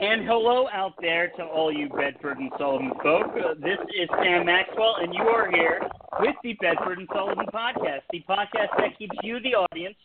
[0.00, 3.26] And hello out there to all you Bedford and Sullivan folk.
[3.36, 5.82] Uh, this is Sam Maxwell, and you are here
[6.20, 9.96] with the Bedford and Sullivan podcast, the podcast that keeps you, the audience,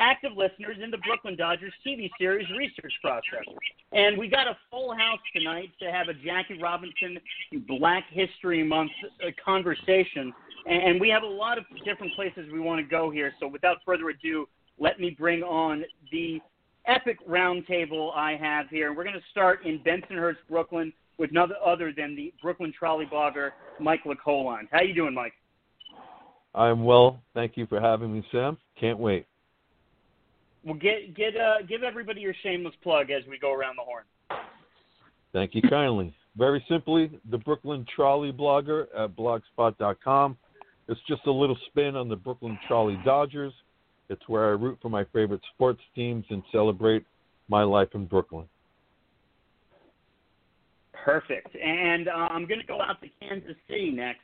[0.00, 3.44] active listeners in the Brooklyn Dodgers TV series research process.
[3.92, 7.18] And we got a full house tonight to have a Jackie Robinson
[7.68, 8.90] Black History Month
[9.24, 10.32] uh, conversation.
[10.66, 13.32] And we have a lot of different places we want to go here.
[13.38, 14.48] So without further ado,
[14.78, 16.40] let me bring on the
[16.86, 18.92] epic roundtable I have here.
[18.92, 23.50] We're going to start in Bensonhurst, Brooklyn, with none other than the Brooklyn trolley blogger
[23.80, 24.68] Mike Lecolant.
[24.70, 25.34] How you doing, Mike?
[26.54, 27.20] I'm well.
[27.34, 28.56] Thank you for having me, Sam.
[28.78, 29.26] Can't wait.
[30.64, 34.04] Well, get get uh, give everybody your shameless plug as we go around the horn.
[35.32, 36.14] Thank you kindly.
[36.36, 40.36] Very simply, the Brooklyn Trolley Blogger at blogspot.com.
[40.88, 43.52] It's just a little spin on the Brooklyn Trolley Dodgers
[44.08, 47.04] it's where I root for my favorite sports teams and celebrate
[47.48, 48.46] my life in Brooklyn.
[50.92, 51.54] Perfect.
[51.56, 54.20] And uh, I'm going to go out to Kansas City next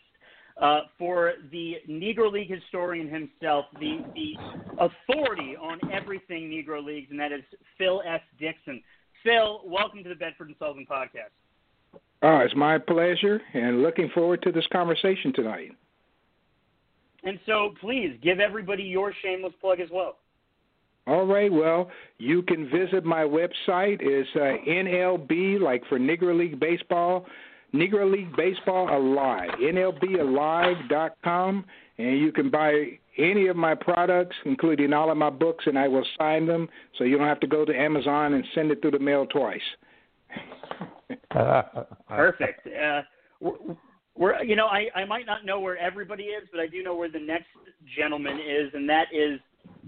[0.60, 4.34] uh, for the Negro League historian himself, the, the
[4.78, 7.42] authority on everything Negro Leagues, and that is
[7.78, 8.20] Phil S.
[8.38, 8.82] Dixon.
[9.22, 11.32] Phil, welcome to the Bedford and Sullivan podcast.
[12.22, 15.72] Oh, it's my pleasure, and looking forward to this conversation tonight.
[17.24, 20.16] And so please give everybody your shameless plug as well.
[21.06, 21.52] All right.
[21.52, 23.98] Well, you can visit my website.
[24.00, 27.26] It's uh, NLB, like for Negro League Baseball,
[27.74, 31.64] Negro League Baseball Alive, NLBalive.com,
[31.98, 35.88] and you can buy any of my products, including all of my books, and I
[35.88, 38.92] will sign them, so you don't have to go to Amazon and send it through
[38.92, 39.60] the mail twice.
[42.08, 42.66] Perfect.
[42.66, 43.02] Uh,
[44.20, 46.94] we're, you know, I, I might not know where everybody is, but I do know
[46.94, 47.48] where the next
[47.96, 49.40] gentleman is, and that is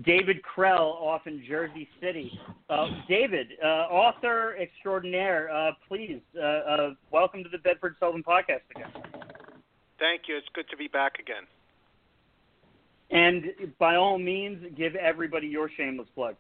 [0.07, 2.41] David Krell off in Jersey City.
[2.71, 8.63] Uh, David, uh, author extraordinaire, uh, please uh, uh, welcome to the Bedford Sullivan podcast
[8.75, 8.91] again.
[9.99, 10.39] Thank you.
[10.39, 11.47] It's good to be back again.
[13.11, 16.37] And by all means, give everybody your shameless plug.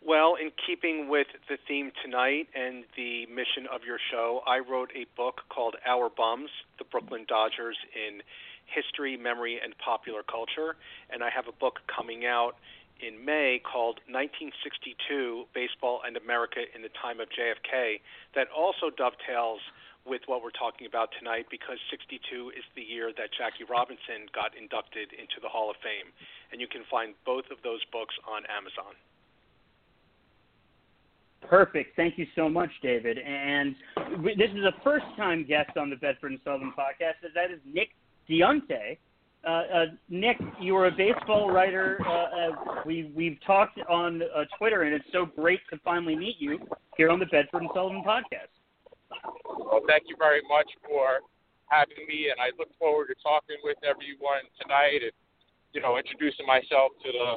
[0.00, 4.90] Well, in keeping with the theme tonight and the mission of your show, I wrote
[4.94, 8.22] a book called Our Bums The Brooklyn Dodgers in
[8.66, 10.76] History, Memory, and Popular Culture.
[11.10, 12.54] And I have a book coming out
[13.00, 17.98] in May called 1962 Baseball and America in the Time of JFK
[18.34, 19.60] that also dovetails
[20.06, 24.56] with what we're talking about tonight because 62 is the year that Jackie Robinson got
[24.56, 26.14] inducted into the Hall of Fame.
[26.50, 28.94] And you can find both of those books on Amazon.
[31.46, 31.96] Perfect.
[31.96, 33.18] Thank you so much, David.
[33.18, 33.74] And
[34.36, 37.90] this is a first time guest on the Bedford and Sullivan podcast, that is Nick
[38.28, 38.98] Diunte.
[39.46, 41.98] Uh, uh, Nick, you are a baseball writer.
[42.04, 46.36] Uh, uh we, we've talked on uh, Twitter, and it's so great to finally meet
[46.38, 46.58] you
[46.96, 48.50] here on the Bedford and Sullivan podcast.
[49.46, 51.20] Well, thank you very much for
[51.70, 55.12] having me, and I look forward to talking with everyone tonight and,
[55.72, 57.30] you know, introducing myself to the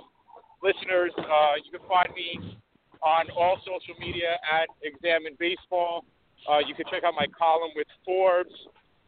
[0.63, 1.12] listeners.
[1.18, 2.57] Uh, you can find me
[3.03, 6.06] on all social media at Examine Baseball.
[6.50, 8.53] Uh, you can check out my column with Forbes,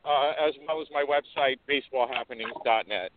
[0.06, 3.12] uh, as well as my website, baseballhappenings.net.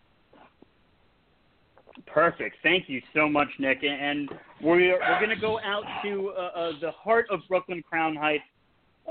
[2.07, 2.57] Perfect.
[2.63, 3.83] Thank you so much, Nick.
[3.83, 4.29] And
[4.63, 8.45] we're, we're going to go out to uh, uh, the heart of Brooklyn Crown Heights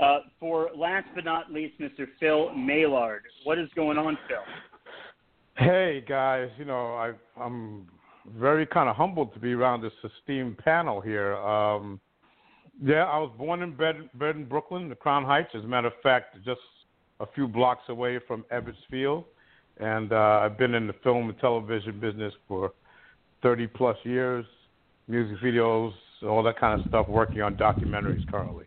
[0.00, 2.06] uh, for last but not least, Mr.
[2.20, 3.22] Phil Maillard.
[3.44, 4.38] What is going on, Phil?
[5.56, 6.48] Hey, guys.
[6.58, 7.86] You know, I, I'm
[8.38, 11.36] very kind of humbled to be around this esteemed panel here.
[11.36, 12.00] Um,
[12.82, 13.72] yeah, I was born in
[14.48, 15.50] Brooklyn, the Crown Heights.
[15.54, 16.60] As a matter of fact, just
[17.20, 19.24] a few blocks away from Ebbets Field.
[19.78, 22.72] And uh, I've been in the film and television business for
[23.42, 24.44] 30 plus years,
[25.08, 28.64] music videos, all that kind of stuff, working on documentaries currently.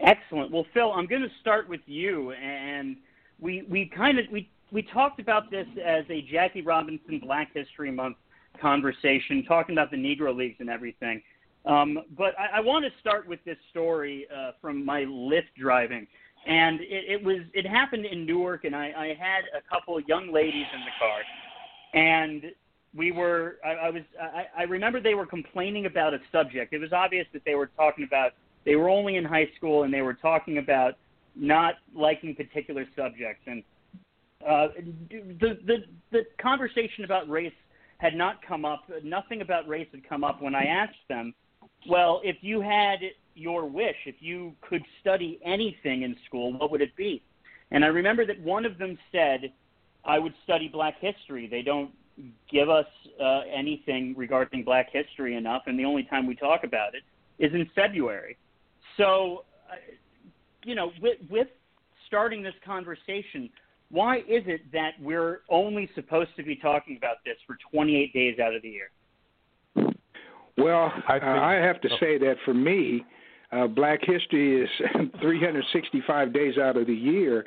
[0.00, 0.52] Excellent.
[0.52, 2.96] Well, Phil, I'm going to start with you, and
[3.40, 7.92] we we kind of we we talked about this as a Jackie Robinson Black History
[7.92, 8.16] Month
[8.60, 11.22] conversation, talking about the Negro Leagues and everything.
[11.64, 16.08] Um, but I, I want to start with this story uh, from my Lyft driving,
[16.46, 20.32] and it, it was it happened in Newark, and I, I had a couple young
[20.32, 21.20] ladies in the car,
[21.94, 22.52] and
[22.94, 26.72] we were I, I was I, I remember they were complaining about a subject.
[26.72, 28.32] It was obvious that they were talking about
[28.64, 30.96] they were only in high school and they were talking about
[31.36, 33.62] not liking particular subjects and
[34.46, 34.68] uh,
[35.10, 35.76] the, the
[36.12, 37.52] the conversation about race
[37.98, 38.84] had not come up.
[39.02, 41.34] Nothing about race had come up when I asked them.
[41.88, 42.98] Well, if you had
[43.34, 47.22] your wish, if you could study anything in school, what would it be?
[47.70, 49.52] And I remember that one of them said,
[50.04, 51.46] "I would study Black history.
[51.46, 51.90] They don't
[52.50, 52.86] give us
[53.20, 57.02] uh, anything regarding Black history enough, and the only time we talk about it
[57.44, 58.36] is in February.
[58.96, 59.76] So, uh,
[60.64, 61.48] you know, with, with
[62.06, 63.50] starting this conversation,
[63.90, 68.38] why is it that we're only supposed to be talking about this for 28 days
[68.38, 68.90] out of the year?
[70.56, 71.96] Well, I, think, uh, I have to oh.
[72.00, 73.04] say that for me,
[73.52, 74.68] uh, Black History is
[75.20, 77.46] 365 days out of the year.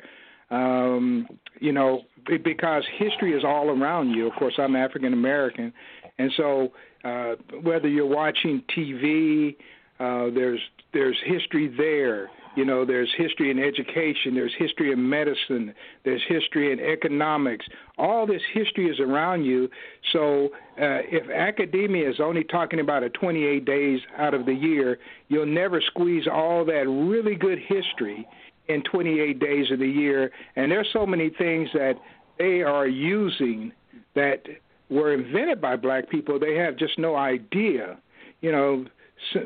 [0.50, 1.26] Um,
[1.60, 4.26] you know, because history is all around you.
[4.26, 5.74] Of course, I'm African American,
[6.18, 6.72] and so
[7.04, 9.56] uh, whether you're watching TV,
[10.00, 10.60] uh, there's
[10.94, 12.30] there's history there.
[12.56, 15.74] You know, there's history in education, there's history in medicine,
[16.04, 17.66] there's history in economics.
[17.96, 19.68] All this history is around you.
[20.12, 20.46] So
[20.80, 24.98] uh, if academia is only talking about a 28 days out of the year,
[25.28, 28.26] you'll never squeeze all that really good history
[28.68, 30.30] in 28 days of the year.
[30.56, 31.94] And there's so many things that
[32.38, 33.72] they are using
[34.14, 34.42] that
[34.90, 36.38] were invented by black people.
[36.38, 37.98] They have just no idea.
[38.40, 38.86] You know,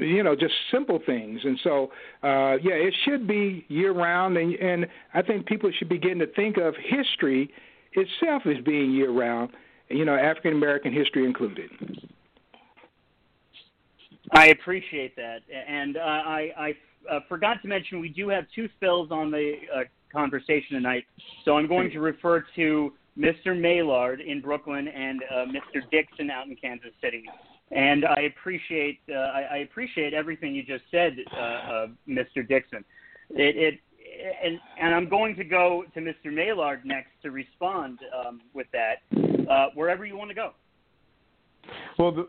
[0.00, 1.40] you know, just simple things.
[1.44, 1.90] And so,
[2.22, 6.26] uh, yeah, it should be year round, and, and I think people should begin to
[6.34, 7.50] think of history
[7.92, 9.50] itself as being year round.
[9.88, 11.70] You know, African American history included.
[14.30, 16.74] I appreciate that, and uh, I, I
[17.10, 19.80] uh, forgot to mention we do have two Phils on the uh,
[20.10, 21.04] conversation tonight,
[21.44, 23.58] so I'm going to refer to Mr.
[23.58, 25.82] Maillard in Brooklyn and uh, Mr.
[25.90, 27.24] Dixon out in Kansas City.
[27.74, 32.46] And I appreciate uh, I, I appreciate everything you just said, uh, uh, Mr.
[32.46, 32.84] Dixon.
[33.30, 33.80] It, it
[34.44, 36.32] and and I'm going to go to Mr.
[36.32, 38.96] Maillard next to respond um, with that.
[39.50, 40.52] Uh, wherever you want to go.
[41.98, 42.26] Well, the,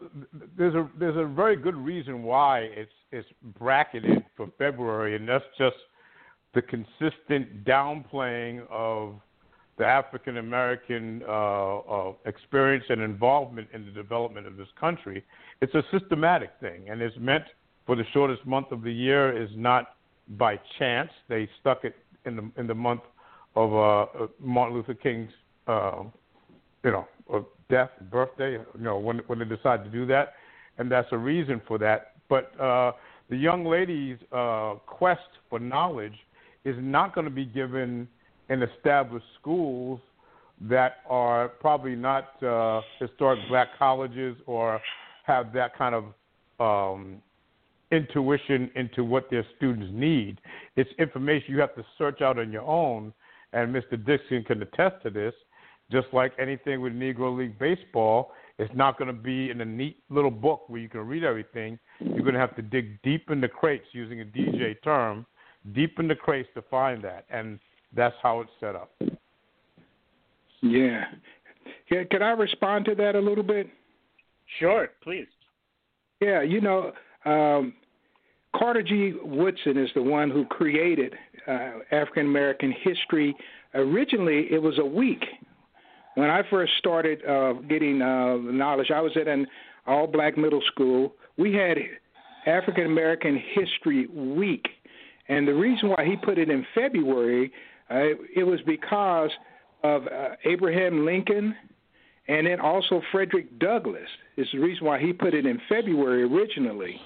[0.57, 3.28] there's a there's a very good reason why it's it's
[3.60, 5.75] bracketed for February, and that's just
[6.54, 9.16] the consistent downplaying of
[9.78, 15.24] the African American uh, uh, experience and involvement in the development of this country.
[15.62, 17.44] It's a systematic thing, and it's meant
[17.86, 19.96] for the shortest month of the year is not
[20.38, 21.10] by chance.
[21.28, 23.02] They stuck it in the in the month
[23.56, 25.31] of uh, Martin Luther King's,
[25.68, 26.04] uh,
[26.84, 27.08] you know,
[27.70, 28.54] death, birthday.
[28.54, 30.34] You know, when when they decided to do that,
[30.78, 32.14] and that's a reason for that.
[32.30, 32.94] But uh,
[33.30, 36.18] the young lady's uh, quest for knowledge
[36.64, 38.08] is not going to be given
[38.53, 40.00] in established schools
[40.61, 44.79] that are probably not uh, historic black colleges or
[45.25, 46.05] have that kind of
[46.59, 47.21] um,
[47.91, 50.39] intuition into what their students need.
[50.75, 53.11] It's information you have to search out on your own,
[53.51, 54.03] and Mr.
[54.03, 55.33] Dixon can attest to this.
[55.91, 59.97] Just like anything with Negro League Baseball, it's not going to be in a neat
[60.09, 61.77] little book where you can read everything.
[62.00, 65.25] You're going to have to dig deep in the crates, using a DJ term,
[65.73, 67.25] deep in the crates to find that.
[67.29, 67.59] And
[67.95, 68.92] that's how it's set up.
[70.62, 71.04] Yeah.
[71.90, 73.68] Can, can I respond to that a little bit?
[74.60, 75.28] Sure, please.
[76.22, 76.92] Yeah, you know,
[77.25, 77.74] um,
[78.56, 79.13] Carter G.
[79.24, 81.13] Woodson is the one who created
[81.48, 83.36] uh, African American history.
[83.74, 85.24] Originally, it was a week.
[86.16, 89.48] When I first started uh, getting uh, knowledge, I was at an
[89.88, 91.16] all black middle school.
[91.38, 91.78] We had
[92.46, 94.66] African American History Week.
[95.30, 97.51] And the reason why he put it in February
[97.94, 99.30] uh, it was because
[99.84, 101.56] of uh, Abraham Lincoln
[102.28, 104.07] and then also Frederick Douglass.
[104.38, 107.00] Is the reason why he put it in February originally.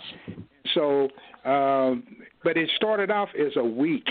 [0.74, 1.10] So,
[1.44, 2.04] um,
[2.44, 4.08] but it started off as a week,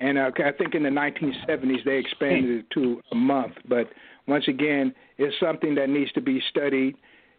[0.00, 3.54] and uh, I think in the 1970s they expanded it to a month.
[3.68, 3.88] But
[4.26, 6.96] once again, it's something that needs to be studied.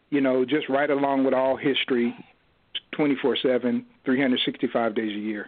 [0.10, 2.14] You know, just right along with all history,
[2.98, 5.48] 24/7, 365 days a year.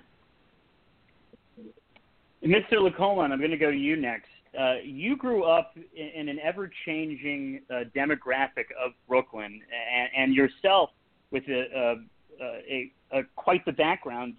[2.43, 2.74] Mr.
[2.74, 4.29] Lecolant, I'm going to go to you next.
[4.60, 9.62] Uh, you grew up in, in an ever-changing uh, demographic of Brooklyn,
[9.96, 10.89] and, and yourself
[11.31, 11.96] with a,
[12.41, 14.36] a, a, a, quite the background.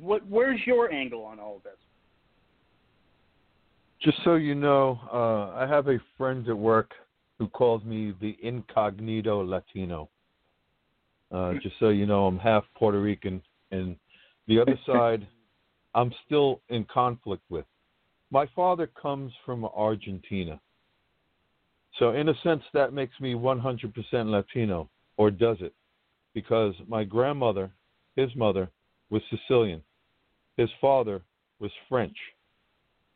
[0.00, 1.72] What, where's your angle on all of this?
[4.00, 6.92] Just so you know, uh, I have a friend at work
[7.38, 10.08] who calls me the incognito Latino.
[11.32, 13.96] Uh, just so you know, I'm half Puerto Rican, and
[14.46, 15.26] the other side
[15.94, 17.64] I'm still in conflict with.
[18.30, 20.60] My father comes from Argentina.
[21.98, 23.92] So, in a sense, that makes me 100%
[24.26, 25.72] Latino, or does it?
[26.34, 27.70] Because my grandmother,
[28.16, 28.68] his mother,
[29.10, 29.82] was Sicilian.
[30.56, 31.22] His father
[31.60, 32.16] was French.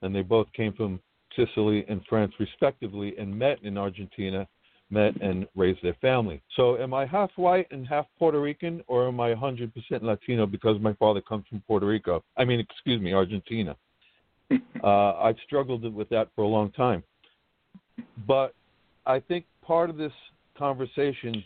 [0.02, 1.00] And they both came from
[1.34, 4.46] Sicily and France, respectively, and met in Argentina
[4.90, 6.40] met and raised their family.
[6.56, 9.70] So, am I half white and half Puerto Rican, or am I 100%
[10.02, 12.24] Latino because my father comes from Puerto Rico?
[12.36, 13.76] I mean, excuse me, Argentina.
[14.82, 17.02] uh, I've struggled with that for a long time.
[18.26, 18.54] But
[19.06, 20.12] I think part of this
[20.56, 21.44] conversation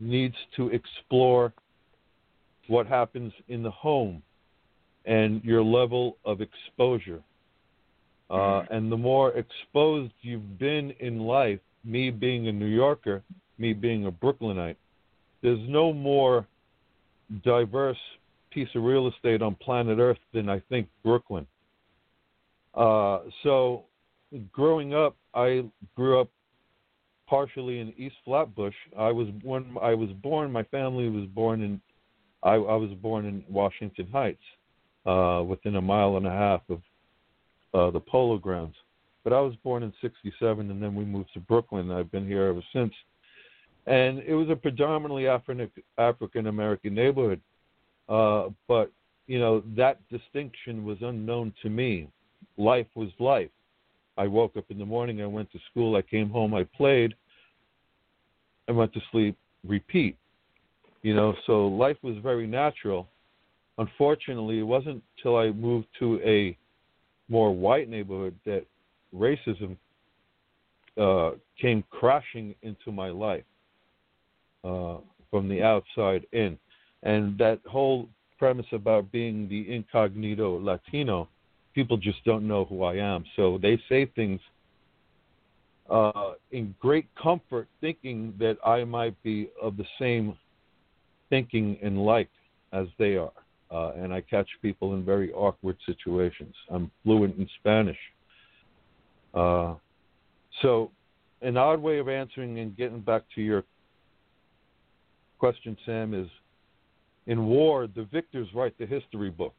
[0.00, 1.52] needs to explore
[2.68, 4.22] what happens in the home
[5.04, 7.22] and your level of exposure.
[8.30, 8.74] Uh, mm-hmm.
[8.74, 13.22] and the more exposed you've been in life, me being a New Yorker,
[13.58, 14.78] me being a Brooklynite,
[15.42, 16.46] there's no more
[17.44, 17.98] diverse
[18.50, 21.46] piece of real estate on planet Earth than I think Brooklyn.
[22.74, 23.84] Uh, so,
[24.52, 25.64] growing up, I
[25.96, 26.28] grew up
[27.26, 28.74] partially in East Flatbush.
[28.98, 30.52] I was when I was born.
[30.52, 31.80] My family was born in.
[32.42, 34.42] I, I was born in Washington Heights,
[35.06, 36.80] uh, within a mile and a half of
[37.74, 38.74] uh, the Polo Grounds.
[39.24, 41.90] But I was born in '67, and then we moved to Brooklyn.
[41.90, 42.92] I've been here ever since.
[43.86, 47.40] And it was a predominantly African American neighborhood.
[48.08, 48.90] Uh, but
[49.26, 52.08] you know that distinction was unknown to me.
[52.56, 53.50] Life was life.
[54.18, 57.14] I woke up in the morning, I went to school, I came home, I played,
[58.68, 60.16] I went to sleep, repeat.
[61.02, 63.08] You know, so life was very natural.
[63.78, 66.56] Unfortunately, it wasn't until I moved to a
[67.28, 68.66] more white neighborhood that
[69.14, 69.76] racism
[70.98, 73.44] uh, came crashing into my life
[74.64, 74.98] uh,
[75.30, 76.58] from the outside in.
[77.02, 81.28] And that whole premise about being the incognito Latino,
[81.74, 83.24] people just don't know who I am.
[83.36, 84.40] So they say things
[85.90, 90.36] uh, in great comfort, thinking that I might be of the same
[91.30, 92.30] thinking and like
[92.72, 93.32] as they are.
[93.70, 96.54] Uh, and I catch people in very awkward situations.
[96.70, 97.98] I'm fluent in Spanish.
[99.34, 99.74] Uh,
[100.60, 100.90] so,
[101.40, 103.64] an odd way of answering and getting back to your
[105.38, 106.28] question, Sam, is
[107.26, 109.54] in war, the victors write the history books.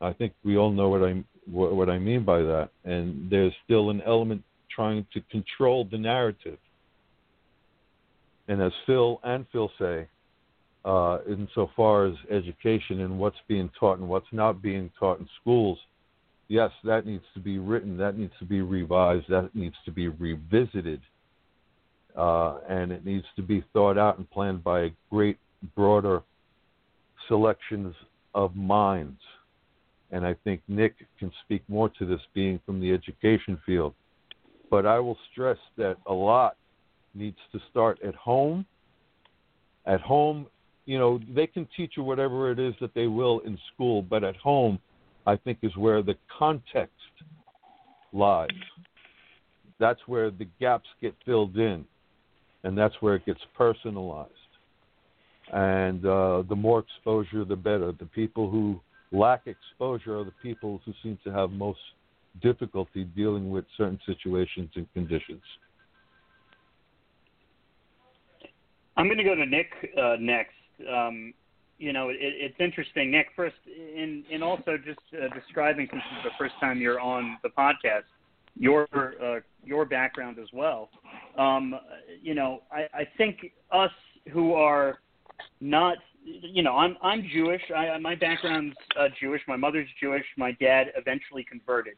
[0.00, 3.52] I think we all know what I what, what I mean by that, and there's
[3.64, 4.42] still an element
[4.74, 6.58] trying to control the narrative.
[8.48, 10.08] And as Phil and Phil say,
[10.84, 15.78] uh, insofar as education and what's being taught and what's not being taught in schools,
[16.48, 20.08] yes, that needs to be written, that needs to be revised, that needs to be
[20.08, 21.00] revisited,
[22.16, 25.38] uh, and it needs to be thought out and planned by a great,
[25.74, 26.22] broader
[27.28, 27.94] selections
[28.34, 29.20] of minds.
[30.10, 33.94] And I think Nick can speak more to this, being from the education field.
[34.70, 36.56] But I will stress that a lot
[37.14, 38.66] needs to start at home.
[39.86, 40.46] At home,
[40.86, 44.22] you know, they can teach you whatever it is that they will in school, but
[44.22, 44.78] at home,
[45.26, 46.92] I think is where the context
[48.12, 48.48] lies.
[49.78, 51.84] That's where the gaps get filled in,
[52.62, 54.30] and that's where it gets personalized.
[55.52, 57.92] And uh, the more exposure, the better.
[57.92, 58.80] The people who
[59.12, 61.80] lack exposure are the people who seem to have most
[62.42, 65.42] difficulty dealing with certain situations and conditions.
[68.96, 70.54] I'm going to go to Nick uh, next.
[70.92, 71.34] Um,
[71.78, 73.28] you know, it, it's interesting, Nick.
[73.34, 77.38] First, in in also just uh, describing since this is the first time you're on
[77.42, 78.04] the podcast,
[78.56, 80.88] your uh, your background as well.
[81.36, 81.74] Um,
[82.22, 83.90] you know, I, I think us
[84.32, 85.00] who are
[85.60, 87.62] not, you know, I'm I'm Jewish.
[87.74, 89.42] I, my background's uh, Jewish.
[89.48, 90.24] My mother's Jewish.
[90.36, 91.94] My dad eventually converted.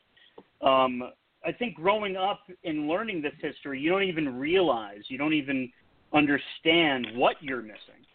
[0.63, 1.03] Um,
[1.45, 5.71] I think growing up and learning this history, you don't even realize, you don't even
[6.13, 8.06] understand what you're missing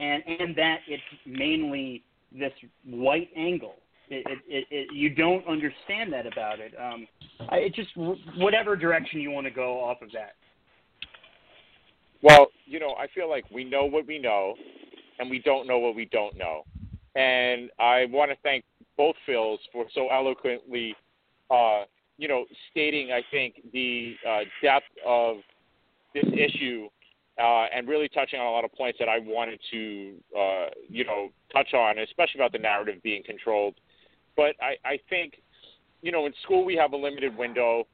[0.00, 2.02] and and that it's mainly
[2.32, 2.52] this
[2.84, 3.76] white angle.
[4.08, 6.72] It, it, it, you don't understand that about it.
[6.76, 7.06] Um,
[7.48, 7.90] I, it just
[8.38, 10.34] whatever direction you want to go off of that.
[12.22, 14.54] Well, you know, I feel like we know what we know,
[15.20, 16.64] and we don't know what we don't know.
[17.14, 18.64] And I want to thank
[18.96, 20.94] both Phils for so eloquently,
[21.50, 21.84] uh,
[22.18, 25.36] you know, stating I think the uh, depth of
[26.14, 26.88] this issue
[27.40, 31.04] uh, and really touching on a lot of points that I wanted to, uh, you
[31.04, 33.74] know, touch on, especially about the narrative being controlled.
[34.36, 35.40] But I, I think,
[36.02, 37.86] you know, in school we have a limited window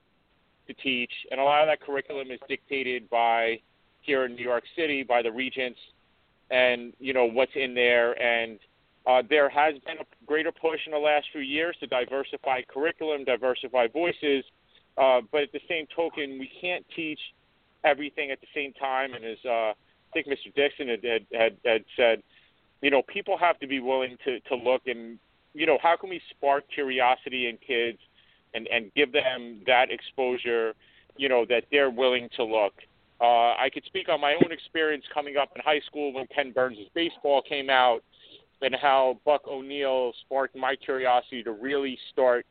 [0.67, 3.61] to teach, and a lot of that curriculum is dictated by
[4.03, 5.79] here in New York City by the regents,
[6.51, 8.21] and you know what's in there.
[8.21, 8.59] And
[9.07, 13.25] uh, there has been a greater push in the last few years to diversify curriculum,
[13.25, 14.45] diversify voices.
[14.99, 17.21] Uh, but at the same token, we can't teach
[17.87, 19.15] everything at the same time.
[19.15, 19.75] And as uh, I
[20.13, 20.55] think Mr.
[20.55, 22.23] Dixon had, had, had, had said,
[22.83, 25.19] you know, people have to be willing to, to look and,
[25.55, 27.99] you know, how can we spark curiosity in kids
[28.55, 30.75] and, and give them that exposure,
[31.17, 32.75] you know, that they're willing to look.
[33.21, 36.53] Uh, I could speak on my own experience coming up in high school when Ken
[36.53, 38.01] Burns' baseball came out
[38.61, 42.45] and how Buck O'Neil sparked my curiosity to really start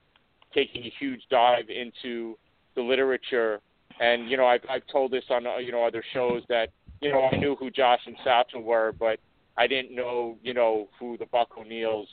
[0.54, 2.38] taking a huge dive into
[2.76, 3.60] the literature
[4.00, 6.70] And you know, I've I've told this on you know other shows that
[7.02, 9.20] you know I knew who Josh and Satchel were, but
[9.58, 12.08] I didn't know you know who the Buck O'Neills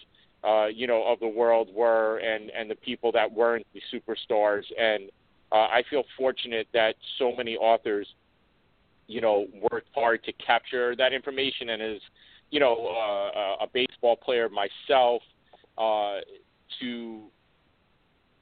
[0.45, 4.65] uh, you know of the world were, and and the people that weren't the superstars.
[4.79, 5.11] And
[5.51, 8.07] uh, I feel fortunate that so many authors,
[9.09, 11.71] you know, worked hard to capture that information.
[11.71, 12.01] And as
[12.51, 15.23] you know, uh, a baseball player myself,
[15.79, 16.21] uh,
[16.81, 17.23] to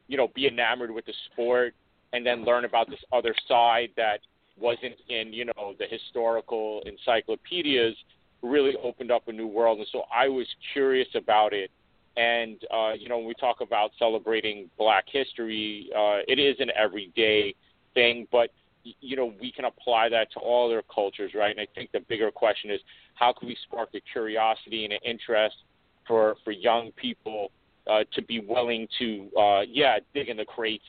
[0.08, 1.74] you know be enamored with the sport
[2.12, 4.20] and then learn about this other side that
[4.58, 7.94] wasn't in you know the historical encyclopedias
[8.42, 9.78] really opened up a new world.
[9.78, 11.70] And so i was curious about it.
[12.16, 16.70] And uh, you know when we talk about celebrating black history uh, it is an
[16.76, 17.54] everyday
[17.94, 18.50] thing but
[18.82, 21.50] you know we can apply that to all other cultures right?
[21.50, 22.80] And i think the bigger question is
[23.14, 25.56] how can we spark a curiosity and an interest
[26.06, 27.50] for for young people
[27.86, 30.84] uh, to be willing to uh, yeah dig in the crates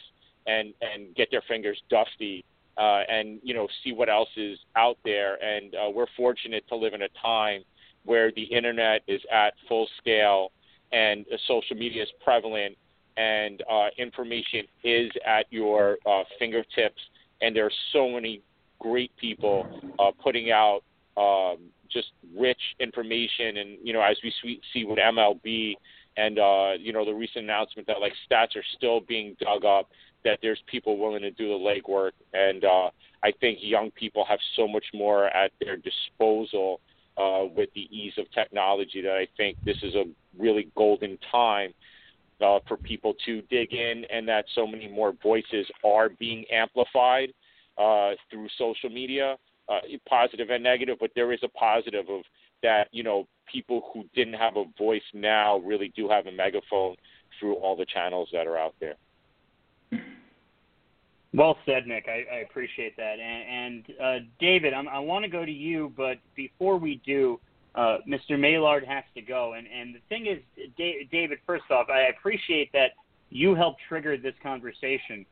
[0.48, 2.44] and and get their fingers dusty
[2.78, 5.36] uh, and you know see what else is out there.
[5.44, 7.64] And uh, we're fortunate to live in a time
[8.04, 10.52] where the internet is at full scale
[10.92, 12.76] and uh, social media is prevalent
[13.18, 17.02] and uh, information is at your uh, fingertips.
[17.42, 18.42] And there are so many
[18.80, 19.68] great people
[20.00, 20.82] uh, putting out
[21.18, 21.58] um,
[21.92, 23.58] just rich information.
[23.58, 25.76] And you know, as we see with MLB
[26.18, 29.90] and uh, you know the recent announcement that like stats are still being dug up
[30.24, 32.90] that there's people willing to do the legwork, and uh,
[33.24, 36.80] I think young people have so much more at their disposal
[37.18, 40.06] uh, with the ease of technology that I think this is a
[40.38, 41.74] really golden time
[42.42, 47.34] uh, for people to dig in, and that so many more voices are being amplified
[47.78, 49.38] uh, through social media,
[49.70, 50.98] uh, positive and negative.
[51.00, 52.22] But there is a positive of
[52.64, 56.96] that, you know, people who didn't have a voice now really do have a megaphone
[57.40, 58.96] through all the channels that are out there.
[61.34, 62.08] Well said, Nick.
[62.10, 63.20] I, I appreciate that.
[63.20, 67.40] And, and uh, David, I'm, i want to go to you, but before we do,
[67.76, 68.38] uh, Mr.
[68.38, 69.54] Maillard has to go.
[69.54, 70.40] And, and the thing is,
[70.78, 72.92] David, first off, I appreciate that
[73.30, 75.26] you helped trigger this conversation.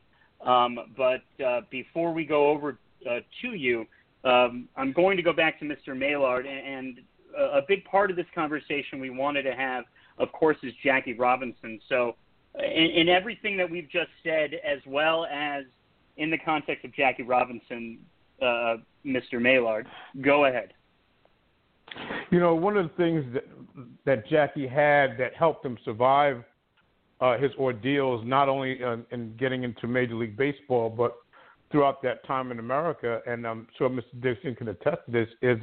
[0.44, 3.84] Um, but uh, before we go over uh, to you,
[4.24, 5.96] um, I'm going to go back to Mr.
[5.96, 6.46] Maillard.
[6.46, 7.00] And, and
[7.36, 9.84] a big part of this conversation we wanted to have,
[10.18, 11.78] of course, is Jackie Robinson.
[11.88, 12.16] So,
[12.58, 15.64] in, in everything that we've just said, as well as
[16.16, 17.98] in the context of Jackie Robinson,
[18.42, 19.40] uh, Mr.
[19.40, 19.86] Maillard,
[20.22, 20.72] go ahead.
[22.30, 23.44] You know, one of the things that
[24.04, 26.44] that Jackie had that helped him survive
[27.20, 31.16] uh, his ordeals, not only uh, in getting into Major League Baseball, but
[31.70, 34.20] throughout that time in America, and I'm sure Mr.
[34.20, 35.58] Dixon can attest to this, is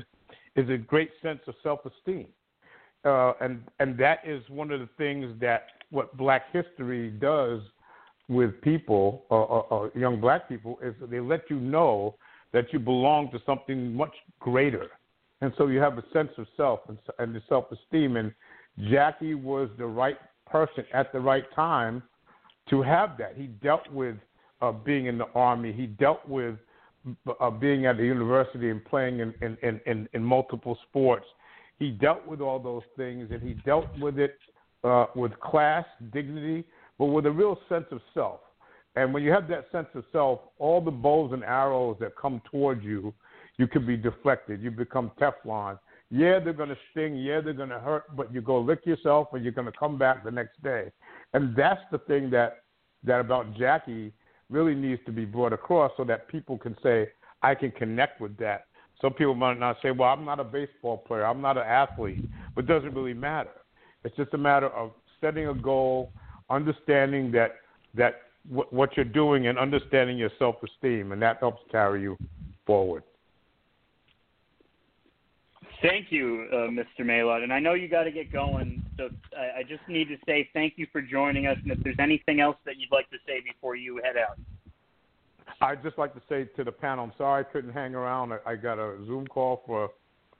[0.55, 2.27] is a great sense of self-esteem,
[3.05, 7.61] uh, and and that is one of the things that what Black History does
[8.29, 12.15] with people, uh, uh, uh, young black people, is they let you know
[12.53, 14.87] that you belong to something much greater,
[15.41, 18.17] and so you have a sense of self and, and the self-esteem.
[18.17, 18.33] And
[18.89, 22.03] Jackie was the right person at the right time
[22.69, 23.35] to have that.
[23.35, 24.15] He dealt with
[24.61, 25.71] uh, being in the army.
[25.71, 26.55] He dealt with
[27.39, 31.25] uh, being at the university and playing in, in, in, in, multiple sports.
[31.79, 34.37] He dealt with all those things, and he dealt with it
[34.87, 36.63] uh, with class, dignity,
[36.97, 38.39] but with a real sense of self.
[38.95, 42.41] And when you have that sense of self, all the bows and arrows that come
[42.49, 43.13] towards you,
[43.57, 44.61] you can be deflected.
[44.61, 45.77] You become Teflon.
[46.09, 47.15] Yeah, they're going to sting.
[47.15, 49.97] Yeah, they're going to hurt, but you go lick yourself and you're going to come
[49.97, 50.91] back the next day.
[51.33, 52.63] And that's the thing that
[53.03, 54.11] that about Jackie
[54.49, 57.09] really needs to be brought across so that people can say,
[57.41, 58.65] I can connect with that.
[59.01, 62.25] Some people might not say, well, I'm not a baseball player, I'm not an athlete,
[62.55, 63.51] but it doesn't really matter.
[64.03, 66.11] It's just a matter of setting a goal,
[66.49, 67.55] understanding that
[67.95, 72.17] that w- what you're doing, and understanding your self-esteem, and that helps carry you
[72.65, 73.03] forward.
[75.81, 77.05] Thank you, uh, Mr.
[77.05, 77.43] Maillard.
[77.43, 80.49] And I know you got to get going, so I, I just need to say
[80.53, 81.57] thank you for joining us.
[81.61, 84.39] And if there's anything else that you'd like to say before you head out.
[85.61, 88.33] I'd just like to say to the panel, I'm sorry I couldn't hang around.
[88.33, 89.89] I, I got a Zoom call for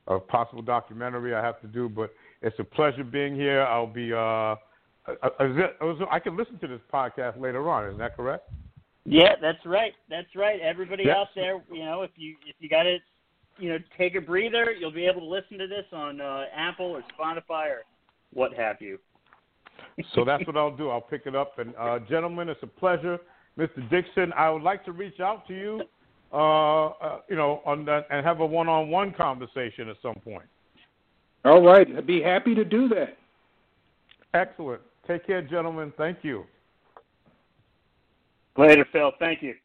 [0.08, 3.62] a, a possible documentary I have to do, but it's a pleasure being here.
[3.63, 4.13] I'll be.
[4.13, 4.56] Uh,
[5.39, 7.88] I can listen to this podcast later on.
[7.88, 8.50] Isn't that correct?
[9.06, 9.93] Yeah, that's right.
[10.10, 10.60] That's right.
[10.60, 11.15] Everybody yes.
[11.17, 12.97] out there, you know, if you if you got to
[13.60, 14.71] you know, take a breather.
[14.71, 17.82] You'll be able to listen to this on uh, Apple or Spotify or
[18.34, 19.00] what have you.
[20.13, 20.89] so that's what I'll do.
[20.89, 21.60] I'll pick it up.
[21.60, 23.17] And uh, gentlemen, it's a pleasure,
[23.58, 23.89] Mr.
[23.89, 24.34] Dixon.
[24.34, 25.82] I would like to reach out to you,
[26.32, 30.45] uh, uh, you know, on that, and have a one-on-one conversation at some point.
[31.47, 33.17] All right, I'd be happy to do that.
[34.33, 34.81] Excellent.
[35.07, 35.93] Take care, gentlemen.
[35.97, 36.43] Thank you.
[38.57, 39.13] Later, Phil.
[39.17, 39.55] Thank you.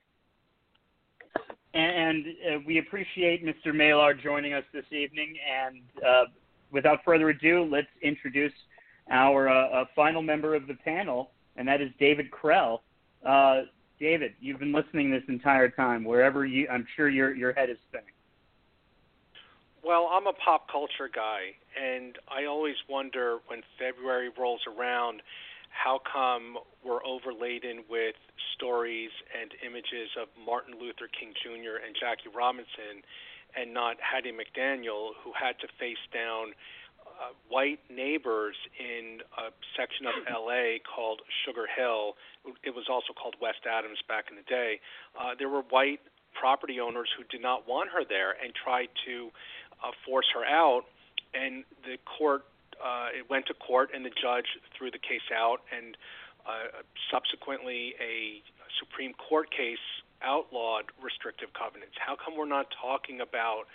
[1.74, 3.74] and uh, we appreciate Mr.
[3.74, 5.34] Maillard joining us this evening.
[5.66, 6.24] And uh,
[6.70, 8.52] without further ado, let's introduce
[9.10, 12.78] our uh, final member of the panel, and that is David Krell.
[13.26, 13.62] Uh,
[13.98, 16.04] David, you've been listening this entire time.
[16.04, 18.14] Wherever you, I'm sure your your head is spinning.
[19.82, 25.22] Well, I'm a pop culture guy, and I always wonder when February rolls around,
[25.74, 28.14] how come we're overladen with
[28.54, 31.82] stories and images of Martin Luther King Jr.
[31.82, 33.02] and Jackie Robinson,
[33.58, 36.54] and not Hattie McDaniel, who had to face down
[37.02, 42.14] uh, white neighbors in a section of LA called Sugar Hill.
[42.62, 44.78] It was also called West Adams back in the day.
[45.18, 46.06] Uh, there were white
[46.38, 49.30] property owners who did not want her there and tried to
[49.82, 50.84] uh, force her out,
[51.34, 52.44] and the court
[52.82, 55.96] uh, it went to court, and the judge threw the case out, and
[56.46, 58.42] uh, subsequently a
[58.78, 59.82] Supreme Court case
[60.22, 61.94] outlawed restrictive covenants.
[61.98, 63.70] How come we're not talking about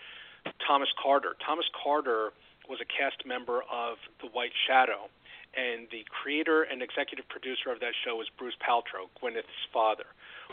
[0.66, 1.36] Thomas Carter?
[1.46, 2.32] Thomas Carter
[2.68, 5.08] was a cast member of The White Shadow,
[5.56, 10.06] and the creator and executive producer of that show was Bruce Paltrow, Gwyneth's father.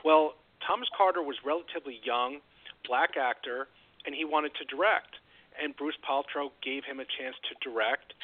[0.05, 0.35] Well,
[0.67, 2.39] Thomas Carter was relatively young,
[2.87, 3.67] black actor,
[4.07, 5.19] and he wanted to direct
[5.63, 8.15] and Bruce Paltrow gave him a chance to direct.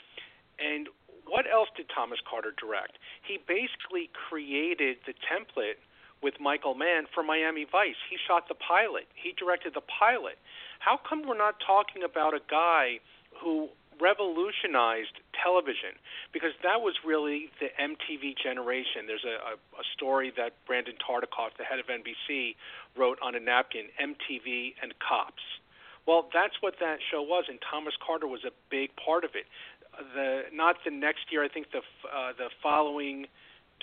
[0.59, 0.89] And
[1.27, 2.99] what else did Thomas Carter direct?
[3.23, 5.79] He basically created the template
[6.23, 7.97] with Michael Mann for Miami Vice.
[8.11, 9.09] He shot the pilot.
[9.15, 10.37] He directed the pilot.
[10.79, 13.01] How come we're not talking about a guy
[13.41, 13.69] who
[14.01, 15.97] revolutionized television?
[16.33, 19.07] Because that was really the MTV generation.
[19.07, 22.57] There's a, a, a story that Brandon Tartikoff, the head of NBC,
[22.97, 25.60] wrote on a napkin MTV and Cops
[26.07, 29.47] well, that's what that show was, and Thomas Carter was a big part of it.
[30.15, 33.27] The not the next year, I think the uh, the following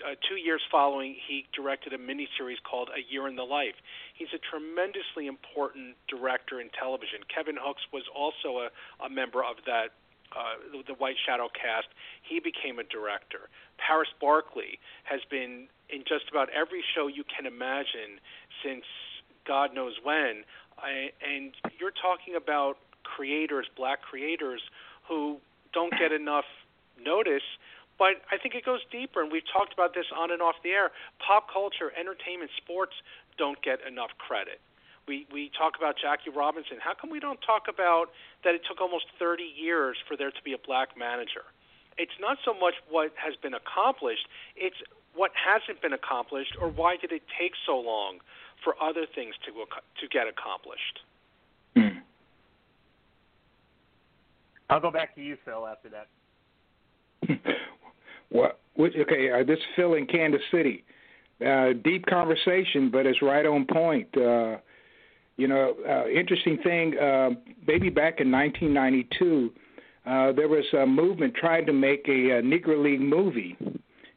[0.06, 3.75] uh, two years following, he directed a miniseries called A Year in the Life.
[4.13, 7.25] He's a tremendously important director in television.
[7.34, 8.69] Kevin Hooks was also a,
[9.03, 9.97] a member of that
[10.36, 11.88] uh, the White Shadow cast.
[12.21, 13.49] He became a director.
[13.77, 18.19] Paris Barclay has been in just about every show you can imagine
[18.63, 18.84] since
[19.47, 20.43] God knows when.
[20.83, 24.61] And you're talking about creators, black creators,
[25.07, 25.37] who
[25.73, 26.45] don't get enough
[27.01, 27.43] notice.
[27.97, 30.69] But I think it goes deeper, and we've talked about this on and off the
[30.69, 30.91] air.
[31.17, 32.93] Pop culture, entertainment, sports
[33.37, 34.61] don't get enough credit.
[35.07, 36.77] We we talk about Jackie Robinson.
[36.83, 38.11] How come we don't talk about
[38.43, 38.53] that?
[38.53, 41.47] It took almost 30 years for there to be a black manager.
[41.97, 44.77] It's not so much what has been accomplished; it's
[45.15, 48.19] what hasn't been accomplished, or why did it take so long
[48.67, 50.99] for other things to to get accomplished.
[51.73, 51.99] Hmm.
[54.69, 56.08] I'll go back to you, Phil, after that.
[58.30, 60.84] well, okay, uh, this is Phil in Kansas City.
[61.39, 64.10] Uh, deep conversation, but it's right on point.
[64.17, 64.58] Uh,
[65.38, 66.97] you know, uh, interesting thing.
[66.97, 67.30] Uh,
[67.65, 69.53] maybe back in 1992,
[70.06, 73.56] uh, there was a movement trying to make a, a Negro League movie,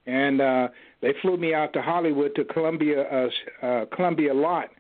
[0.07, 0.69] and uh,
[1.03, 4.71] they flew me out to Hollywood to Columbia uh, uh, Columbia Lot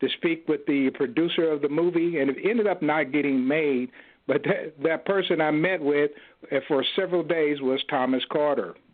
[0.00, 3.90] to speak with the producer of the movie, and it ended up not getting made.
[4.26, 6.10] But that, that person I met with
[6.50, 8.74] uh, for several days was Thomas Carter.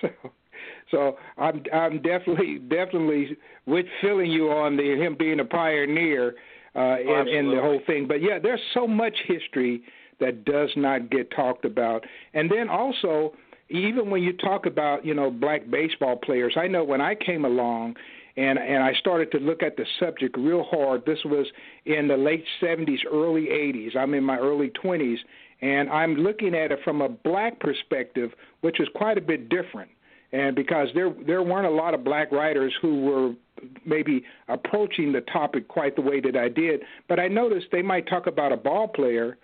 [0.00, 0.08] So,
[0.90, 6.34] so I'm I'm definitely definitely with filling you on the him being a pioneer
[6.76, 8.06] uh, in, in the whole thing.
[8.06, 9.82] But yeah, there's so much history
[10.20, 13.34] that does not get talked about, and then also
[13.70, 17.44] even when you talk about you know black baseball players, I know when I came
[17.44, 17.96] along
[18.38, 21.04] and and I started to look at the subject real hard.
[21.04, 21.46] This was
[21.86, 23.96] in the late 70s, early 80s.
[23.96, 25.18] I'm in my early 20s,
[25.60, 29.90] and I'm looking at it from a black perspective, which is quite a bit different.
[30.32, 33.34] And because there there weren't a lot of black writers who were
[33.84, 38.06] maybe approaching the topic quite the way that I did, but I noticed they might
[38.06, 39.36] talk about a ball player,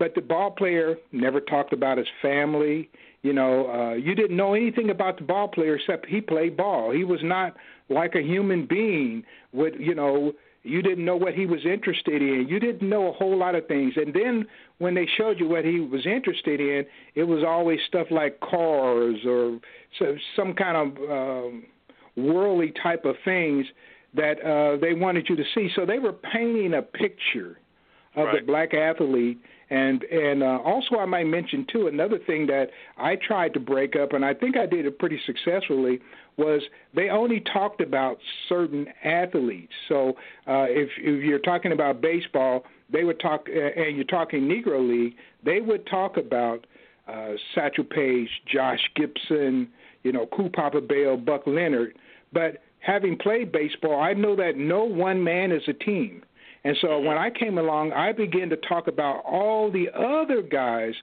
[0.00, 2.90] but the ball player never talked about his family.
[3.22, 6.90] You know, uh, you didn't know anything about the ball player except he played ball.
[6.90, 7.54] He was not
[7.90, 9.24] like a human being.
[9.52, 12.46] With you know, you didn't know what he was interested in.
[12.48, 13.94] You didn't know a whole lot of things.
[13.96, 14.46] And then
[14.78, 19.16] when they showed you what he was interested in, it was always stuff like cars
[19.26, 19.58] or
[19.98, 21.64] so, some kind of um,
[22.16, 23.66] worldly type of things
[24.14, 25.70] that uh, they wanted you to see.
[25.74, 27.58] So they were painting a picture
[28.16, 28.40] of right.
[28.40, 29.38] the black athlete
[29.70, 33.94] and and uh, also, I might mention too another thing that I tried to break
[33.94, 36.00] up, and I think I did it pretty successfully.
[36.36, 36.60] Was
[36.94, 39.72] they only talked about certain athletes?
[39.88, 40.10] So
[40.48, 44.86] uh, if if you're talking about baseball, they would talk, uh, and you're talking Negro
[44.86, 46.66] League, they would talk about
[47.06, 49.68] uh, Satchel Paige, Josh Gibson,
[50.02, 51.96] you know, Cool Papa Bell, Buck Leonard.
[52.32, 56.22] But having played baseball, I know that no one man is a team.
[56.64, 60.94] And so when I came along, I began to talk about all the other guys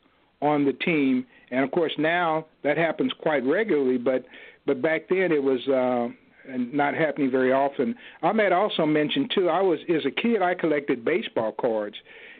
[0.42, 3.98] on the team, and of course now that happens quite regularly.
[3.98, 4.26] But
[4.66, 6.14] but back then it was uh,
[6.56, 7.96] not happening very often.
[8.22, 9.50] I might also mention too.
[9.50, 11.96] I was as a kid I collected baseball cards,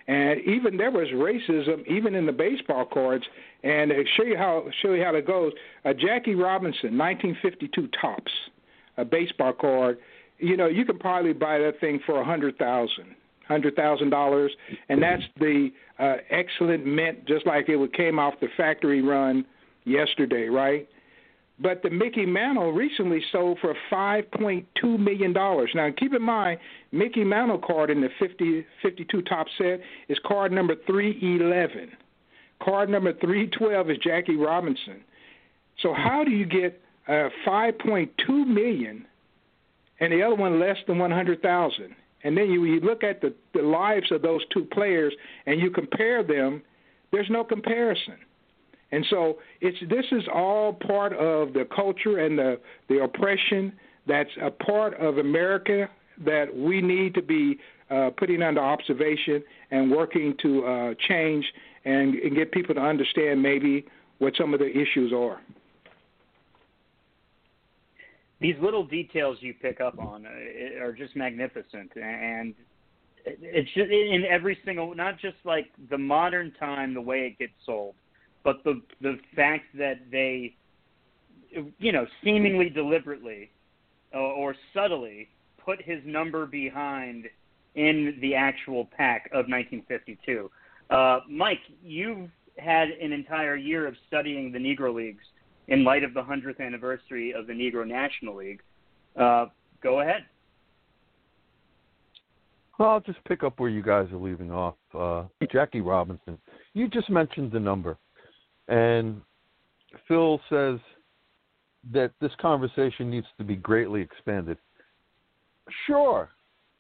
[0.08, 3.26] and even there was racism even in the baseball cards.
[3.64, 5.54] And to show you how show you how it goes.
[5.84, 8.32] Uh, Jackie Robinson, 1952 Topps,
[8.98, 9.98] a baseball card
[10.40, 13.16] you know, you can probably buy that thing for a hundred thousand,
[13.48, 14.52] hundred thousand dollars,
[14.90, 15.70] and that's the
[16.00, 19.46] uh, excellent mint, just like it came off the factory run
[19.86, 20.88] yesterday, right?
[21.60, 25.72] But the Mickey Mantle recently sold for five point two million dollars.
[25.74, 26.60] Now, keep in mind,
[26.92, 31.90] Mickey Mantle card in the 50, 52 Topps set is card number three eleven.
[32.64, 35.02] Card number three twelve is Jackie Robinson.
[35.82, 39.06] So how do you get uh, five point two million
[40.00, 41.96] and the other one less than 100,000.
[42.24, 45.14] And then you, you look at the, the lives of those two players
[45.46, 46.62] and you compare them,
[47.12, 48.18] there's no comparison.
[48.92, 53.74] And so it's this is all part of the culture and the, the oppression
[54.08, 55.90] that's a part of America
[56.26, 61.46] that we need to be uh, putting under observation and working to uh, change
[61.86, 63.86] and, and get people to understand maybe
[64.20, 65.40] what some of the issues are
[68.40, 71.92] these little details you pick up on uh, are just magnificent.
[71.96, 72.54] And
[73.28, 77.54] it's just in every single not just like the modern time the way it gets
[77.66, 77.96] sold
[78.44, 80.56] but the the fact that they
[81.80, 83.52] you know seemingly deliberately
[84.14, 87.26] uh, or subtly put his number behind
[87.76, 90.50] in the actual pack of 1952
[90.90, 95.24] uh, mike you've had an entire year of studying the negro leagues
[95.68, 98.62] in light of the 100th anniversary of the Negro National League.
[99.20, 99.48] Uh,
[99.82, 100.26] go ahead.
[102.78, 104.76] Well, I'll just pick up where you guys are leaving off.
[104.94, 106.38] Uh, Jackie Robinson,
[106.74, 107.98] you just mentioned the number,
[108.68, 109.20] and
[110.08, 110.80] Phil says
[111.92, 114.58] that this conversation needs to be greatly expanded.
[115.88, 116.30] Sure,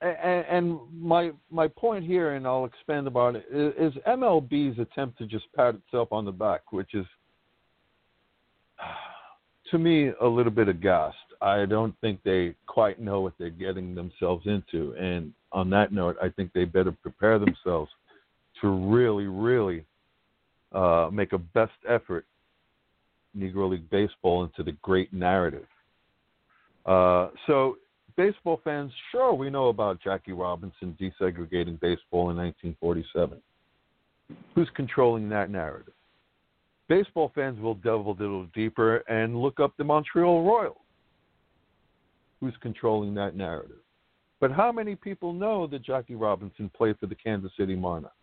[0.01, 5.25] and, and my my point here, and I'll expand about it, is MLB's attempt to
[5.25, 7.05] just pat itself on the back, which is
[9.71, 11.17] to me a little bit aghast.
[11.41, 14.93] I don't think they quite know what they're getting themselves into.
[14.93, 17.91] And on that note, I think they better prepare themselves
[18.61, 19.85] to really, really
[20.71, 22.25] uh, make a best effort
[23.37, 25.67] Negro League Baseball into the great narrative.
[26.85, 27.77] Uh, so,
[28.15, 33.39] baseball fans, sure, we know about Jackie Robinson desegregating baseball in 1947.
[34.55, 35.93] Who's controlling that narrative?
[36.87, 40.77] Baseball fans will delve a little deeper and look up the Montreal Royals.
[42.39, 43.77] Who's controlling that narrative?
[44.39, 48.13] But how many people know that Jackie Robinson played for the Kansas City Monarchs?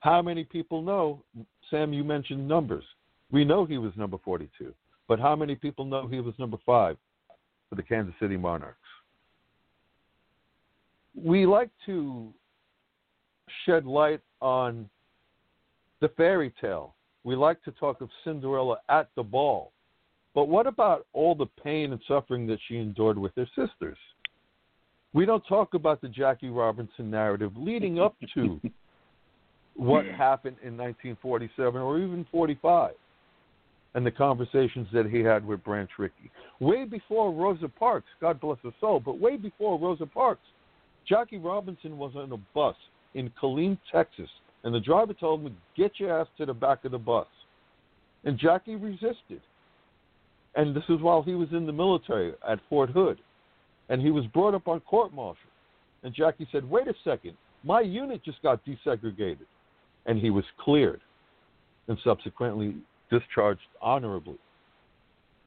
[0.00, 1.22] How many people know,
[1.70, 2.84] Sam, you mentioned numbers.
[3.30, 4.72] We know he was number 42,
[5.06, 6.96] but how many people know he was number five
[7.68, 8.78] for the Kansas City Monarchs?
[11.14, 12.32] We like to
[13.66, 14.88] shed light on
[16.00, 16.94] the fairy tale
[17.24, 19.72] we like to talk of Cinderella at the ball.
[20.34, 23.98] But what about all the pain and suffering that she endured with her sisters?
[25.12, 28.60] We don't talk about the Jackie Robinson narrative leading up to
[29.76, 32.92] what happened in 1947 or even 45
[33.94, 36.30] and the conversations that he had with Branch Rickey.
[36.60, 40.46] Way before Rosa Parks, God bless her soul, but way before Rosa Parks,
[41.08, 42.76] Jackie Robinson was on a bus
[43.14, 44.28] in Killeen, Texas,
[44.64, 47.26] and the driver told him, Get your ass to the back of the bus.
[48.24, 49.40] And Jackie resisted.
[50.54, 53.18] And this is while he was in the military at Fort Hood.
[53.88, 55.50] And he was brought up on court martial.
[56.02, 59.46] And Jackie said, Wait a second, my unit just got desegregated.
[60.06, 61.00] And he was cleared
[61.86, 62.74] and subsequently
[63.10, 64.38] discharged honorably.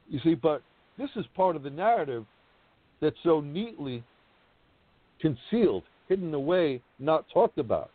[0.10, 0.62] You see, but
[0.98, 2.26] this is part of the narrative
[3.02, 4.04] that's so neatly
[5.20, 7.92] concealed, hidden away, not talked about.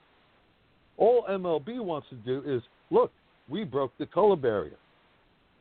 [0.96, 3.12] All MLB wants to do is look,
[3.48, 4.76] we broke the color barrier.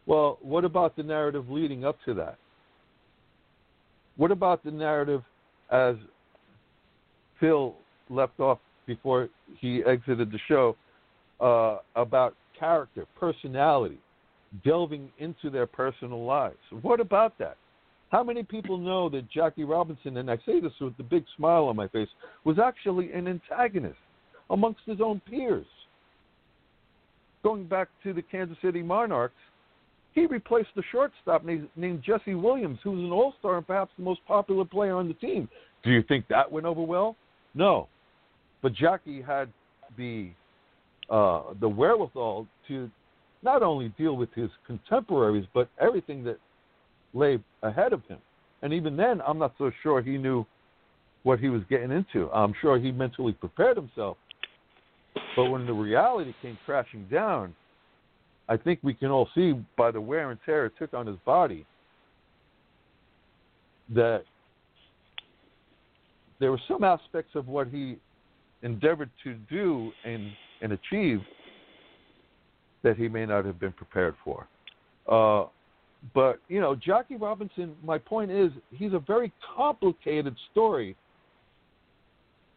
[0.05, 2.37] Well, what about the narrative leading up to that?
[4.17, 5.23] What about the narrative
[5.71, 5.95] as
[7.39, 7.75] Phil
[8.09, 10.75] left off before he exited the show
[11.39, 13.99] uh, about character, personality,
[14.63, 16.57] delving into their personal lives?
[16.81, 17.57] What about that?
[18.09, 21.65] How many people know that Jackie Robinson, and I say this with a big smile
[21.65, 22.07] on my face,
[22.45, 23.97] was actually an antagonist?
[24.49, 25.65] Amongst his own peers.
[27.43, 29.35] Going back to the Kansas City Monarchs,
[30.13, 34.03] he replaced the shortstop named, Jesse Williams, who was an all star and perhaps the
[34.03, 35.49] most popular player on the team.
[35.83, 37.15] Do you think that went over well?
[37.53, 37.87] No,
[38.61, 39.49] but Jackie had
[39.97, 40.31] the
[41.09, 42.89] uh, the wherewithal to
[43.43, 46.39] not only deal with his contemporaries, but everything that
[47.13, 48.17] lay ahead of him.
[48.63, 50.45] And even then, I'm not so sure he knew
[51.23, 52.29] what he was getting into.
[52.31, 54.17] I'm sure he mentally prepared himself.
[55.35, 57.55] But when the reality came crashing down,
[58.47, 61.17] I think we can all see by the wear and tear it took on his
[61.25, 61.65] body
[63.93, 64.23] that
[66.39, 67.97] there were some aspects of what he
[68.61, 71.21] endeavored to do and, and achieve
[72.83, 74.47] that he may not have been prepared for.
[75.07, 75.47] Uh,
[76.13, 80.95] but, you know, Jackie Robinson, my point is, he's a very complicated story.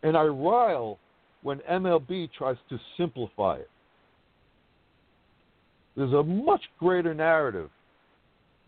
[0.02, 0.98] And I rile
[1.42, 3.70] when MLB tries to simplify it.
[5.96, 7.70] There's a much greater narrative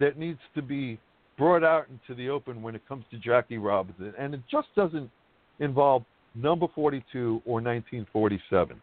[0.00, 0.98] that needs to be
[1.38, 5.11] brought out into the open when it comes to Jackie Robinson, and it just doesn't
[5.59, 6.04] involve
[6.35, 8.80] number 42 or 1947.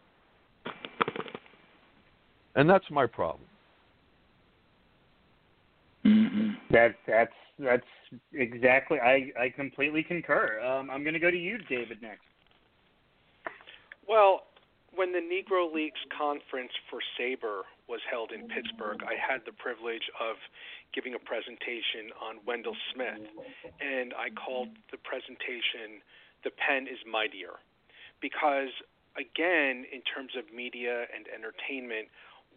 [2.56, 3.44] And that's my problem.
[6.04, 6.48] Mm-hmm.
[6.70, 6.94] That's
[7.58, 7.82] that's
[8.32, 8.98] exactly.
[9.00, 10.60] I I completely concur.
[10.60, 12.22] Um, I'm going to go to you, David, next.
[14.08, 14.44] Well,
[14.96, 20.08] when the Negro Leagues conference for SABR was held in Pittsburgh, I had the privilege
[20.18, 20.36] of
[20.94, 23.20] giving a presentation on Wendell Smith,
[23.80, 26.00] and I called the presentation
[26.42, 27.60] "The Pen is Mightier,"
[28.20, 28.72] because
[29.14, 32.08] again, in terms of media and entertainment,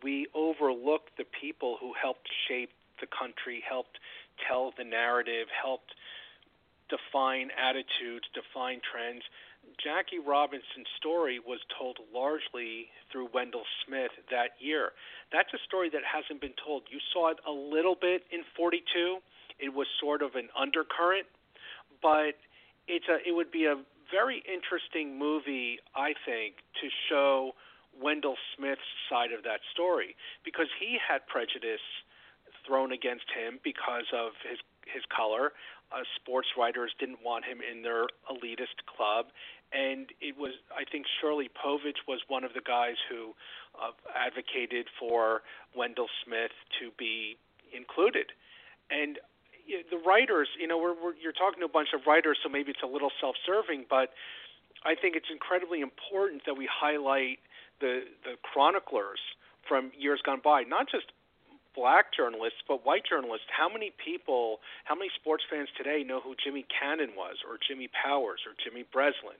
[0.01, 3.99] we overlook the people who helped shape the country, helped
[4.47, 5.95] tell the narrative, helped
[6.87, 9.23] define attitudes, define trends
[9.83, 14.91] Jackie Robinson's story was told largely through Wendell Smith that year.
[15.31, 16.83] That's a story that hasn't been told.
[16.89, 19.17] You saw it a little bit in 42.
[19.59, 21.25] It was sort of an undercurrent,
[22.01, 22.37] but
[22.87, 23.77] it's a it would be a
[24.11, 27.53] very interesting movie, I think, to show
[27.95, 31.83] Wendell Smith's side of that story because he had prejudice
[32.65, 35.53] thrown against him because of his his color.
[35.91, 39.27] Uh, sports writers didn't want him in their elitist club,
[39.73, 43.33] and it was I think Shirley Povich was one of the guys who
[43.75, 45.41] uh, advocated for
[45.75, 47.37] Wendell Smith to be
[47.75, 48.31] included,
[48.89, 49.19] and
[49.65, 52.37] you know, the writers, you know, we're, we're you're talking to a bunch of writers,
[52.43, 54.11] so maybe it's a little self-serving, but
[54.83, 57.39] I think it's incredibly important that we highlight
[57.79, 59.19] the the chroniclers
[59.67, 61.11] from years gone by, not just
[61.75, 63.47] black journalists, but white journalists.
[63.49, 67.89] How many people, how many sports fans today know who Jimmy Cannon was, or Jimmy
[67.91, 69.39] Powers, or Jimmy Breslin?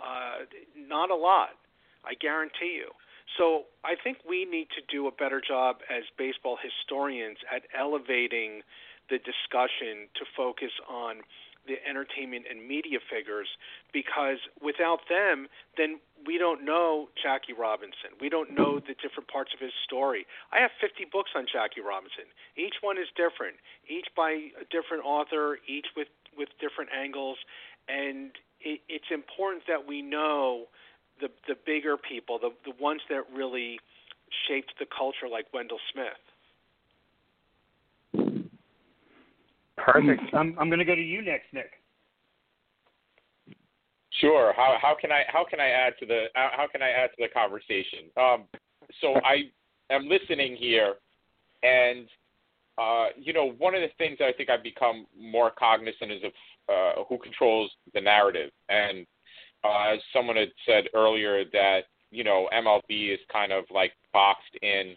[0.00, 0.44] Uh,
[0.76, 1.56] not a lot,
[2.04, 2.90] I guarantee you.
[3.38, 8.62] So I think we need to do a better job as baseball historians at elevating
[9.08, 11.22] the discussion to focus on
[11.66, 13.48] the entertainment and media figures
[13.92, 18.16] because without them, then we don't know Jackie Robinson.
[18.20, 20.26] We don't know the different parts of his story.
[20.52, 22.28] I have 50 books on Jackie Robinson.
[22.56, 23.56] Each one is different,
[23.88, 27.38] each by a different author, each with with different angles,
[27.88, 30.66] and it, it's important that we know
[31.20, 33.80] the the bigger people, the the ones that really
[34.46, 36.20] shaped the culture, like Wendell Smith.
[39.84, 40.22] Perfect.
[40.34, 41.72] I'm I'm going to go to you next, Nick.
[44.20, 44.52] Sure.
[44.54, 47.16] How how can I how can I add to the how can I add to
[47.18, 48.10] the conversation?
[48.16, 48.44] Um,
[49.00, 49.50] so I
[49.90, 50.94] am listening here,
[51.62, 52.06] and
[52.76, 56.22] uh, you know one of the things that I think I've become more cognizant is
[56.24, 56.32] of
[56.68, 58.50] uh, who controls the narrative.
[58.68, 59.06] And
[59.64, 64.56] uh, as someone had said earlier, that you know MLB is kind of like boxed
[64.60, 64.96] in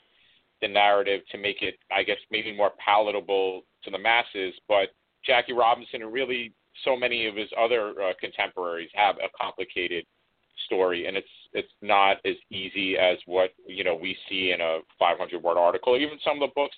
[0.62, 4.54] the narrative to make it, I guess, maybe more palatable to the masses.
[4.68, 4.90] But
[5.26, 10.06] Jackie Robinson and really so many of his other uh, contemporaries have a complicated
[10.66, 14.80] story, and it's it's not as easy as what you know we see in a
[15.00, 15.98] 500 word article.
[15.98, 16.76] Even some of the books,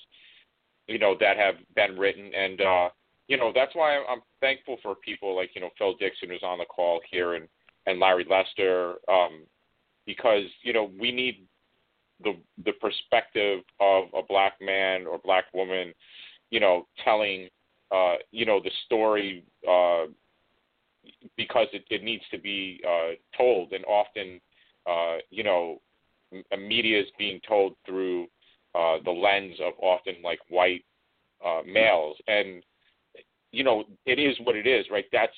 [0.88, 2.90] you know, that have been written, and uh,
[3.28, 6.60] you know that's why I'm thankful for people like you know Phil Dixon who's on
[6.60, 7.48] the call here, and
[7.86, 9.44] and Larry Lester, um,
[10.06, 11.46] because you know we need
[12.24, 15.94] the the perspective of a black man or black woman,
[16.50, 17.50] you know, telling
[17.92, 20.06] uh, you know the story uh,
[21.38, 24.40] because it, it needs to be uh, told, and often
[24.90, 25.80] uh, you know
[26.58, 28.24] media is being told through
[28.74, 30.84] uh, the lens of often like white
[31.46, 32.64] uh, males, and
[33.52, 35.06] you know it is what it is, right?
[35.12, 35.34] That's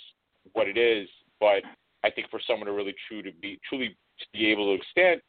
[0.54, 1.08] what it is.
[1.40, 1.64] But
[2.04, 3.90] I think for someone to really true to be truly
[4.20, 5.22] to be able to extend,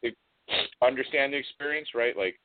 [0.83, 2.16] understand the experience, right?
[2.16, 2.39] Like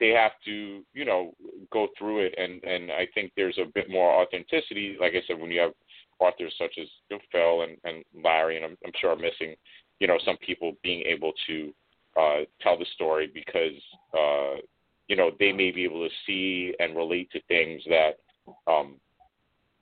[0.00, 1.32] they have to, you know,
[1.72, 4.96] go through it, and and I think there's a bit more authenticity.
[5.00, 5.72] Like I said, when you have
[6.20, 6.88] authors such as
[7.30, 9.54] Phil and, and Larry, and I'm, I'm sure I'm missing,
[10.00, 11.72] you know, some people being able to
[12.20, 13.80] uh, tell the story because,
[14.14, 14.60] uh,
[15.06, 18.18] you know, they may be able to see and relate to things that,
[18.66, 18.96] um,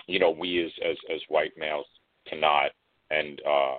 [0.06, 1.86] you know, we as, as, as white males
[2.28, 2.70] cannot.
[3.10, 3.76] And, uh,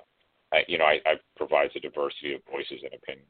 [0.54, 3.28] I, you know, I, I provides a diversity of voices and opinions.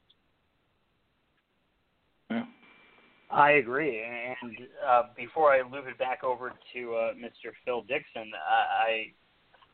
[3.30, 4.02] I agree.
[4.02, 4.56] And
[4.86, 7.52] uh, before I loop it back over to uh, Mr.
[7.64, 8.90] Phil Dixon, I, I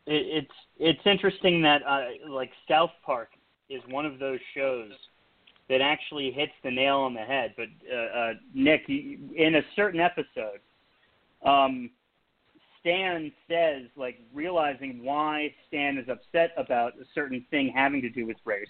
[0.06, 3.30] it, it's it's interesting that uh, like South Park
[3.70, 4.90] is one of those shows
[5.68, 7.54] that actually hits the nail on the head.
[7.56, 10.60] But uh, uh, Nick, in a certain episode,
[11.44, 11.90] um,
[12.80, 18.26] Stan says, like realizing why Stan is upset about a certain thing having to do
[18.26, 18.66] with race.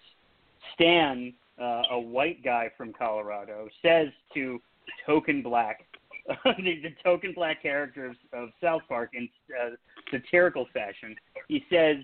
[0.74, 4.60] Stan, uh, a white guy from Colorado, says to
[5.06, 5.86] token black,
[6.44, 9.28] the, the token black character of, of South Park in
[9.60, 9.70] uh,
[10.10, 11.14] satirical fashion.
[11.48, 11.96] He says,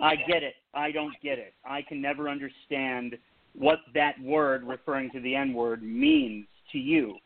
[0.00, 0.54] "I get it.
[0.74, 1.54] I don't get it.
[1.64, 3.16] I can never understand
[3.54, 7.16] what that word referring to the N word means to you."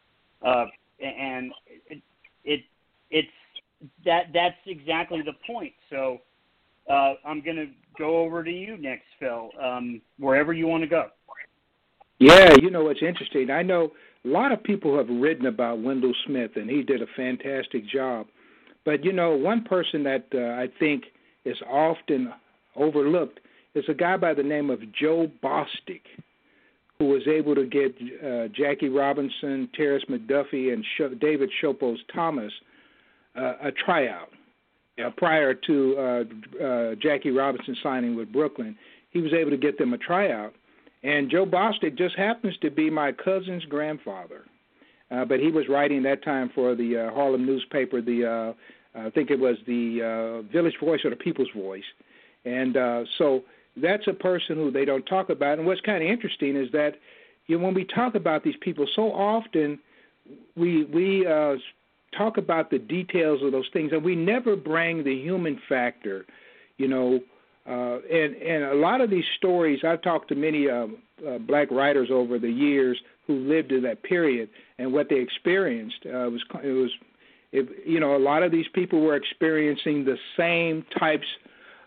[0.42, 0.66] Uh,
[1.00, 1.52] and
[1.88, 2.02] it,
[2.44, 2.60] it
[3.10, 3.28] it's
[4.04, 5.72] that that's exactly the point.
[5.90, 6.20] So
[6.88, 9.50] uh, I'm going to go over to you next, Phil.
[9.62, 11.08] Um, wherever you want to go.
[12.18, 13.50] Yeah, you know what's interesting.
[13.50, 13.92] I know
[14.24, 18.26] a lot of people have written about Wendell Smith, and he did a fantastic job.
[18.84, 21.04] But you know, one person that uh, I think
[21.44, 22.32] is often
[22.76, 23.40] overlooked
[23.74, 26.02] is a guy by the name of Joe Bostic,
[26.98, 27.94] who was able to get
[28.24, 32.52] uh, Jackie Robinson, Terrence McDuffie, and Sh- David Showboat Thomas
[33.36, 34.28] uh, a tryout
[35.04, 38.76] uh, prior to uh, uh, Jackie Robinson signing with Brooklyn.
[39.10, 40.54] He was able to get them a tryout,
[41.02, 44.44] and Joe Bostic just happens to be my cousin's grandfather.
[45.10, 48.54] Uh, but he was writing that time for the uh, Harlem newspaper, the
[48.96, 51.84] uh, I think it was the uh, Village Voice or the People's Voice,
[52.44, 53.42] and uh, so
[53.76, 55.58] that's a person who they don't talk about.
[55.58, 56.94] And what's kind of interesting is that
[57.46, 59.78] you know, when we talk about these people, so often
[60.56, 61.54] we we uh,
[62.16, 66.26] talk about the details of those things, and we never bring the human factor.
[66.76, 67.20] You know,
[67.70, 70.86] uh, and and a lot of these stories, I've talked to many uh,
[71.26, 74.48] uh, black writers over the years who lived in that period
[74.78, 76.04] and what they experienced.
[76.04, 76.90] Uh, was it was,
[77.52, 81.26] it, you know, a lot of these people were experiencing the same types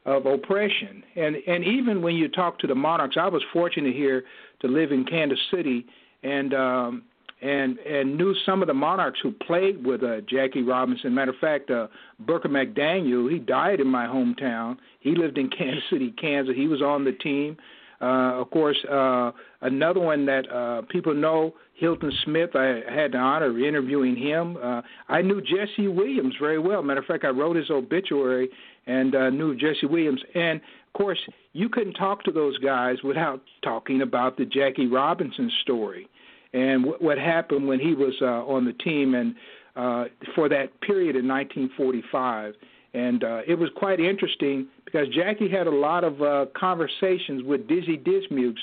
[0.06, 4.24] of oppression, and and even when you talk to the monarchs, I was fortunate here
[4.62, 5.86] to live in Kansas City,
[6.24, 7.04] and um,
[7.44, 11.14] and and knew some of the monarchs who played with uh, Jackie Robinson.
[11.14, 11.88] Matter of fact, uh,
[12.20, 14.78] Booker McDaniel, he died in my hometown.
[15.02, 16.56] He lived in Kansas City, Kansas.
[16.56, 17.58] He was on the team.
[18.02, 19.32] Uh, of course, uh,
[19.62, 22.50] another one that uh, people know, Hilton Smith.
[22.54, 24.58] I had the honor of interviewing him.
[24.62, 26.82] Uh, I knew Jesse Williams very well.
[26.84, 28.50] Matter of fact, I wrote his obituary
[28.88, 30.22] and uh, knew Jesse Williams.
[30.36, 31.20] And of course,
[31.54, 36.08] you couldn't talk to those guys without talking about the Jackie Robinson story
[36.54, 39.36] and w- what happened when he was uh, on the team and
[39.76, 42.54] uh, for that period in 1945.
[42.94, 47.68] And uh, it was quite interesting because Jackie had a lot of uh, conversations with
[47.68, 48.62] Dizzy Dismukes,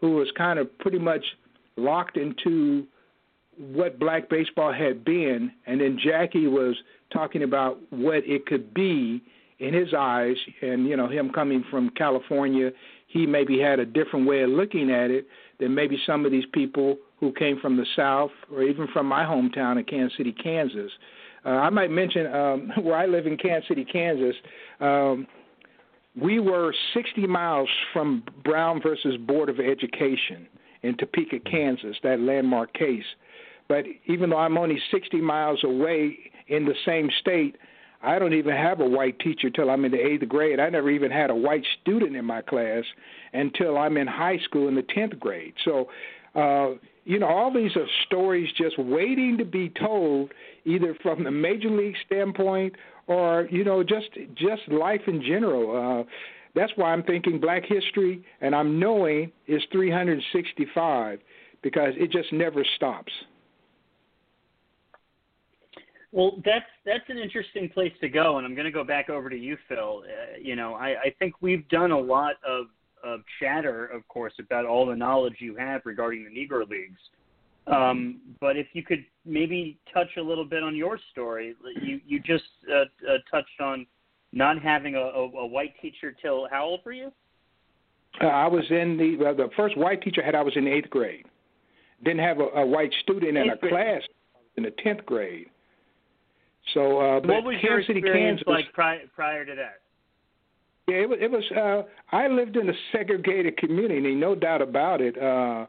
[0.00, 1.24] who was kind of pretty much
[1.76, 2.86] locked into
[3.58, 6.76] what black baseball had been, and then Jackie was
[7.12, 9.22] talking about what it could be
[9.60, 12.70] in his eyes, and you know him coming from California,
[13.06, 15.26] he maybe had a different way of looking at it
[15.60, 19.24] than maybe some of these people who came from the South or even from my
[19.24, 20.90] hometown of Kansas City, Kansas.
[21.44, 24.36] Uh, I might mention um, where I live in Kansas City, Kansas.
[24.80, 25.26] Um,
[26.20, 30.46] we were 60 miles from Brown versus Board of Education
[30.82, 33.04] in Topeka, Kansas, that landmark case.
[33.68, 36.18] But even though I'm only 60 miles away
[36.48, 37.56] in the same state,
[38.02, 40.60] I don't even have a white teacher till I'm in the eighth grade.
[40.60, 42.84] I never even had a white student in my class
[43.32, 45.54] until I'm in high school in the tenth grade.
[45.64, 45.88] So
[46.34, 46.74] uh,
[47.04, 50.32] you know, all these are stories just waiting to be told,
[50.64, 52.74] either from the major league standpoint
[53.06, 56.00] or you know just just life in general.
[56.00, 56.10] Uh,
[56.54, 61.18] that's why I'm thinking Black History, and I'm knowing is 365
[61.62, 63.12] because it just never stops.
[66.12, 69.28] Well, that's that's an interesting place to go, and I'm going to go back over
[69.28, 70.04] to you, Phil.
[70.04, 72.66] Uh, you know, I, I think we've done a lot of
[73.04, 77.00] of chatter, of course, about all the knowledge you have regarding the Negro Leagues.
[77.66, 82.20] Um, but if you could maybe touch a little bit on your story, you you
[82.20, 83.86] just uh, uh, touched on
[84.32, 87.10] not having a, a, a white teacher till how old were you?
[88.20, 90.68] Uh, I was in the uh, the first white teacher I had I was in
[90.68, 91.26] eighth grade.
[92.04, 93.72] Didn't have a, a white student in a grade.
[93.72, 94.02] class
[94.56, 95.46] in the tenth grade.
[96.72, 99.80] So, uh, what was Kansas your experience Kansas, like prior, prior to that?
[100.86, 101.18] Yeah, it was.
[101.20, 101.82] It was uh,
[102.14, 105.16] I lived in a segregated community, no doubt about it.
[105.20, 105.66] Uh,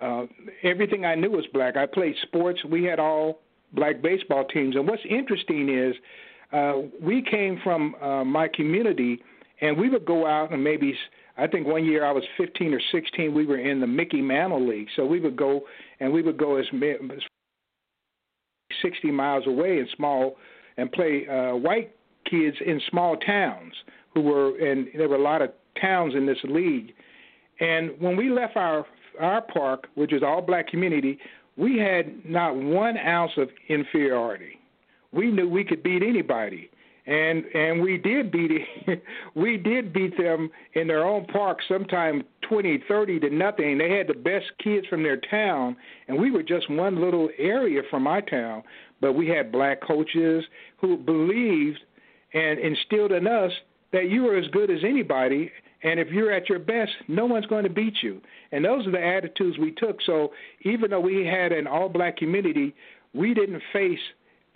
[0.00, 0.26] uh,
[0.62, 1.76] everything I knew was black.
[1.76, 2.64] I played sports.
[2.64, 3.40] We had all
[3.72, 4.76] black baseball teams.
[4.76, 5.94] And what's interesting is
[6.52, 9.22] uh, we came from uh, my community,
[9.60, 10.94] and we would go out and maybe
[11.36, 13.32] I think one year I was 15 or 16.
[13.32, 15.62] We were in the Mickey Mantle League, so we would go
[16.00, 17.20] and we would go as, as
[18.82, 20.36] 60 miles away in small
[20.76, 21.94] and play uh, white
[22.28, 23.72] kids in small towns
[24.14, 25.50] who were and there were a lot of
[25.80, 26.92] towns in this league.
[27.60, 28.86] And when we left our
[29.20, 31.18] our park, which is all black community,
[31.56, 34.60] we had not one ounce of inferiority.
[35.12, 36.70] We knew we could beat anybody
[37.08, 39.02] and and we did beat it.
[39.34, 44.06] we did beat them in their own park sometime twenty thirty to nothing they had
[44.06, 45.74] the best kids from their town
[46.06, 48.62] and we were just one little area from our town
[49.00, 50.44] but we had black coaches
[50.78, 51.78] who believed
[52.34, 53.52] and instilled in us
[53.92, 55.50] that you were as good as anybody
[55.82, 58.20] and if you're at your best no one's going to beat you
[58.52, 60.32] and those are the attitudes we took so
[60.62, 62.74] even though we had an all black community
[63.14, 63.98] we didn't face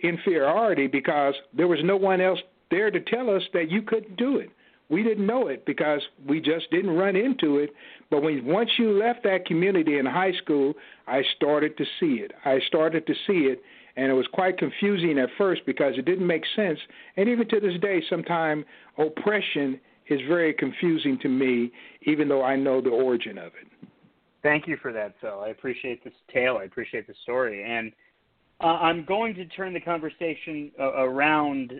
[0.03, 4.37] inferiority because there was no one else there to tell us that you couldn't do
[4.37, 4.49] it.
[4.89, 7.71] We didn't know it because we just didn't run into it.
[8.11, 10.73] But when once you left that community in high school,
[11.07, 12.31] I started to see it.
[12.45, 13.61] I started to see it,
[13.95, 16.79] and it was quite confusing at first because it didn't make sense.
[17.17, 18.65] And even to this day, sometimes
[18.97, 21.71] oppression is very confusing to me,
[22.03, 23.87] even though I know the origin of it.
[24.41, 25.39] Thank you for that, Phil.
[25.39, 26.57] I appreciate this tale.
[26.59, 27.93] I appreciate the story, and
[28.59, 31.73] uh, I'm going to turn the conversation uh, around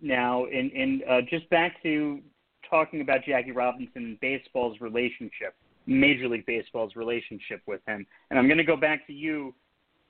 [0.00, 2.20] now, and, uh, just back to
[2.68, 5.54] talking about Jackie Robinson and baseball's relationship,
[5.86, 8.06] Major League Baseball's relationship with him.
[8.30, 9.54] And I'm going to go back to you,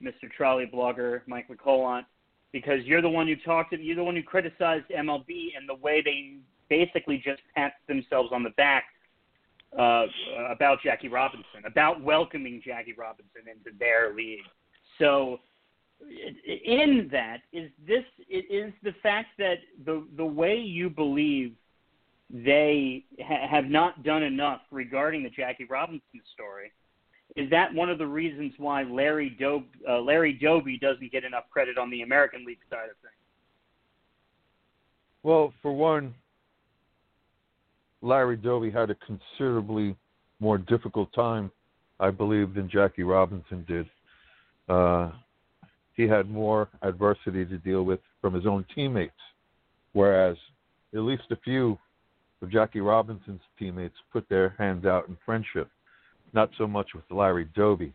[0.02, 0.30] Mr.
[0.34, 2.04] Trolley blogger, Mike Lecolant,
[2.52, 3.72] because you're the one who talked.
[3.72, 6.36] You're the one who criticized MLB and the way they
[6.68, 8.84] basically just pat themselves on the back
[9.78, 10.06] uh,
[10.50, 14.40] about Jackie Robinson, about welcoming Jackie Robinson into their league.
[14.98, 15.40] So
[16.02, 21.54] in that is this is the fact that the the way you believe
[22.30, 26.72] they ha- have not done enough regarding the Jackie Robinson story.
[27.36, 31.44] Is that one of the reasons why Larry Doby, uh, Larry Doby doesn't get enough
[31.50, 33.14] credit on the American League side of things?
[35.22, 36.14] Well, for one,
[38.02, 39.94] Larry Doby had a considerably
[40.40, 41.50] more difficult time,
[42.00, 43.88] I believe, than Jackie Robinson did.
[44.68, 45.10] Uh,
[45.94, 49.12] he had more adversity to deal with from his own teammates,
[49.92, 50.36] whereas
[50.94, 51.78] at least a few
[52.42, 55.68] of Jackie Robinson's teammates put their hands out in friendship.
[56.32, 57.92] Not so much with Larry Doby.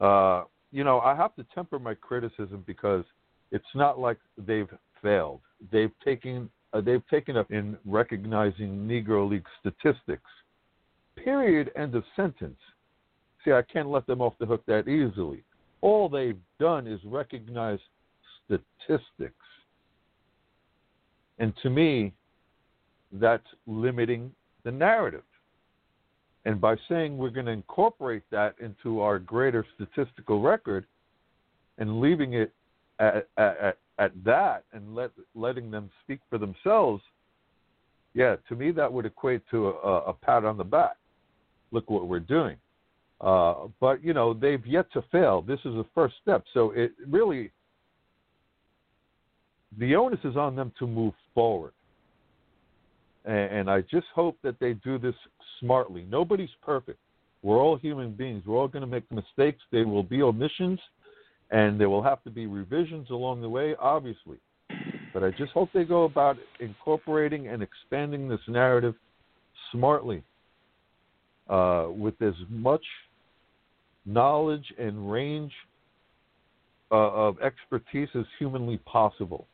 [0.00, 3.04] Uh, you know, I have to temper my criticism because
[3.50, 4.68] it's not like they've
[5.02, 5.40] failed.
[5.72, 10.30] They've taken uh, they've taken up in recognizing Negro League statistics.
[11.16, 11.70] Period.
[11.76, 12.58] End of sentence.
[13.44, 15.42] See, I can't let them off the hook that easily
[15.80, 17.78] all they've done is recognize
[18.44, 19.34] statistics.
[21.38, 22.12] And to me,
[23.12, 24.32] that's limiting
[24.64, 25.22] the narrative.
[26.44, 30.86] And by saying we're going to incorporate that into our greater statistical record
[31.78, 32.52] and leaving it
[32.98, 37.02] at, at, at that and let, letting them speak for themselves,
[38.14, 40.96] yeah, to me that would equate to a, a pat on the back.
[41.72, 42.56] Look what we're doing.
[43.20, 45.42] Uh, but you know they've yet to fail.
[45.42, 47.50] This is the first step, so it really
[49.78, 51.72] the onus is on them to move forward.
[53.24, 55.14] And, I just hope that they do this
[55.60, 56.06] smartly.
[56.08, 56.98] Nobody's perfect.
[57.42, 58.44] We're all human beings.
[58.46, 59.60] We're all going to make mistakes.
[59.70, 60.78] There will be omissions,
[61.50, 64.38] and there will have to be revisions along the way, obviously.
[65.12, 68.94] But I just hope they go about incorporating and expanding this narrative
[69.72, 70.22] smartly,
[71.48, 72.84] uh, with as much
[74.06, 75.52] knowledge and range
[76.90, 79.46] uh, of expertise as humanly possible.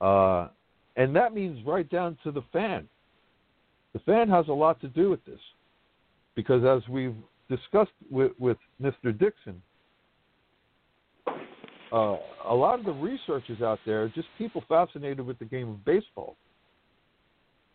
[0.00, 0.48] Uh,
[0.96, 2.88] and that means right down to the fan.
[3.92, 5.40] The fan has a lot to do with this
[6.34, 7.14] because, as we've
[7.48, 9.16] discussed with, with Mr.
[9.16, 9.62] Dixon,
[11.92, 12.16] uh,
[12.48, 15.84] a lot of the researchers out there are just people fascinated with the game of
[15.84, 16.36] baseball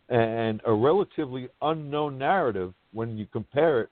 [0.08, 3.90] and a relatively unknown narrative when you compare it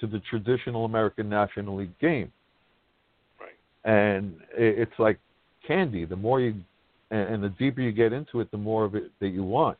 [0.00, 2.32] to the traditional American National League game.
[3.38, 3.52] Right.
[3.84, 5.20] And it's like
[5.66, 6.06] candy.
[6.06, 6.54] The more you
[7.10, 9.76] and the deeper you get into it, the more of it that you want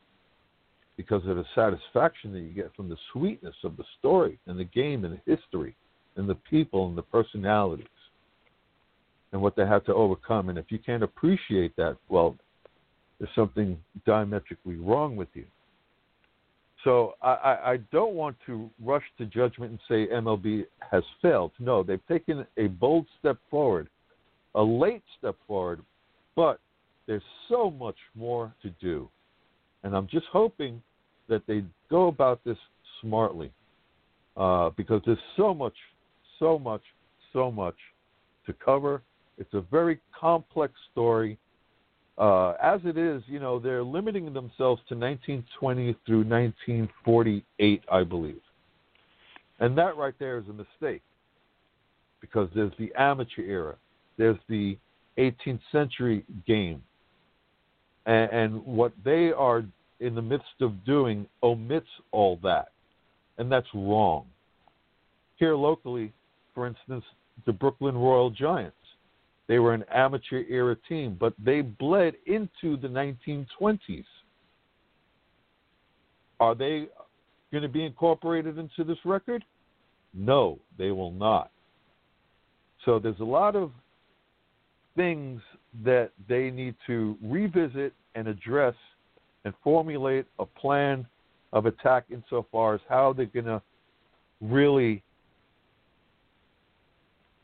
[0.97, 4.65] because of the satisfaction that you get from the sweetness of the story and the
[4.65, 5.75] game and the history
[6.15, 7.87] and the people and the personalities
[9.31, 10.49] and what they have to overcome.
[10.49, 12.35] And if you can't appreciate that, well,
[13.17, 15.45] there's something diametrically wrong with you.
[16.83, 21.51] So I, I don't want to rush to judgment and say MLB has failed.
[21.59, 23.87] No, they've taken a bold step forward,
[24.55, 25.81] a late step forward,
[26.35, 26.59] but
[27.07, 29.09] there's so much more to do.
[29.83, 30.81] And I'm just hoping
[31.27, 32.57] that they go about this
[33.01, 33.51] smartly
[34.37, 35.75] uh, because there's so much,
[36.39, 36.83] so much,
[37.33, 37.75] so much
[38.45, 39.01] to cover.
[39.37, 41.37] It's a very complex story.
[42.17, 48.41] Uh, as it is, you know, they're limiting themselves to 1920 through 1948, I believe.
[49.59, 51.01] And that right there is a mistake
[52.19, 53.75] because there's the amateur era,
[54.17, 54.77] there's the
[55.17, 56.83] 18th century game.
[58.05, 59.63] And, and what they are
[59.99, 62.69] in the midst of doing omits all that.
[63.37, 64.25] And that's wrong.
[65.37, 66.11] Here locally,
[66.53, 67.03] for instance,
[67.45, 68.75] the Brooklyn Royal Giants
[69.51, 74.05] they were an amateur era team, but they bled into the 1920s.
[76.39, 76.87] Are they
[77.51, 79.43] going to be incorporated into this record?
[80.13, 81.51] No, they will not.
[82.85, 83.71] So there's a lot of
[84.95, 85.41] things
[85.83, 88.75] that they need to revisit and address
[89.45, 91.05] and formulate a plan
[91.53, 93.61] of attack insofar as how they're going to
[94.41, 95.01] really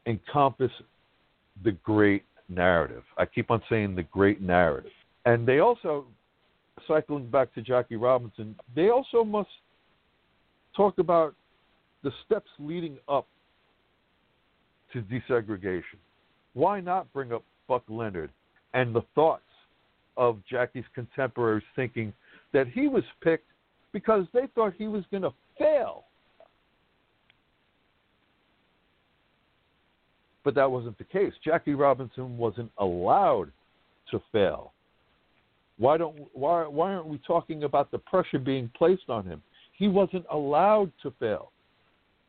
[0.06, 0.72] encompass
[1.64, 3.04] the great narrative.
[3.18, 4.92] I keep on saying the great narrative.
[5.26, 6.06] And they also,
[6.88, 9.50] cycling back to Jackie Robinson, they also must
[10.76, 11.36] talk about
[12.04, 13.28] the steps leading up
[14.94, 15.98] to desegregation.
[16.58, 18.32] Why not bring up Buck Leonard
[18.74, 19.44] and the thoughts
[20.18, 22.12] of Jackie's contemporaries thinking
[22.52, 23.46] that he was picked
[23.94, 26.06] because they thought he was going to fail
[30.48, 31.34] But that wasn't the case.
[31.44, 33.52] Jackie Robinson wasn't allowed
[34.12, 34.72] to fail.
[35.78, 39.44] Why don't why why aren't we talking about the pressure being placed on him?
[39.74, 41.52] He wasn't allowed to fail.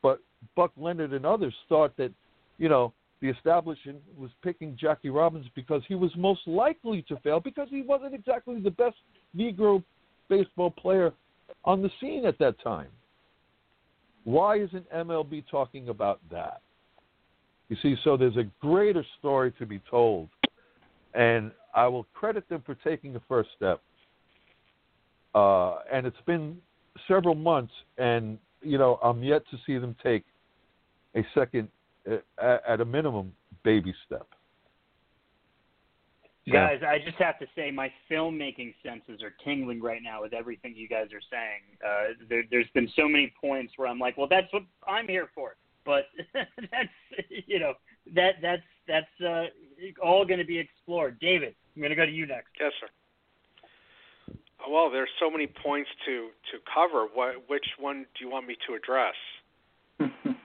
[0.02, 0.18] But
[0.56, 2.10] Buck Leonard and others thought that,
[2.58, 7.40] you know, the establishment was picking Jackie Robinson because he was most likely to fail
[7.40, 8.96] because he wasn't exactly the best
[9.36, 9.82] Negro
[10.28, 11.12] baseball player
[11.64, 12.88] on the scene at that time.
[14.24, 16.60] Why isn't MLB talking about that?
[17.68, 20.28] You see, so there's a greater story to be told,
[21.14, 23.80] and I will credit them for taking the first step.
[25.34, 26.58] Uh, and it's been
[27.06, 30.24] several months, and you know I'm yet to see them take
[31.14, 31.68] a second,
[32.38, 33.32] at a minimum,
[33.62, 34.26] baby step.
[36.50, 40.74] Guys, I just have to say my filmmaking senses are tingling right now with everything
[40.74, 41.60] you guys are saying.
[41.84, 45.28] Uh, there, there's been so many points where I'm like, well, that's what I'm here
[45.34, 45.56] for
[45.88, 46.04] but
[46.34, 46.88] that's
[47.46, 47.72] you know
[48.14, 49.44] that that's that's uh,
[50.04, 51.18] all going to be explored.
[51.18, 52.50] David, I'm going to go to you next.
[52.60, 54.34] Yes, sir.
[54.70, 57.06] Well, there's so many points to to cover.
[57.12, 59.14] What which one do you want me to address?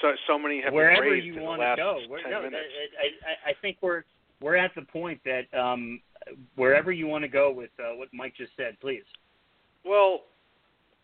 [0.00, 2.16] so so many have Wherever been raised you in want the last to go.
[2.22, 2.64] ten no, minutes.
[2.98, 4.04] I, I, I think we're
[4.40, 6.00] we're at the point that um,
[6.56, 9.04] wherever you want to go with uh, what Mike just said, please.
[9.84, 10.20] Well,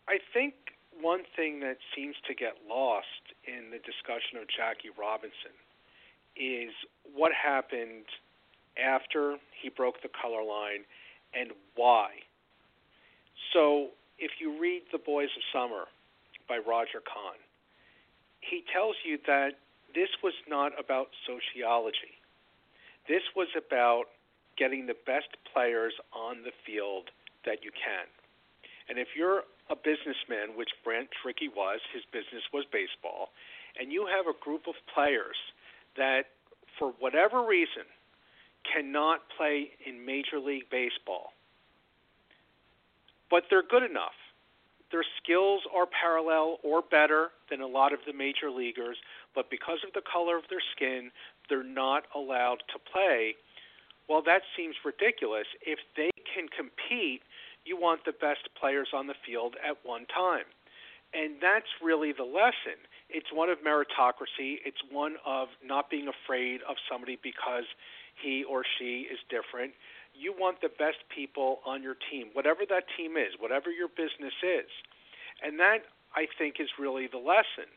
[0.07, 0.53] I think
[0.99, 3.05] one thing that seems to get lost
[3.45, 5.53] in the discussion of Jackie Robinson
[6.35, 6.73] is
[7.13, 8.05] what happened
[8.77, 10.85] after he broke the color line
[11.33, 12.09] and why.
[13.53, 13.89] So,
[14.19, 15.85] if you read The Boys of Summer
[16.49, 17.37] by Roger Kahn,
[18.49, 19.59] he tells you that
[19.93, 22.17] this was not about sociology.
[23.07, 24.05] This was about
[24.57, 27.09] getting the best players on the field
[27.45, 28.07] that you can.
[28.89, 33.29] And if you're a businessman, which Branch Rickey was, his business was baseball,
[33.79, 35.37] and you have a group of players
[35.95, 36.23] that,
[36.79, 37.85] for whatever reason,
[38.63, 41.31] cannot play in Major League Baseball,
[43.29, 44.15] but they're good enough.
[44.91, 48.97] Their skills are parallel or better than a lot of the major leaguers,
[49.35, 51.11] but because of the color of their skin,
[51.49, 53.35] they're not allowed to play.
[54.07, 55.47] Well, that seems ridiculous.
[55.65, 57.21] If they can compete
[57.67, 60.47] you want the best players on the field at one time.
[61.13, 62.79] And that's really the lesson.
[63.09, 67.63] It's one of meritocracy, it's one of not being afraid of somebody because
[68.21, 69.73] he or she is different.
[70.17, 74.33] You want the best people on your team, whatever that team is, whatever your business
[74.41, 74.69] is.
[75.43, 77.69] And that I think is really the lesson.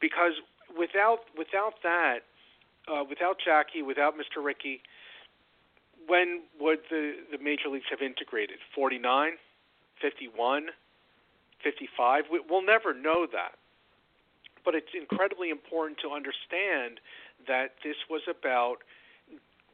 [0.00, 0.32] Because
[0.76, 2.20] without without that,
[2.88, 4.44] uh, without Jackie, without Mr.
[4.44, 4.82] Rickey,
[6.06, 8.58] when would the, the major leagues have integrated?
[8.74, 9.32] 49,
[10.00, 10.66] 51,
[11.62, 12.24] 55?
[12.30, 13.56] We, we'll never know that.
[14.64, 17.00] But it's incredibly important to understand
[17.46, 18.78] that this was about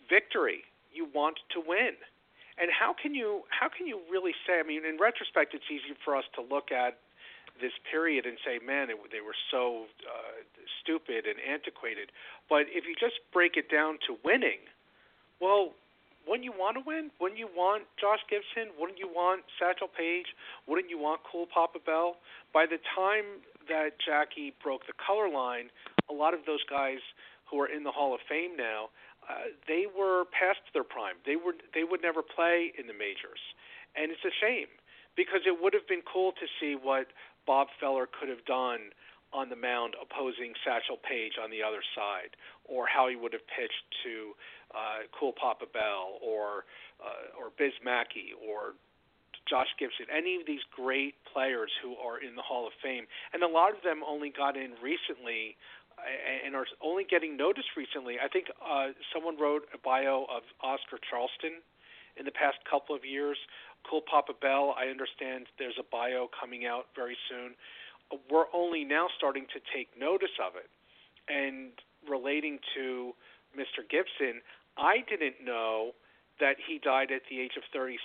[0.09, 0.65] victory.
[0.93, 1.97] You want to win.
[2.63, 4.63] And how can you how can you really say?
[4.63, 7.03] I mean, in retrospect, it's easy for us to look at
[7.61, 10.39] this period and say, man, it, they were so uh,
[10.79, 12.15] stupid and antiquated.
[12.47, 14.63] But if you just break it down to winning,
[15.43, 15.75] well,
[16.23, 17.11] wouldn't you want to win?
[17.19, 18.71] Wouldn't you want Josh Gibson?
[18.79, 20.31] Wouldn't you want Satchel Paige?
[20.71, 22.23] Wouldn't you want Cool Papa Bell?
[22.55, 25.75] By the time that Jackie broke the color line,
[26.07, 27.03] a lot of those guys
[27.51, 28.95] who are in the Hall of Fame now,
[29.29, 31.17] uh, they were past their prime.
[31.27, 33.41] They were they would never play in the majors,
[33.95, 34.71] and it's a shame
[35.17, 37.07] because it would have been cool to see what
[37.47, 38.91] Bob Feller could have done
[39.33, 43.47] on the mound opposing Satchel Paige on the other side, or how he would have
[43.49, 44.37] pitched to
[44.75, 46.65] uh, Cool Papa Bell or
[47.01, 48.75] uh, or Biz Mackey or
[49.49, 53.43] Josh Gibson, any of these great players who are in the Hall of Fame, and
[53.43, 55.57] a lot of them only got in recently
[56.45, 58.17] and are only getting noticed recently.
[58.23, 61.63] I think uh, someone wrote a bio of Oscar Charleston
[62.17, 63.39] in the past couple of years.
[63.89, 67.55] Cool Papa Bell, I understand there's a bio coming out very soon.
[68.31, 70.69] We're only now starting to take notice of it.
[71.29, 71.73] And
[72.09, 73.15] relating to
[73.57, 73.83] Mr.
[73.89, 74.43] Gibson,
[74.77, 75.93] I didn't know
[76.41, 78.01] that he died at the age of 36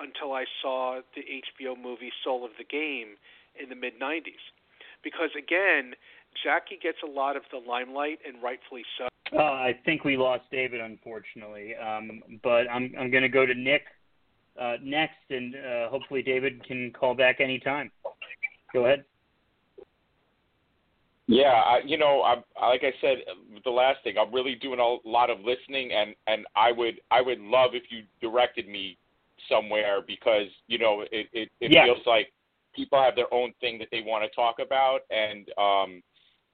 [0.00, 3.16] until I saw the HBO movie Soul of the Game
[3.54, 4.42] in the mid 90s.
[5.02, 5.94] Because again,
[6.44, 9.08] Jackie gets a lot of the limelight, and rightfully so.
[9.36, 11.74] Uh, I think we lost David, unfortunately.
[11.76, 13.82] Um, but I'm I'm going to go to Nick
[14.60, 17.90] uh, next, and uh, hopefully David can call back anytime.
[18.72, 19.04] Go ahead.
[21.30, 22.36] Yeah, I, you know, I,
[22.66, 23.18] like I said,
[23.62, 27.20] the last thing, I'm really doing a lot of listening, and and I would I
[27.20, 28.96] would love if you directed me
[29.50, 31.84] somewhere because you know it it, it yeah.
[31.84, 32.32] feels like
[32.74, 36.02] people have their own thing that they want to talk about, and um,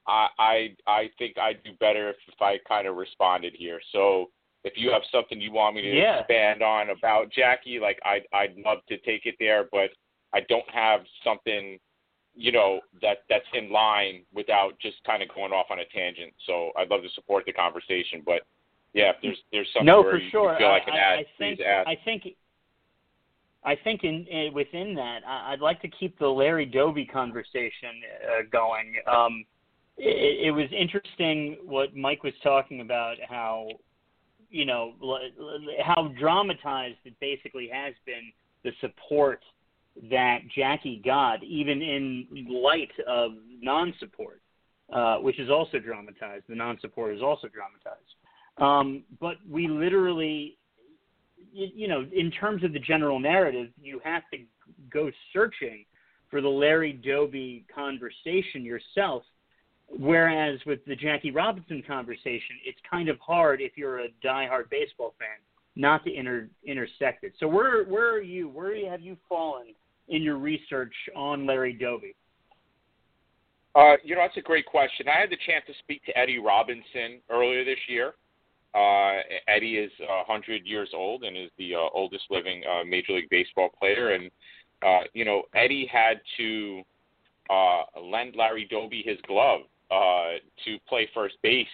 [0.07, 3.81] I I I think I'd do better if, if I kind of responded here.
[3.93, 4.31] So
[4.65, 6.21] if you have something you want me to yeah.
[6.21, 9.91] expand on about Jackie, like I'd I'd love to take it there, but
[10.33, 11.79] I don't have something
[12.35, 16.33] you know that that's in line without just kind of going off on a tangent.
[16.47, 18.43] So I'd love to support the conversation, but
[18.93, 20.53] yeah, if there's there's something no, for you, sure.
[20.53, 21.87] you feel I, I can add, I think, please add.
[21.87, 22.23] I think
[23.65, 28.43] I think in, in within that, I'd like to keep the Larry Doby conversation uh,
[28.53, 28.97] going.
[29.07, 29.45] Um,
[29.97, 33.69] it, it was interesting what Mike was talking about how
[34.51, 34.95] you know
[35.85, 38.33] how dramatized it basically has been
[38.63, 39.43] the support
[40.11, 44.41] that Jackie got, even in light of non-support,
[44.93, 46.45] uh, which is also dramatized.
[46.49, 48.15] The non-support is also dramatized.
[48.59, 50.57] Um, but we literally,
[51.53, 54.39] you, you know, in terms of the general narrative, you have to
[54.93, 55.85] go searching
[56.31, 59.23] for the Larry Doby conversation yourself.
[59.89, 65.15] Whereas with the Jackie Robinson conversation, it's kind of hard if you're a diehard baseball
[65.19, 65.29] fan
[65.77, 67.35] not to inter- intersect it.
[67.39, 68.49] So where where are you?
[68.49, 69.75] Where have you fallen
[70.09, 72.15] in your research on Larry Doby?
[73.75, 75.07] Uh, you know, that's a great question.
[75.09, 78.15] I had the chance to speak to Eddie Robinson earlier this year.
[78.73, 83.15] Uh, Eddie is uh, 100 years old and is the uh, oldest living uh, Major
[83.15, 84.15] League Baseball player.
[84.15, 84.31] And,
[84.85, 86.83] uh, you know, Eddie had to
[87.51, 89.63] uh, lend Larry Doby his glove
[89.95, 91.67] uh, to play first base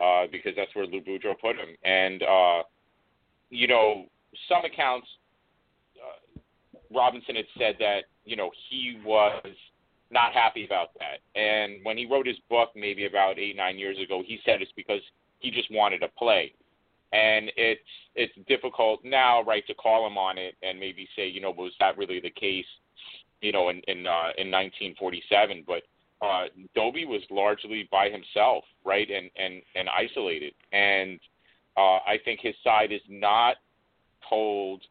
[0.00, 1.76] uh, because that's where Lou Boudreau put him.
[1.84, 2.62] And, uh,
[3.50, 4.06] you know,
[4.48, 5.06] some accounts
[6.02, 6.40] uh,
[6.94, 9.44] Robinson had said that you know he was
[10.10, 13.98] not happy about that, and when he wrote his book maybe about eight nine years
[14.02, 15.00] ago, he said it's because
[15.38, 16.52] he just wanted to play,
[17.12, 17.80] and it's
[18.14, 21.72] it's difficult now, right, to call him on it and maybe say, you know, was
[21.80, 22.66] that really the case,
[23.40, 25.82] you know, in in uh, in 1947, but.
[26.22, 26.44] Uh,
[26.74, 31.18] Doby was largely by himself, right, and and and isolated, and
[31.76, 33.56] uh, I think his side is not
[34.28, 34.82] told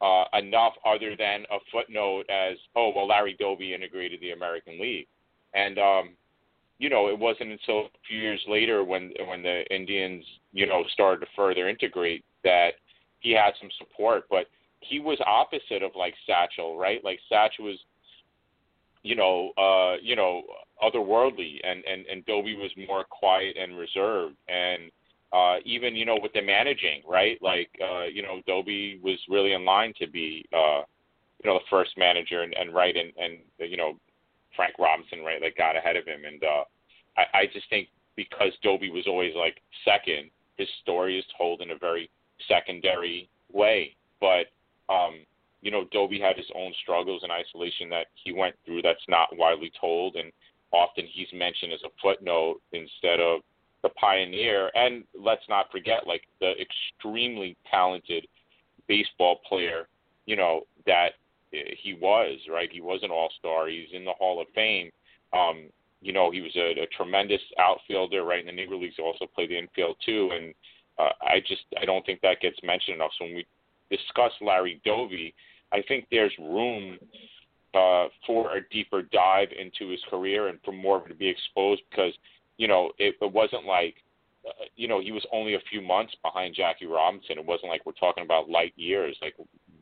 [0.00, 5.06] uh, enough other than a footnote as, oh, well, Larry Doby integrated the American League.
[5.54, 6.10] And, um,
[6.78, 10.82] you know, it wasn't until a few years later when when the Indians, you know,
[10.92, 12.70] started to further integrate that
[13.18, 14.24] he had some support.
[14.30, 14.46] But
[14.80, 17.04] he was opposite of like Satchel, right?
[17.04, 17.78] Like Satchel was,
[19.02, 20.42] you know, uh, you know,
[20.82, 24.36] otherworldly, and and and Doby was more quiet and reserved.
[24.48, 24.90] And
[25.32, 27.38] uh, even you know with the managing, right?
[27.42, 30.82] Like uh, you know, Doby was really in line to be uh,
[31.42, 33.38] you know the first manager, and, and right, and and
[33.70, 33.92] you know
[34.56, 36.64] Frank Robinson, right, like got ahead of him, and uh,
[37.16, 41.70] I, I just think because Doby was always like second, his story is told in
[41.70, 42.10] a very
[42.48, 44.46] secondary way, but.
[44.88, 45.20] um
[45.62, 49.28] you know, Doby had his own struggles and isolation that he went through that's not
[49.36, 50.32] widely told, and
[50.72, 53.40] often he's mentioned as a footnote instead of
[53.82, 58.26] the pioneer, and let's not forget like the extremely talented
[58.88, 59.88] baseball player,
[60.26, 61.12] you know, that
[61.50, 62.38] he was.
[62.48, 63.68] Right, he was an All Star.
[63.68, 64.90] He's in the Hall of Fame.
[65.32, 65.68] Um,
[66.02, 68.24] you know, he was a, a tremendous outfielder.
[68.24, 70.54] Right in the Negro Leagues, he also played the infield too, and
[70.98, 73.12] uh, I just I don't think that gets mentioned enough.
[73.18, 73.46] So when we
[73.90, 75.34] discuss Larry Doby,
[75.72, 76.98] I think there's room
[77.74, 81.28] uh, for a deeper dive into his career and for more of it to be
[81.28, 82.12] exposed because
[82.56, 83.94] you know it, it wasn't like
[84.46, 87.38] uh, you know he was only a few months behind Jackie Robinson.
[87.38, 89.16] It wasn't like we're talking about light years.
[89.22, 89.34] Like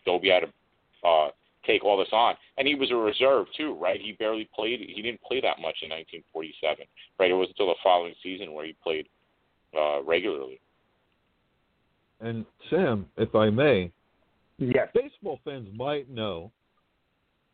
[0.05, 1.31] Doby had to uh,
[1.67, 4.01] take all this on, and he was a reserve too, right?
[4.01, 4.81] He barely played.
[4.81, 6.85] He didn't play that much in 1947,
[7.19, 7.31] right?
[7.31, 9.09] It wasn't until the following season where he played
[9.77, 10.61] uh, regularly.
[12.21, 13.93] And Sam, if I may,
[14.59, 14.89] yes.
[14.93, 16.51] baseball fans might know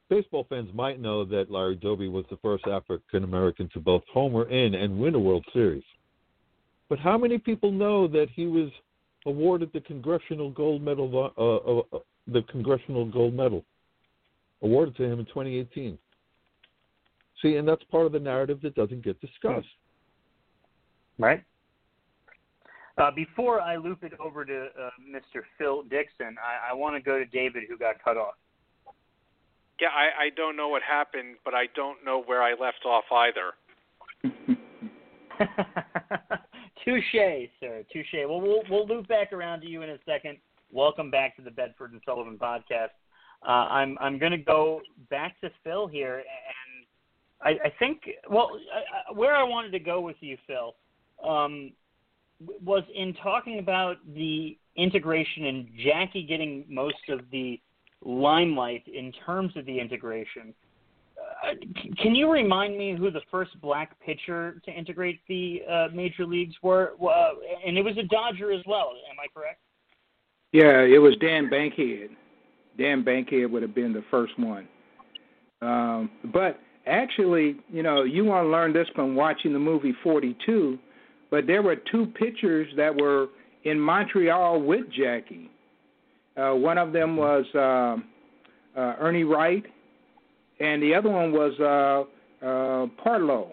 [0.08, 4.48] baseball fans might know that Larry Doby was the first African American to both homer
[4.48, 5.84] in and win a World Series.
[6.88, 8.70] But how many people know that he was
[9.26, 13.64] awarded the Congressional Gold Medal, uh, uh, uh, the Congressional Gold Medal,
[14.62, 15.98] awarded to him in 2018?
[17.42, 19.66] See, and that's part of the narrative that doesn't get discussed.
[21.18, 21.42] Right.
[22.96, 25.42] Uh, before I loop it over to uh, Mr.
[25.58, 28.34] Phil Dixon, I, I want to go to David, who got cut off.
[29.80, 33.04] Yeah, I, I don't know what happened, but I don't know where I left off
[33.12, 33.54] either.
[36.84, 37.82] Touche, sir.
[37.92, 38.14] Touche.
[38.14, 40.38] Well, we'll we'll loop back around to you in a second.
[40.70, 42.90] Welcome back to the Bedford and Sullivan podcast.
[43.46, 46.86] Uh, I'm I'm going to go back to Phil here, and
[47.42, 50.74] I, I think well, I, I, where I wanted to go with you, Phil,
[51.28, 51.72] um,
[52.64, 57.60] was in talking about the integration and Jackie getting most of the
[58.04, 60.54] limelight in terms of the integration.
[61.18, 61.54] Uh,
[62.00, 66.54] can you remind me who the first black pitcher to integrate the uh, major leagues
[66.62, 66.92] were?
[67.02, 67.30] Uh,
[67.66, 68.92] and it was a Dodger as well.
[69.10, 69.60] Am I correct?
[70.52, 72.10] Yeah, it was Dan Bankhead.
[72.78, 74.68] Dan Bankhead would have been the first one.
[75.62, 80.78] Um, but actually, you know, you want to learn this from watching the movie 42.
[81.30, 83.28] But there were two pitchers that were
[83.64, 85.50] in Montreal with Jackie.
[86.36, 87.96] Uh, one of them was uh,
[88.78, 89.64] uh, Ernie Wright,
[90.60, 93.50] and the other one was uh, uh, Partlow.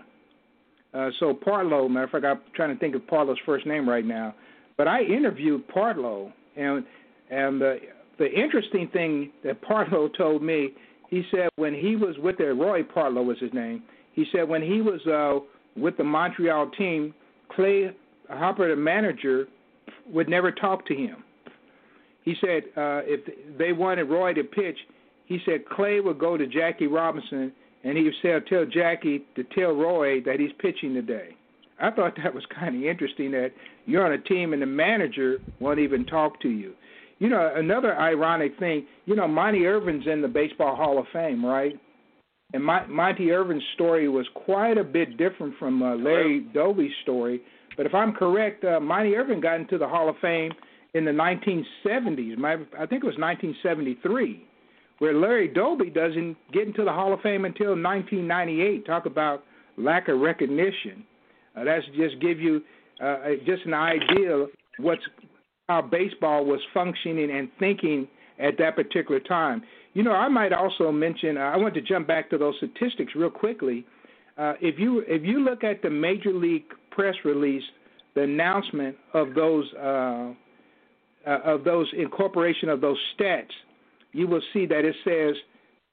[0.94, 4.06] Uh, so Partlow, matter of fact, I'm trying to think of Partlow's first name right
[4.06, 4.36] now.
[4.78, 6.84] But I interviewed Partlow, and
[7.30, 7.80] and the
[8.18, 10.72] the interesting thing that Partlow told me,
[11.10, 13.84] he said when he was with the Roy Partlow was his name.
[14.14, 15.46] He said when he was uh,
[15.80, 17.14] with the Montreal team,
[17.56, 17.96] Clay
[18.30, 19.48] Hopper, the manager,
[20.08, 21.24] would never talk to him.
[22.24, 23.22] He said uh, if
[23.58, 24.78] they wanted Roy to pitch,
[25.26, 27.52] he said Clay would go to Jackie Robinson
[27.84, 31.36] and he would say, tell Jackie to tell Roy that he's pitching today.
[31.80, 33.52] I thought that was kind of interesting that
[33.86, 36.74] you're on a team and the manager won't even talk to you.
[37.18, 41.44] You know, another ironic thing, you know, Monte Irvin's in the Baseball Hall of Fame,
[41.44, 41.74] right?
[42.54, 47.42] And My, Monte Irvin's story was quite a bit different from uh, Larry Doby's story.
[47.78, 50.52] But if I'm correct, uh, Monte Irvin got into the Hall of Fame–
[50.94, 52.38] in the 1970s.
[52.38, 54.46] My, I think it was 1973,
[55.00, 58.86] where Larry Doby doesn't get into the Hall of Fame until 1998.
[58.86, 59.44] Talk about
[59.78, 61.04] lack of recognition.
[61.56, 62.62] Uh, that's just give you
[63.02, 64.46] uh, just an idea
[64.80, 65.02] what's
[65.68, 68.08] how baseball was functioning and thinking
[68.40, 69.62] at that particular time.
[69.94, 71.38] You know, I might also mention.
[71.38, 73.86] Uh, I want to jump back to those statistics real quickly.
[74.38, 77.64] Uh, if you if you look at the major league press release,
[78.16, 80.32] the announcement of those uh,
[81.28, 83.52] uh, of those incorporation of those stats,
[84.14, 85.36] you will see that it says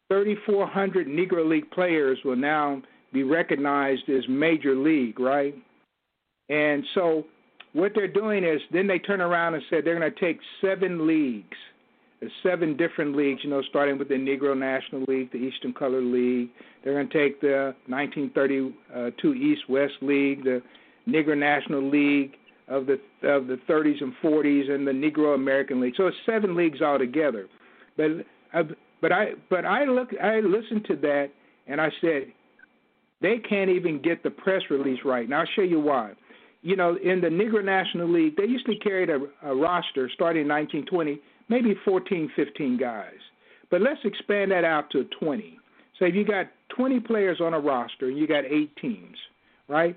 [0.09, 5.55] 3,400 Negro League players will now be recognized as major league, right?
[6.49, 7.25] And so
[7.73, 11.07] what they're doing is then they turn around and say they're going to take seven
[11.07, 11.57] leagues,
[12.43, 16.49] seven different leagues, you know, starting with the Negro National League, the Eastern Color League.
[16.83, 20.63] They're going to take the 1932 East West League, the
[21.07, 22.33] Negro National League,
[22.69, 22.95] of the
[23.27, 25.95] of the 30s and 40s and the Negro American League.
[25.97, 27.47] So it's seven leagues altogether.
[27.97, 28.11] But
[28.53, 28.63] I,
[29.01, 31.31] but I but I look I listened to that
[31.67, 32.33] and I said
[33.21, 35.25] they can't even get the press release right.
[35.25, 36.13] And I'll show you why.
[36.63, 40.43] You know, in the Negro National League, they used to carry a, a roster starting
[40.43, 43.13] in 1920, maybe 14, 15 guys.
[43.71, 45.59] But let's expand that out to 20.
[45.99, 46.47] So if you got
[46.77, 49.17] 20 players on a roster and you got eight teams,
[49.69, 49.97] right?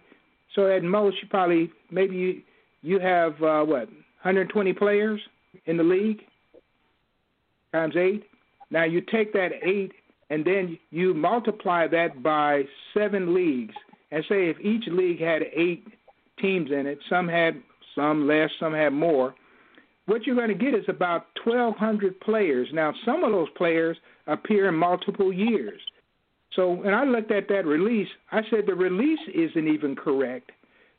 [0.56, 2.44] So at most, you probably maybe
[2.82, 3.88] you, have uh, what
[4.24, 5.20] 120 players
[5.66, 6.22] in the league
[7.74, 8.24] times eight.
[8.70, 9.92] Now you take that eight
[10.30, 12.64] and then you multiply that by
[12.94, 13.76] seven leagues,
[14.12, 15.86] and say if each league had eight
[16.40, 17.62] teams in it, some had
[17.94, 19.36] some less, some had more.
[20.06, 22.68] what you're going to get is about 1,200 players.
[22.74, 25.80] Now, some of those players appear in multiple years.
[26.56, 30.52] So when I looked at that release, I said the release isn't even correct.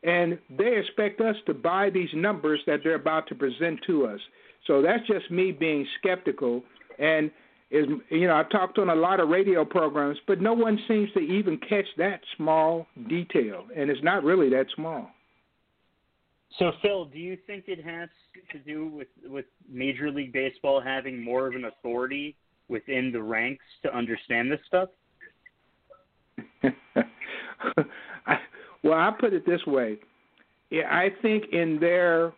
[0.03, 4.21] And they expect us to buy these numbers that they're about to present to us.
[4.67, 6.63] So that's just me being skeptical.
[6.99, 7.31] And
[7.73, 11.11] is you know I've talked on a lot of radio programs, but no one seems
[11.13, 15.09] to even catch that small detail, and it's not really that small.
[16.59, 18.11] So Phil, do you think it has
[18.53, 22.37] to do with with Major League Baseball having more of an authority
[22.69, 24.91] within the ranks to understand this stuff?
[28.83, 29.99] Well, I put it this way.
[30.71, 32.33] Yeah, I think in their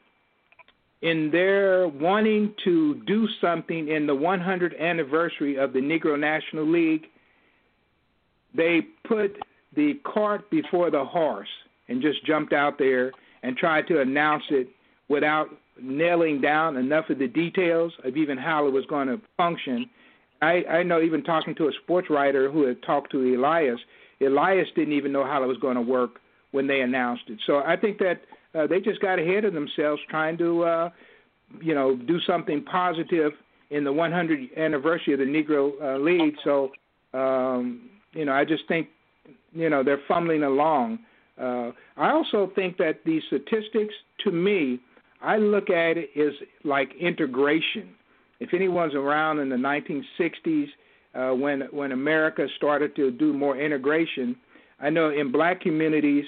[1.02, 7.04] in their wanting to do something in the 100th anniversary of the Negro National League,
[8.56, 9.36] they put
[9.76, 11.48] the cart before the horse
[11.88, 14.68] and just jumped out there and tried to announce it
[15.08, 15.48] without
[15.80, 19.88] nailing down enough of the details of even how it was going to function.
[20.40, 23.78] I, I know even talking to a sports writer who had talked to Elias,
[24.20, 26.20] Elias didn't even know how it was going to work
[26.54, 27.38] when they announced it.
[27.48, 28.20] So I think that
[28.54, 30.90] uh, they just got ahead of themselves trying to, uh,
[31.60, 33.32] you know, do something positive
[33.70, 36.36] in the 100th anniversary of the Negro uh, League.
[36.44, 36.70] So,
[37.12, 38.86] um, you know, I just think,
[39.52, 41.00] you know, they're fumbling along.
[41.40, 44.78] Uh, I also think that these statistics, to me,
[45.20, 47.88] I look at it as like integration.
[48.38, 50.66] If anyone's around in the 1960s,
[51.16, 54.36] uh, when when America started to do more integration,
[54.80, 56.24] I know in black communities,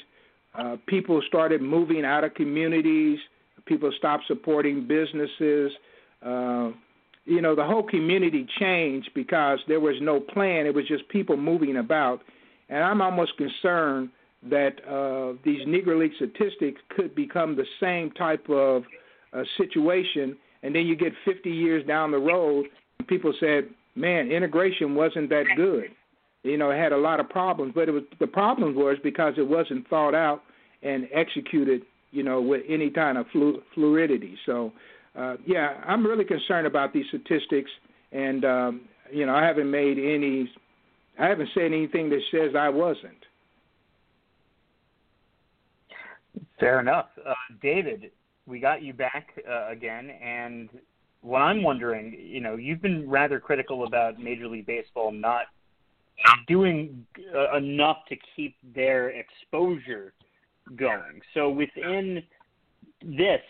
[0.87, 3.19] people started moving out of communities.
[3.67, 5.73] People stopped supporting businesses.
[6.25, 6.71] Uh,
[7.25, 10.67] you know, the whole community changed because there was no plan.
[10.67, 12.23] It was just people moving about.
[12.69, 14.11] And I'm almost concerned
[14.49, 18.85] that uh, these Negro League statistics could become the same type of
[19.33, 20.37] uh, situation.
[20.63, 22.67] And then you get 50 years down the road,
[22.99, 25.91] and people said, man, integration wasn't that good
[26.47, 29.35] you know, it had a lot of problems, but it was the problem was because
[29.37, 30.43] it wasn't thought out
[30.83, 34.37] and executed, you know, with any kind of flu- fluidity.
[34.47, 34.73] So,
[35.19, 37.71] uh, yeah, I'm really concerned about these statistics,
[38.13, 38.81] and um,
[39.13, 40.51] you know, I haven't made any,
[41.19, 43.15] I haven't said anything that says I wasn't.
[46.61, 48.11] Fair enough, uh, David.
[48.47, 50.69] We got you back uh, again, and
[51.27, 55.47] what I'm wondering, you know, you've been rather critical about Major League Baseball not
[56.47, 60.13] doing uh, enough to keep their exposure
[60.77, 61.21] going.
[61.35, 62.23] So within
[63.03, 63.41] this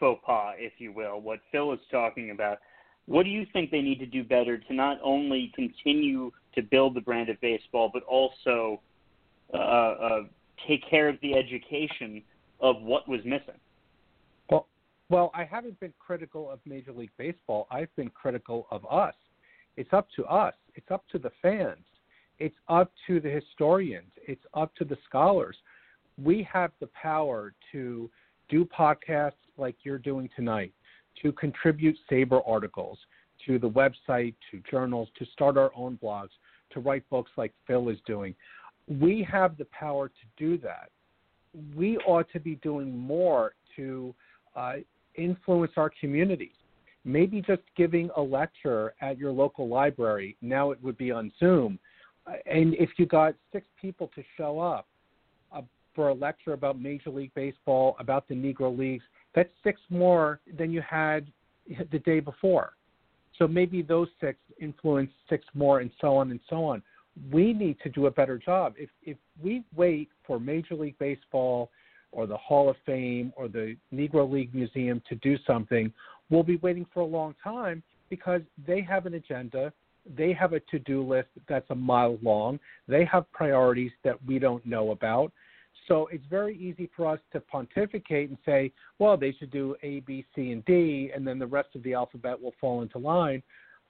[0.00, 2.58] faux pas, if you will, what Phil is talking about,
[3.06, 6.94] what do you think they need to do better to not only continue to build
[6.94, 8.80] the brand of baseball, but also
[9.54, 10.20] uh, uh,
[10.66, 12.22] take care of the education
[12.60, 13.60] of what was missing?
[14.50, 14.66] Well,
[15.08, 17.68] well, I haven't been critical of Major League Baseball.
[17.70, 19.14] I've been critical of us.
[19.76, 20.54] It's up to us.
[20.74, 21.84] It's up to the fans
[22.38, 25.56] it's up to the historians, it's up to the scholars.
[26.22, 28.10] We have the power to
[28.48, 30.72] do podcasts like you're doing tonight,
[31.22, 32.98] to contribute SABR articles
[33.46, 36.30] to the website, to journals, to start our own blogs,
[36.70, 38.34] to write books like Phil is doing.
[38.88, 40.90] We have the power to do that.
[41.74, 44.14] We ought to be doing more to
[44.54, 44.74] uh,
[45.14, 46.52] influence our communities.
[47.04, 50.36] Maybe just giving a lecture at your local library.
[50.42, 51.78] Now it would be on Zoom
[52.46, 54.86] and if you got six people to show up
[55.54, 55.62] uh,
[55.94, 59.04] for a lecture about Major League Baseball, about the Negro Leagues,
[59.34, 61.26] that's six more than you had
[61.92, 62.72] the day before.
[63.38, 66.82] So maybe those six influence six more, and so on and so on.
[67.30, 68.74] We need to do a better job.
[68.78, 71.70] If if we wait for Major League Baseball
[72.12, 75.92] or the Hall of Fame or the Negro League Museum to do something,
[76.30, 79.72] we'll be waiting for a long time because they have an agenda
[80.16, 82.58] they have a to do list that's a mile long.
[82.86, 85.32] They have priorities that we don't know about.
[85.88, 90.00] So it's very easy for us to pontificate and say, well, they should do A,
[90.00, 93.42] B, C, and D, and then the rest of the alphabet will fall into line.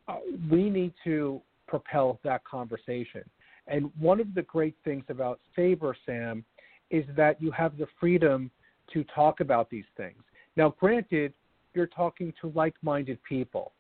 [0.07, 0.17] Uh,
[0.51, 3.23] we need to propel that conversation.
[3.67, 6.45] And one of the great things about SABR, Sam,
[6.91, 8.51] is that you have the freedom
[8.93, 10.23] to talk about these things.
[10.57, 11.33] Now, granted,
[11.75, 13.73] you're talking to like minded people,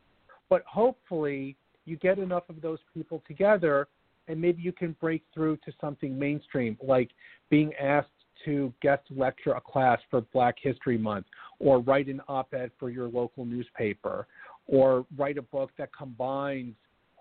[0.49, 1.57] but hopefully
[1.87, 3.89] you get enough of those people together
[4.28, 7.11] and maybe you can break through to something mainstream like
[7.49, 8.09] being asked
[8.45, 11.26] to guest lecture a class for Black History Month
[11.59, 14.26] or write an op ed for your local newspaper
[14.66, 16.74] or write a book that combines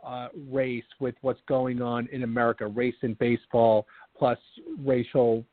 [0.05, 3.87] uh, race with what's going on in America, race in baseball
[4.17, 4.37] plus
[4.83, 5.43] racial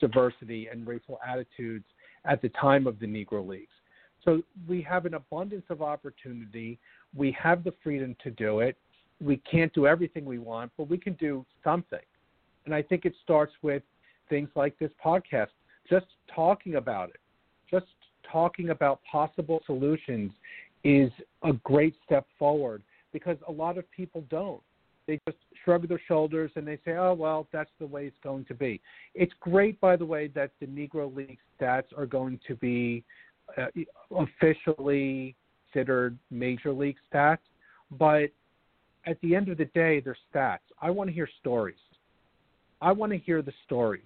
[0.00, 1.84] diversity and racial attitudes
[2.24, 3.72] at the time of the Negro Leagues.
[4.24, 6.78] So we have an abundance of opportunity.
[7.16, 8.76] We have the freedom to do it.
[9.20, 12.00] We can't do everything we want, but we can do something.
[12.64, 13.82] And I think it starts with
[14.28, 15.48] things like this podcast,
[15.88, 17.20] just talking about it,
[17.70, 17.86] just
[18.30, 20.32] talking about possible solutions
[20.84, 21.10] is
[21.42, 22.82] a great step forward
[23.12, 24.62] because a lot of people don't.
[25.06, 28.44] They just shrug their shoulders and they say, oh, well, that's the way it's going
[28.46, 28.80] to be.
[29.14, 33.04] It's great, by the way, that the Negro League stats are going to be
[33.58, 33.66] uh,
[34.16, 35.34] officially
[35.72, 37.38] considered major league stats,
[37.92, 38.30] but
[39.06, 40.58] at the end of the day, they're stats.
[40.80, 41.76] I want to hear stories.
[42.80, 44.04] I want to hear the stories.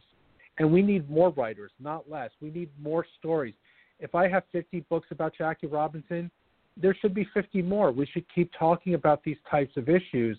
[0.59, 2.31] And we need more writers, not less.
[2.41, 3.55] We need more stories.
[4.01, 6.31] If I have 50 books about Jackie Robinson,
[6.77, 7.93] there should be 50 more.
[7.93, 10.39] We should keep talking about these types of issues.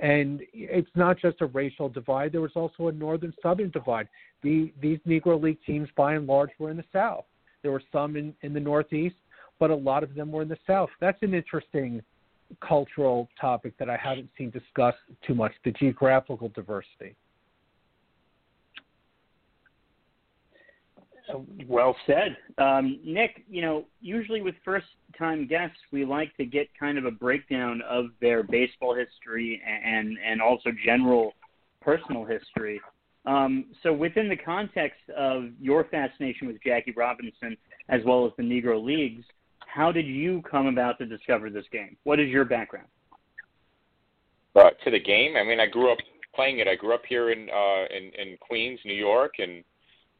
[0.00, 4.08] And it's not just a racial divide, there was also a northern southern divide.
[4.42, 7.24] The, these Negro League teams, by and large, were in the South.
[7.62, 9.16] There were some in, in the Northeast,
[9.58, 10.90] but a lot of them were in the South.
[11.00, 12.02] That's an interesting
[12.66, 17.14] cultural topic that I haven't seen discussed too much the geographical diversity.
[21.66, 23.44] Well said, um, Nick.
[23.50, 28.06] You know, usually with first-time guests, we like to get kind of a breakdown of
[28.20, 31.34] their baseball history and and also general
[31.82, 32.80] personal history.
[33.26, 37.58] Um, so, within the context of your fascination with Jackie Robinson
[37.90, 39.24] as well as the Negro Leagues,
[39.68, 41.96] how did you come about to discover this game?
[42.04, 42.88] What is your background?
[44.56, 45.98] Uh, to the game, I mean, I grew up
[46.34, 46.66] playing it.
[46.66, 49.62] I grew up here in uh, in, in Queens, New York, and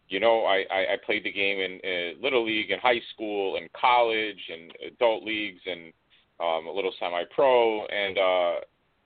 [0.09, 3.57] you know, I, I, I played the game in, in little league, in high school,
[3.57, 5.93] and college, and adult leagues, and
[6.41, 8.61] um, a little semi-pro, and uh,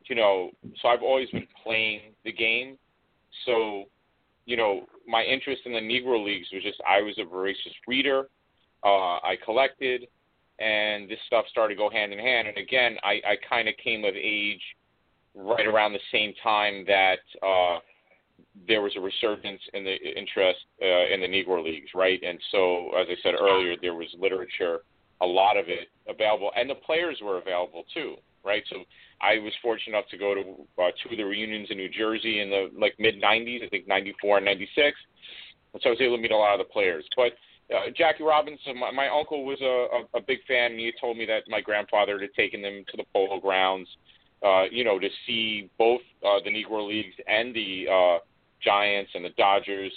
[0.07, 2.77] you know, so I've always been playing the game.
[3.47, 3.85] So,
[4.45, 8.29] you know, my interest in the Negro leagues was just I was a voracious reader.
[8.85, 10.09] Uh, I collected,
[10.59, 12.49] and this stuff started to go hand in hand.
[12.49, 14.63] And again, I, I kind of came of age
[15.35, 17.19] right around the same time that.
[17.43, 17.79] Uh,
[18.69, 22.21] there was a resurgence in the interest uh, in the Negro Leagues, right?
[22.23, 24.81] And so, as I said earlier, there was literature,
[25.21, 28.63] a lot of it available, and the players were available too, right?
[28.69, 28.85] So,
[29.21, 30.41] I was fortunate enough to go to
[30.83, 33.87] uh, two of the reunions in New Jersey in the like mid '90s, I think
[33.87, 34.97] '94 and '96,
[35.73, 37.05] and so I was able to meet a lot of the players.
[37.17, 37.33] But
[37.71, 41.17] uh, Jackie Robinson, my, my uncle was a, a, a big fan, and he told
[41.17, 43.89] me that my grandfather had taken them to the Polo Grounds,
[44.45, 48.19] uh, you know, to see both uh, the Negro Leagues and the uh,
[48.63, 49.93] Giants and the Dodgers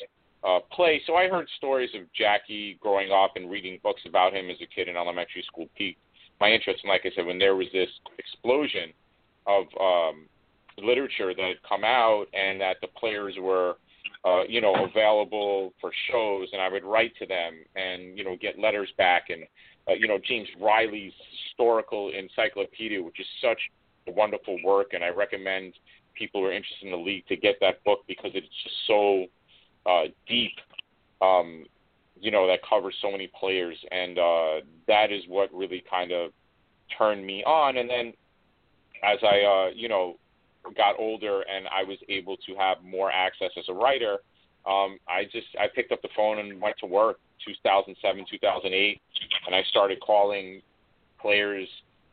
[0.46, 1.02] uh, play.
[1.08, 4.68] So I heard stories of Jackie growing up and reading books about him as a
[4.68, 6.00] kid in elementary school peaked
[6.40, 6.82] my interest.
[6.84, 7.90] And like I said, when there was this
[8.20, 8.94] explosion
[9.48, 10.26] of um,
[10.78, 13.76] literature that had come out and that the players were,
[14.26, 18.36] uh, you know, available for shows, and I would write to them and you know
[18.42, 19.44] get letters back and
[19.88, 21.14] uh, you know James Riley's
[21.48, 23.60] historical encyclopedia, which is such
[24.08, 25.74] a wonderful work, and I recommend
[26.16, 29.26] people who are interested in the league to get that book because it's just so
[29.86, 30.54] uh, deep.
[31.22, 31.66] Um,
[32.20, 34.54] you know that covers so many players, and uh,
[34.88, 36.32] that is what really kind of
[36.98, 37.78] turned me on.
[37.78, 38.14] And then
[39.04, 40.18] as I uh, you know
[40.74, 44.20] got older and I was able to have more access as a writer,
[44.66, 49.02] um, I just I picked up the phone and went to work 2007 2008,
[49.46, 50.62] and I started calling
[51.22, 51.68] players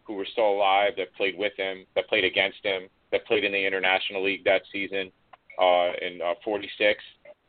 [0.04, 3.52] who were still alive that played with him, that played against him, that played in
[3.52, 5.10] the International League that season
[5.58, 7.02] uh, in uh, 46.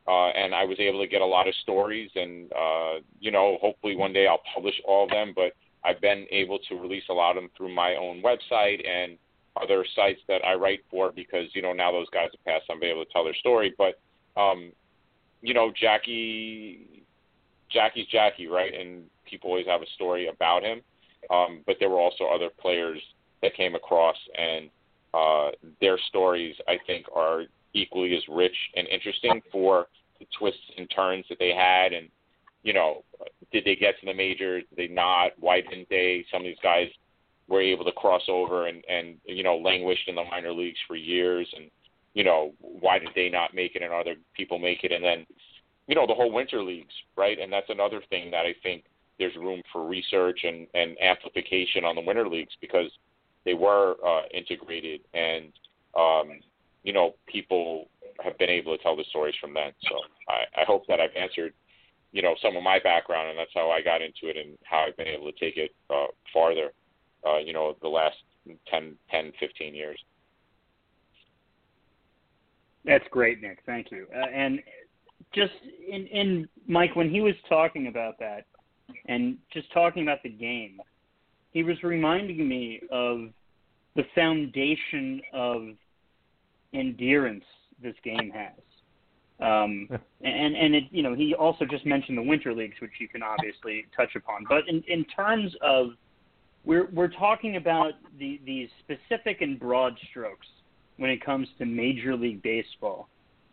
[0.06, 3.58] Uh, and I was able to get a lot of stories, and uh, you know,
[3.62, 5.34] hopefully one day I'll publish all of them.
[5.34, 5.54] But
[5.86, 9.18] I've been able to release a lot of them through my own website and
[9.62, 12.84] other sites that I write for because you know now those guys have passed, I'm
[12.84, 13.74] able to tell their story.
[13.78, 14.00] But
[14.40, 14.72] um,
[15.42, 17.04] you know, Jackie,
[17.70, 18.74] Jackie's Jackie, right?
[18.74, 20.82] And people always have a story about him.
[21.30, 23.00] Um, but there were also other players
[23.42, 24.70] that came across and
[25.14, 27.44] uh, their stories, I think, are
[27.74, 29.88] equally as rich and interesting for
[30.20, 31.94] the twists and turns that they had.
[31.94, 32.10] And,
[32.64, 33.04] you know,
[33.52, 34.64] did they get to the majors?
[34.70, 35.32] Did they not?
[35.40, 36.26] Why didn't they?
[36.32, 36.88] Some of these guys
[37.54, 40.96] were able to cross over and, and you know, languished in the minor leagues for
[40.96, 41.48] years.
[41.56, 41.72] And,
[42.14, 44.92] you know, why did they not make it and other people make it?
[44.92, 45.26] And then,
[45.88, 47.40] you know, the whole winter leagues, right?
[47.40, 48.84] And that's another thing that I think
[49.20, 52.92] there's room for research and, and amplification on the winter leagues because–
[53.46, 55.52] they were uh, integrated, and
[55.98, 56.40] um,
[56.84, 57.88] you know people
[58.24, 59.72] have been able to tell the stories from then.
[59.90, 59.96] So
[60.30, 61.54] I, I hope that I've answered
[62.12, 64.86] you know some of my background, and that's how I got into it, and how
[64.88, 66.72] I've been able to take it uh, farther.
[67.26, 68.18] Uh, you know, the last
[68.70, 69.98] 10, 10, 15 years.
[72.86, 73.60] That's great, Nick.
[73.66, 74.08] Thank you.
[74.14, 74.62] Uh, and
[75.34, 75.54] just
[75.88, 78.46] in, in Mike, when he was talking about that,
[79.06, 80.82] and just talking about the game,
[81.52, 83.30] he was reminding me of
[83.96, 85.70] the foundation of
[86.74, 87.46] endurance
[87.82, 88.52] this game has.
[89.40, 89.88] Um,
[90.22, 93.24] and and it, you know, he also just mentioned the winter leagues, which you can
[93.24, 94.46] obviously touch upon.
[94.48, 95.92] But in in terms of
[96.66, 100.48] we're we're talking about the these specific and broad strokes
[100.98, 103.10] when it comes to Major League Baseball,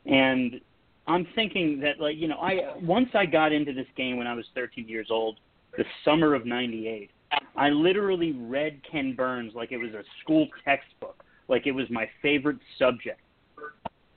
[0.06, 0.60] and
[1.06, 4.34] I'm thinking that like you know I once I got into this game when I
[4.34, 5.38] was 13 years old,
[5.76, 7.10] the summer of '98.
[7.56, 12.08] I literally read Ken Burns like it was a school textbook, like it was my
[12.22, 13.20] favorite subject.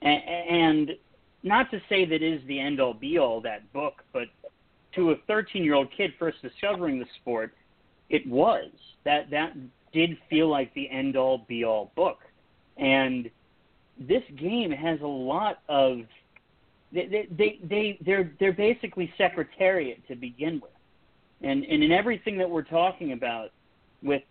[0.02, 0.92] And, and
[1.44, 4.28] not to say that is the end all be all that book, but
[4.96, 7.54] to a 13 year old kid first discovering the sport,
[8.10, 8.70] it was
[9.06, 9.54] that that
[9.94, 12.20] did feel like the end all be all book,
[12.78, 13.30] and
[14.00, 16.00] this game has a lot of
[16.92, 20.72] they they they they're they're basically secretariat to begin with,
[21.42, 23.50] and and in everything that we're talking about
[24.02, 24.24] with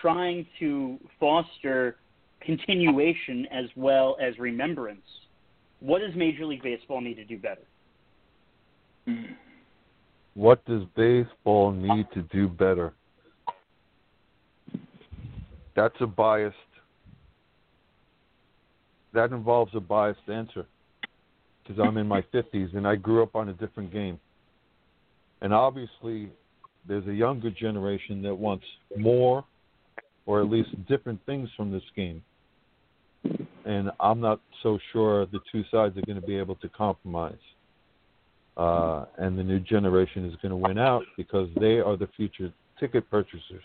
[0.00, 1.96] trying to foster
[2.40, 5.00] continuation as well as remembrance
[5.84, 7.60] what does Major League Baseball need to do better?
[9.06, 9.34] Hmm.
[10.32, 12.94] What does baseball need to do better?
[15.76, 16.56] That's a biased.
[19.12, 20.66] That involves a biased answer
[21.62, 24.18] because I'm in my 50s and I grew up on a different game.
[25.40, 26.30] And obviously,
[26.86, 28.64] there's a younger generation that wants
[28.96, 29.44] more
[30.26, 32.22] or at least different things from this game
[33.64, 37.32] and I'm not so sure the two sides are going to be able to compromise.
[38.56, 42.52] Uh, and the new generation is going to win out because they are the future
[42.78, 43.64] ticket purchasers.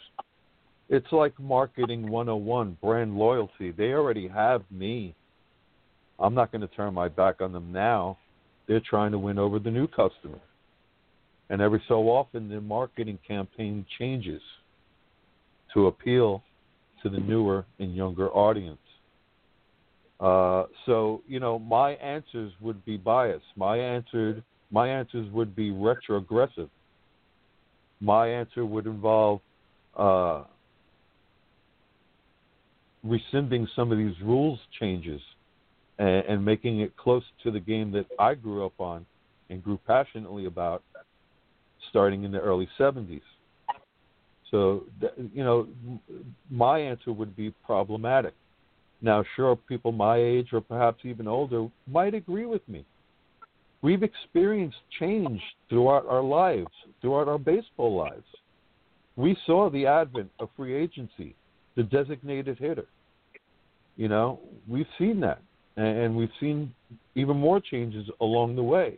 [0.89, 3.71] It's like marketing 101, brand loyalty.
[3.71, 5.15] They already have me.
[6.19, 8.17] I'm not going to turn my back on them now.
[8.67, 10.39] They're trying to win over the new customer.
[11.49, 14.41] And every so often, their marketing campaign changes
[15.73, 16.43] to appeal
[17.03, 18.77] to the newer and younger audience.
[20.19, 23.45] Uh, so you know, my answers would be biased.
[23.55, 26.69] My answered my answers would be retrogressive.
[28.01, 29.41] My answer would involve
[29.95, 30.43] uh,
[33.03, 35.21] rescinding some of these rules changes
[35.97, 39.05] and, and making it close to the game that I grew up on
[39.49, 40.83] and grew passionately about,
[41.89, 43.21] starting in the early '70s.
[44.51, 44.83] So,
[45.33, 45.67] you know,
[46.49, 48.33] my answer would be problematic.
[49.01, 52.85] Now, sure, people my age or perhaps even older might agree with me.
[53.81, 58.25] We've experienced change throughout our lives, throughout our baseball lives.
[59.15, 61.35] We saw the advent of free agency,
[61.79, 62.87] the designated hitter.
[63.95, 65.41] You know, we've seen that,
[65.77, 66.73] and we've seen
[67.15, 68.97] even more changes along the way.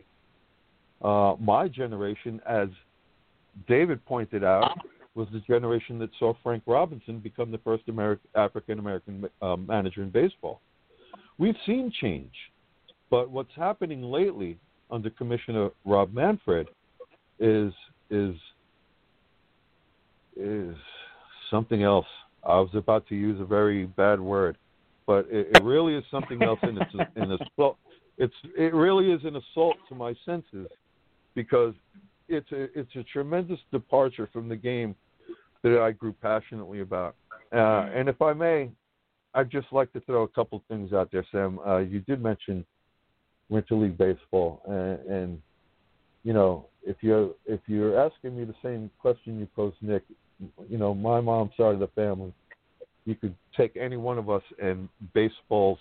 [1.00, 2.68] Uh, my generation, as
[3.68, 4.76] David pointed out,
[5.14, 7.84] was the generation that saw Frank Robinson become the first
[8.34, 10.60] African American uh, manager in baseball.
[11.38, 12.34] We've seen change,
[13.10, 14.58] but what's happening lately
[14.90, 16.66] under Commissioner Rob Manfred
[17.38, 17.72] is
[18.10, 18.34] is
[20.36, 20.74] is
[21.48, 22.06] something else.
[22.44, 24.56] I was about to use a very bad word,
[25.06, 27.78] but it, it really is something else, and it's an assault.
[28.18, 30.68] It's it really is an assault to my senses
[31.34, 31.74] because
[32.28, 34.94] it's a it's a tremendous departure from the game
[35.62, 37.14] that I grew passionately about.
[37.52, 38.70] Uh, and if I may,
[39.34, 41.58] I'd just like to throw a couple things out there, Sam.
[41.66, 42.64] Uh, you did mention
[43.48, 45.42] Winter League baseball, and, and
[46.24, 50.02] you know, if you're if you're asking me the same question you posed, Nick,
[50.68, 52.32] you know, my mom's side of the family,
[53.04, 55.78] you could take any one of us, and baseballs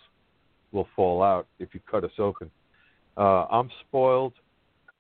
[0.72, 2.49] will fall out if you cut us open.
[3.18, 4.34] Uh, I'm spoiled,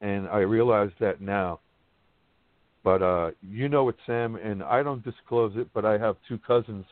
[0.01, 1.59] and I realize that now.
[2.83, 6.39] But uh, you know it, Sam, and I don't disclose it, but I have two
[6.39, 6.85] cousins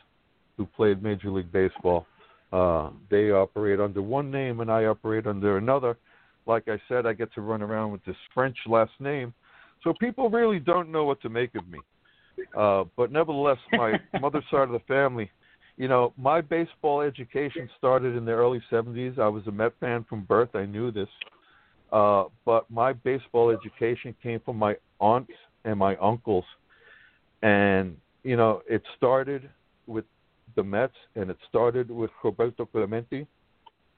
[0.56, 2.06] who played Major League Baseball.
[2.54, 5.98] Uh, they operate under one name, and I operate under another.
[6.46, 9.34] Like I said, I get to run around with this French last name,
[9.84, 11.80] so people really don't know what to make of me.
[12.58, 15.30] Uh, but nevertheless, my mother's side of the family,
[15.78, 19.18] you know, my baseball education started in the early 70s.
[19.18, 20.50] I was a Met fan from birth.
[20.54, 21.08] I knew this.
[21.92, 25.32] Uh, but my baseball education came from my aunts
[25.64, 26.44] and my uncles.
[27.42, 29.50] And, you know, it started
[29.88, 30.06] with
[30.56, 33.26] the Mets and it started with Roberto Clemente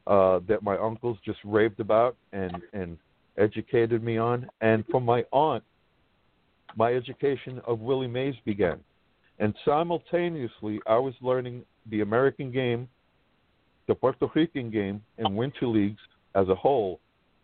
[0.08, 2.98] uh, that my uncles just raved about and, and
[3.38, 4.48] educated me on.
[4.62, 5.64] And from my aunt,
[6.76, 8.80] my education of Willie Mays began.
[9.40, 12.88] And simultaneously, I was learning the American game,
[13.88, 16.02] the Puerto Rican game, and winter leagues
[16.36, 17.00] as a whole,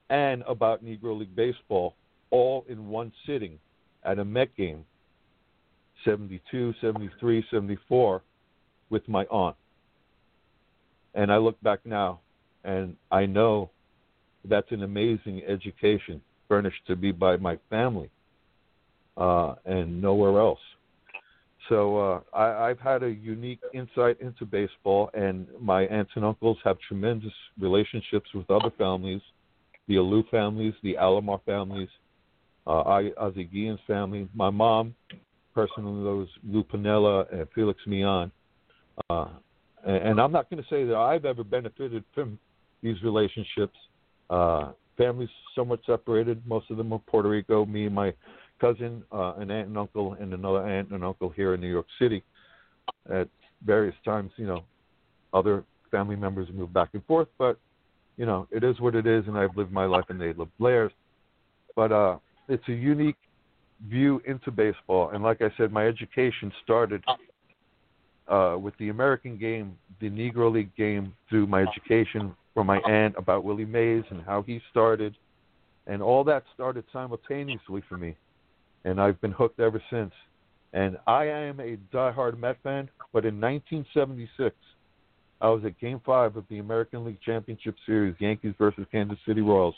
[0.09, 1.95] and about Negro League Baseball
[2.29, 3.57] all in one sitting
[4.03, 4.85] at a Met game,
[6.05, 8.21] 72, 73, 74,
[8.89, 9.55] with my aunt.
[11.13, 12.19] And I look back now
[12.63, 13.71] and I know
[14.45, 18.09] that's an amazing education furnished to me by my family
[19.17, 20.59] uh, and nowhere else.
[21.69, 26.57] So uh, I, I've had a unique insight into baseball, and my aunts and uncles
[26.63, 29.21] have tremendous relationships with other families,
[29.87, 31.89] the Alou families, the Alomar families,
[32.65, 34.29] uh, I, Ozzie family.
[34.33, 34.95] My mom
[35.53, 38.31] personally knows Lou Piniella and Felix Millan.
[39.09, 39.27] Uh,
[39.85, 42.37] and, and I'm not going to say that I've ever benefited from
[42.83, 43.75] these relationships.
[44.29, 46.41] Uh, families somewhat separated.
[46.45, 47.65] Most of them are Puerto Rico.
[47.65, 48.13] Me and my
[48.59, 51.87] cousin, uh, an aunt and uncle, and another aunt and uncle here in New York
[51.99, 52.23] City.
[53.09, 53.27] At
[53.65, 54.63] various times, you know,
[55.33, 57.57] other family members move back and forth, but
[58.17, 60.93] you know, it is what it is, and I've lived my life and they lived.
[61.75, 62.17] But uh,
[62.49, 63.15] it's a unique
[63.87, 67.03] view into baseball, and like I said, my education started
[68.27, 73.13] uh, with the American game, the Negro League game, through my education from my aunt
[73.17, 75.15] about Willie Mays and how he started,
[75.85, 78.15] and all that started simultaneously for me
[78.87, 80.13] and I've been hooked ever since.
[80.73, 84.55] And I am a diehard Met fan, but in 1976,
[85.41, 89.41] I was at Game Five of the American League Championship Series, Yankees versus Kansas City
[89.41, 89.75] Royals,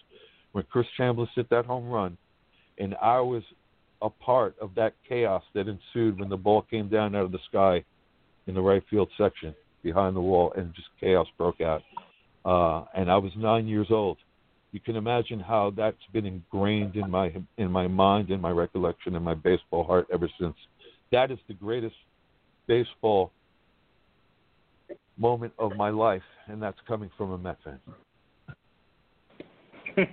[0.51, 2.17] when Chris Chambliss hit that home run,
[2.77, 3.43] and I was
[4.01, 7.39] a part of that chaos that ensued when the ball came down out of the
[7.49, 7.83] sky
[8.47, 9.53] in the right field section
[9.83, 11.81] behind the wall, and just chaos broke out.
[12.45, 14.17] Uh, and I was nine years old
[14.71, 19.15] you can imagine how that's been ingrained in my in my mind, in my recollection,
[19.15, 20.55] in my baseball heart ever since.
[21.11, 21.95] That is the greatest
[22.67, 23.31] baseball
[25.17, 27.79] moment of my life, and that's coming from a Met fan.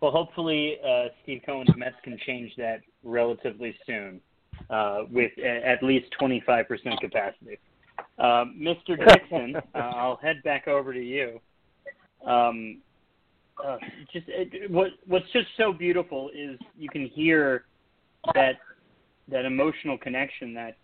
[0.00, 4.20] well, hopefully, uh, Steve Cohen's Mets can change that relatively soon,
[4.70, 6.66] uh, with at least 25%
[7.00, 7.58] capacity.
[8.18, 8.96] Uh, Mr.
[8.98, 11.40] Dixon, uh, I'll head back over to you.
[12.26, 12.78] Um,
[13.62, 13.76] uh,
[14.12, 17.64] just it, what what's just so beautiful is you can hear
[18.34, 18.54] that
[19.28, 20.76] that emotional connection that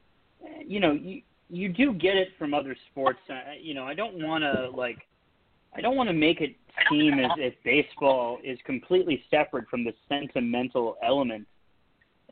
[0.67, 3.19] you know you you do get it from other sports.
[3.29, 4.99] Uh, you know, I don't want to like
[5.75, 6.57] I don't want to make it
[6.91, 11.47] seem as if baseball is completely separate from the sentimental element.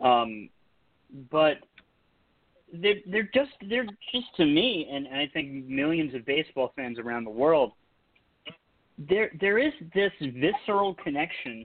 [0.00, 0.48] Um,
[1.30, 1.58] but
[2.72, 7.24] they're they're just they're just to me, and I think millions of baseball fans around
[7.24, 7.72] the world
[8.98, 11.64] there there is this visceral connection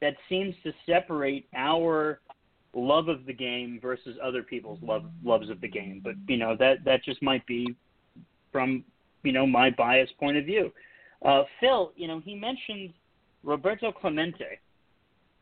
[0.00, 2.20] that seems to separate our
[2.74, 6.00] love of the game versus other people's love loves of the game.
[6.02, 7.74] But you know that that just might be
[8.50, 8.84] from
[9.22, 10.72] you know my biased point of view.
[11.24, 12.92] Uh, Phil, you know he mentioned
[13.44, 14.58] Roberto Clemente,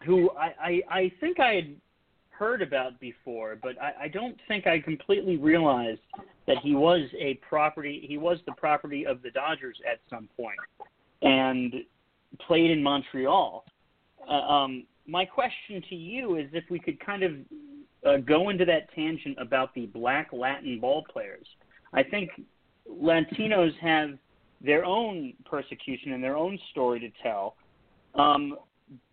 [0.04, 1.76] who I, I, I think I had
[2.30, 6.00] heard about before, but I, I don't think I completely realized
[6.46, 8.04] that he was a property.
[8.06, 10.56] He was the property of the Dodgers at some point
[11.22, 11.74] and
[12.46, 13.64] played in Montreal.
[14.28, 17.32] Uh, um, my question to you is if we could kind of
[18.06, 21.46] uh, go into that tangent about the black Latin ball players.
[21.92, 22.30] I think
[22.88, 24.10] Latinos have
[24.60, 27.56] their own persecution and their own story to tell.
[28.14, 28.56] Um,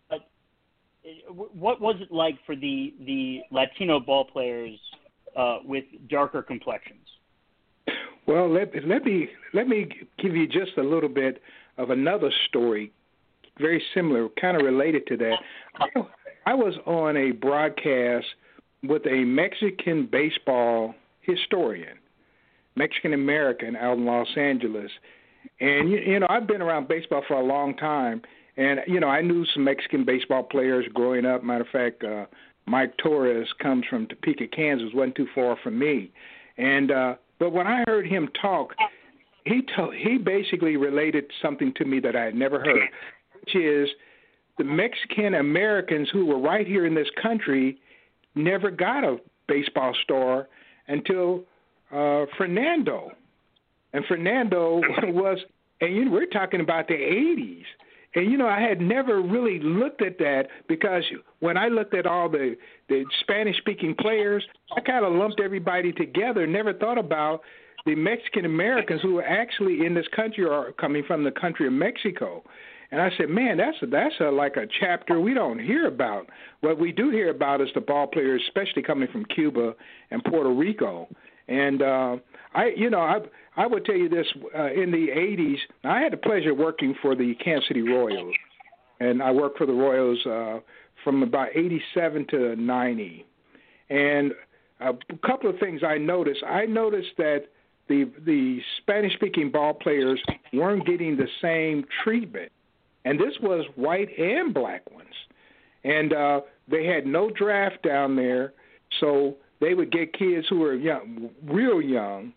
[0.08, 0.28] but
[1.28, 4.78] what was it like for the the Latino ball players
[5.36, 7.06] uh, with darker complexions?
[8.26, 9.88] Well, let, let me let me
[10.22, 11.40] give you just a little bit
[11.78, 12.92] of another story,
[13.58, 15.36] very similar, kind of related to that.
[16.46, 18.26] I was on a broadcast
[18.82, 21.98] with a Mexican baseball historian,
[22.76, 24.90] Mexican American out in Los Angeles.
[25.60, 28.22] And you, you know, I've been around baseball for a long time,
[28.56, 31.42] and you know, I knew some Mexican baseball players growing up.
[31.42, 32.26] Matter of fact, uh,
[32.66, 36.10] Mike Torrez comes from Topeka, Kansas, wasn't too far from me.
[36.56, 38.74] And uh, but when I heard him talk,
[39.48, 42.88] he told he basically related something to me that I had never heard,
[43.40, 43.88] which is
[44.58, 47.78] the Mexican Americans who were right here in this country
[48.34, 49.16] never got a
[49.46, 50.48] baseball star
[50.88, 51.44] until
[51.92, 53.10] uh, Fernando,
[53.92, 55.38] and Fernando was,
[55.80, 57.64] and you know, we're talking about the '80s.
[58.14, 61.04] And you know, I had never really looked at that because
[61.40, 62.56] when I looked at all the
[62.88, 64.44] the Spanish speaking players,
[64.76, 66.46] I kind of lumped everybody together.
[66.46, 67.42] Never thought about
[67.88, 71.72] the Mexican Americans who are actually in this country are coming from the country of
[71.72, 72.42] Mexico.
[72.90, 76.26] And I said, man, that's a, that's a, like a chapter we don't hear about.
[76.60, 79.74] What we do hear about is the ball players, especially coming from Cuba
[80.10, 81.08] and Puerto Rico.
[81.48, 82.16] And uh,
[82.54, 83.20] I, you know, I
[83.56, 86.94] I would tell you this: uh, in the '80s, I had the pleasure of working
[87.00, 88.34] for the Kansas City Royals,
[89.00, 90.60] and I worked for the Royals uh,
[91.04, 93.24] from about 87 to 90.
[93.88, 94.32] And
[94.80, 94.92] a
[95.26, 96.44] couple of things I noticed.
[96.46, 97.46] I noticed that
[97.88, 100.20] the the Spanish speaking ball players
[100.52, 102.52] weren't getting the same treatment.
[103.04, 105.08] And this was white and black ones.
[105.84, 106.40] And uh
[106.70, 108.52] they had no draft down there,
[109.00, 112.32] so they would get kids who were young, real young,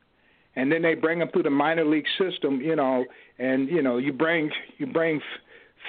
[0.56, 3.06] and then they bring them through the minor league system, you know,
[3.40, 5.22] and you know, you bring you bring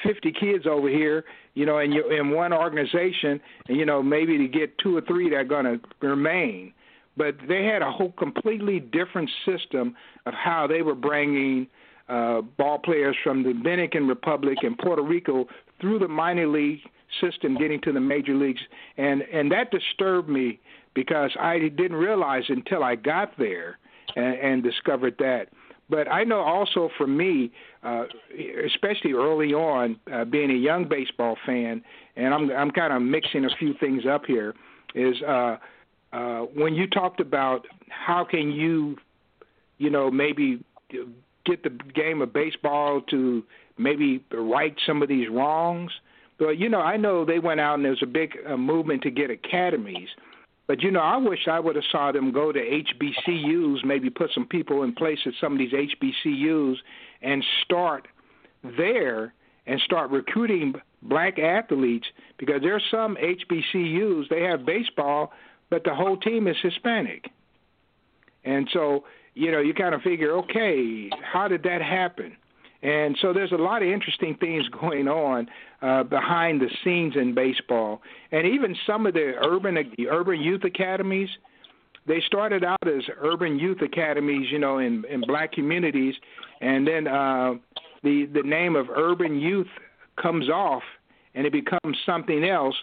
[0.05, 1.25] 50 kids over here,
[1.55, 5.01] you know, in your in one organization, and you know maybe to get two or
[5.03, 6.73] three that are going to remain.
[7.17, 9.95] But they had a whole completely different system
[10.27, 11.67] of how they were bringing
[12.09, 15.47] uh, ball players from the Dominican Republic and Puerto Rico
[15.81, 16.81] through the minor league
[17.21, 18.61] system, getting to the major leagues,
[18.97, 20.59] and and that disturbed me
[20.95, 23.79] because I didn't realize until I got there
[24.17, 25.49] and, and discovered that.
[25.89, 27.53] But I know also for me,
[27.83, 28.05] uh,
[28.67, 31.83] especially early on, uh, being a young baseball fan,
[32.17, 34.55] and I'm I'm kind of mixing a few things up here,
[34.95, 35.57] is uh,
[36.13, 38.97] uh, when you talked about how can you,
[39.79, 40.63] you know, maybe
[41.45, 43.43] get the game of baseball to
[43.79, 45.91] maybe right some of these wrongs.
[46.39, 49.11] But you know, I know they went out and there's a big uh, movement to
[49.11, 50.09] get academies.
[50.67, 54.31] But you know, I wish I would have saw them go to HBCUs, maybe put
[54.35, 56.77] some people in place at some of these HBCUs,
[57.23, 58.09] and start
[58.63, 59.35] there
[59.67, 62.07] and start recruiting black athletes
[62.39, 65.33] because there's some HBCUs they have baseball,
[65.73, 67.31] but the whole team is Hispanic,
[68.45, 72.37] and so you know you kind of figure, okay, how did that happen?
[72.83, 75.49] And so there's a lot of interesting things going on
[75.81, 80.63] uh, behind the scenes in baseball, and even some of the urban the urban youth
[80.65, 81.31] academies.
[82.05, 86.15] They started out as urban youth academies, you know, in in black communities,
[86.61, 87.55] and then uh,
[88.03, 89.73] the the name of urban youth
[90.21, 90.83] comes off,
[91.35, 92.75] and it becomes something else,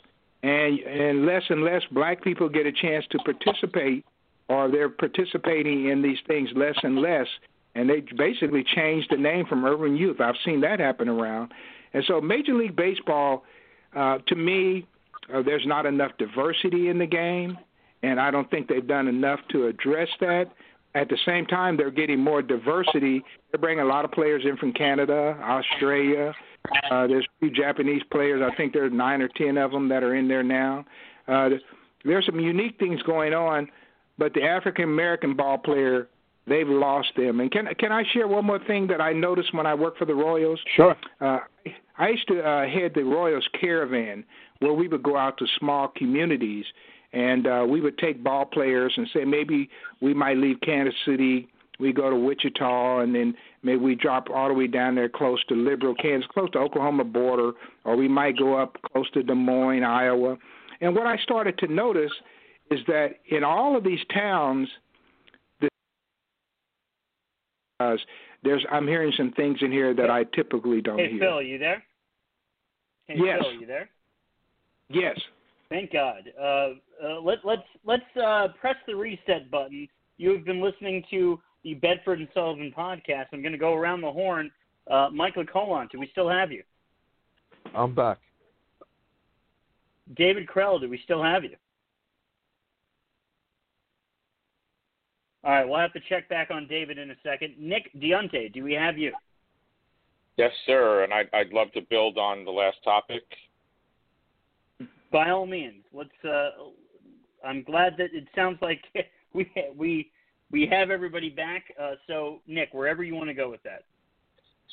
[0.44, 4.06] and and less and less black people get a chance to participate,
[4.48, 7.28] or they're participating in these things less and less
[7.76, 10.20] and they basically changed the name from Urban Youth.
[10.20, 11.52] I've seen that happen around,
[11.94, 13.44] and so Major League Baseball,
[13.96, 14.88] uh, to me,
[15.34, 17.58] uh, there's not enough diversity in the game,
[18.04, 20.46] and I don't think they've done enough to address that.
[20.96, 23.24] At the same time, they're getting more diversity.
[23.52, 26.34] They're bringing a lot of players in from Canada, Australia.
[26.92, 28.42] Uh, there's a few Japanese players.
[28.42, 30.86] I think there's nine or ten of them that are in there now.
[31.28, 31.50] Uh,
[32.06, 33.68] there's some unique things going on,
[34.18, 36.08] but the African American ball player
[36.48, 37.40] they've lost them.
[37.40, 40.06] And can can I share one more thing that I noticed when I worked for
[40.06, 40.60] the Royals?
[40.76, 40.96] Sure.
[41.22, 41.40] Uh,
[41.98, 44.24] I used to uh, head the Royals caravan
[44.60, 46.66] where we would go out to small communities
[47.14, 49.70] and uh, we would take ball players and say maybe
[50.02, 51.48] we might leave Kansas City,
[51.80, 53.34] we go to Wichita, and then
[53.64, 57.04] maybe we drop all the way down there close to Liberal, Kansas, close to Oklahoma
[57.04, 57.52] border,
[57.84, 60.38] or we might go up close to Des Moines, Iowa.
[60.82, 62.12] And what I started to notice
[62.72, 64.68] is that in all of these towns–
[67.80, 68.00] because
[68.44, 71.20] there's I'm hearing some things in here that I typically don't hey, hear.
[71.20, 71.84] Hey Phil, you there?
[73.08, 73.40] Hey yes.
[73.42, 73.90] Phil, you there?
[74.90, 75.20] Yes.
[75.70, 76.24] Thank God.
[76.40, 76.44] Uh,
[77.04, 79.88] uh, let, let's let's uh, press the reset button.
[80.18, 83.26] You have been listening to the Bedford and Sullivan podcast.
[83.34, 84.52] I'm going to go around the horn.
[84.90, 86.64] Uh, Mike Lecolant, do we still have you?
[87.76, 88.20] I'm back.
[90.16, 91.56] David Krell, do we still have you?
[95.44, 97.56] All right, we'll have to check back on David in a second.
[97.58, 99.14] Nick Diunte, do we have you?
[100.38, 103.24] Yes, sir, and I'd, I'd love to build on the last topic.
[105.12, 106.10] By all means, let's.
[106.24, 106.50] Uh,
[107.46, 108.82] I'm glad that it sounds like
[109.34, 110.12] we we
[110.52, 111.66] we have everybody back.
[111.80, 113.84] Uh, so, Nick, wherever you want to go with that.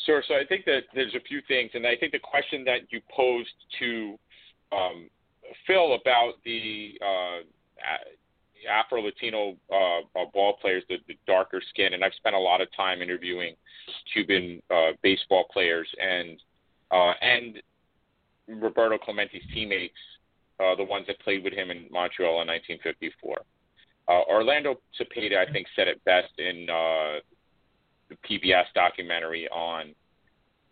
[0.05, 0.23] Sure.
[0.29, 3.01] So I think that there's a few things, and I think the question that you
[3.15, 3.49] posed
[3.79, 4.19] to
[4.73, 5.09] um,
[5.67, 7.41] Phil about the uh,
[8.71, 12.69] Afro Latino uh, ball players, the, the darker skin, and I've spent a lot of
[12.77, 13.55] time interviewing
[14.13, 16.41] Cuban uh, baseball players and
[16.91, 17.61] uh, and
[18.49, 19.95] Roberto Clemente's teammates,
[20.61, 23.39] uh, the ones that played with him in Montreal in 1954.
[24.09, 27.21] Uh, Orlando Cepeda, I think, said it best in uh,
[28.09, 29.95] the PBS documentary on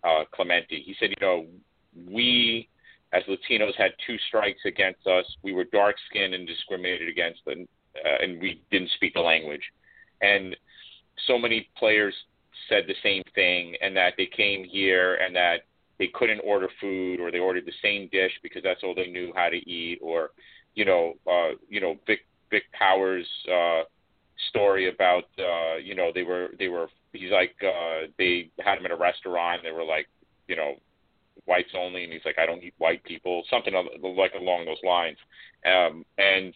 [0.05, 0.83] uh, Clemente.
[0.85, 1.47] He said, you know,
[2.11, 2.69] we
[3.13, 5.25] as Latinos had two strikes against us.
[5.43, 7.69] We were dark skinned and discriminated against, and,
[8.05, 9.63] uh, and we didn't speak the language.
[10.21, 10.57] And
[11.27, 12.15] so many players
[12.69, 15.59] said the same thing, and that they came here and that
[15.99, 19.33] they couldn't order food, or they ordered the same dish because that's all they knew
[19.37, 20.31] how to eat, or
[20.75, 22.21] you know, uh, you know, Vic
[22.55, 23.83] Vic Power's uh,
[24.51, 28.87] story about uh, you know they were they were he's like uh, they had him
[28.87, 30.07] at a restaurant, they were like
[30.47, 30.75] you know
[31.47, 35.19] whites only, and he's like, I don't eat white people, something like along those lines.
[35.67, 36.55] Um, and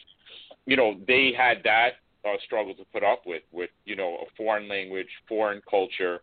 [0.66, 1.90] you know, they had that
[2.24, 6.20] uh, struggle to put up with, with you know, a foreign language, foreign culture,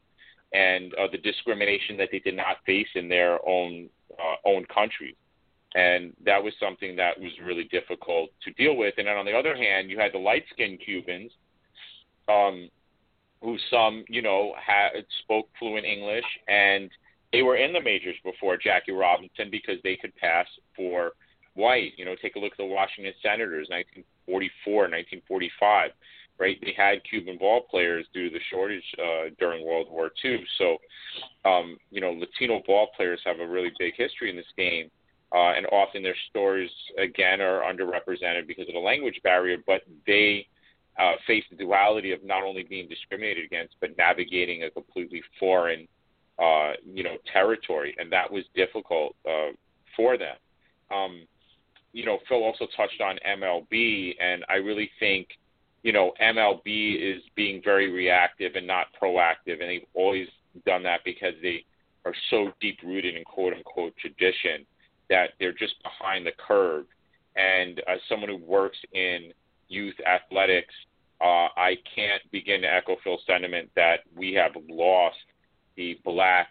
[0.53, 5.15] and uh, the discrimination that they did not face in their own uh, own countries.
[5.75, 8.93] And that was something that was really difficult to deal with.
[8.97, 11.31] And then on the other hand, you had the light skinned Cubans,
[12.29, 12.69] um,
[13.41, 16.89] who some, you know, had spoke fluent English and
[17.33, 21.11] they were in the majors before Jackie Robinson because they could pass for
[21.55, 21.91] white.
[21.97, 25.91] You know, take a look at the Washington Senators, 1944, 1945
[26.37, 26.57] right?
[26.61, 30.43] They had Cuban ball players due to the shortage uh, during World War II.
[30.57, 30.77] So,
[31.49, 34.89] um, you know, Latino ball players have a really big history in this game.
[35.33, 40.47] Uh, and often their stories, again, are underrepresented because of the language barrier, but they
[40.99, 45.87] uh, face the duality of not only being discriminated against, but navigating a completely foreign,
[46.39, 47.95] uh, you know, territory.
[47.97, 49.51] And that was difficult uh,
[49.95, 50.35] for them.
[50.93, 51.23] Um,
[51.91, 55.27] you know, Phil also touched on MLB, and I really think–
[55.85, 60.27] you know, MLB is being very reactive and not proactive, and they've always
[60.65, 61.63] done that because they
[62.05, 64.65] are so deep rooted in quote unquote tradition
[65.09, 66.85] that they're just behind the curve.
[67.35, 69.33] And as someone who works in
[69.67, 70.73] youth athletics,
[71.21, 75.17] uh, I can't begin to echo Phil's sentiment that we have lost
[75.75, 76.47] the black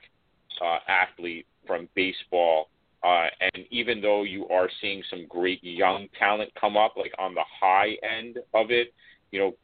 [0.64, 2.68] uh, athlete from baseball.
[3.02, 7.34] Uh, and even though you are seeing some great young talent come up, like on
[7.34, 8.94] the high end of it,
[9.30, 9.54] you know,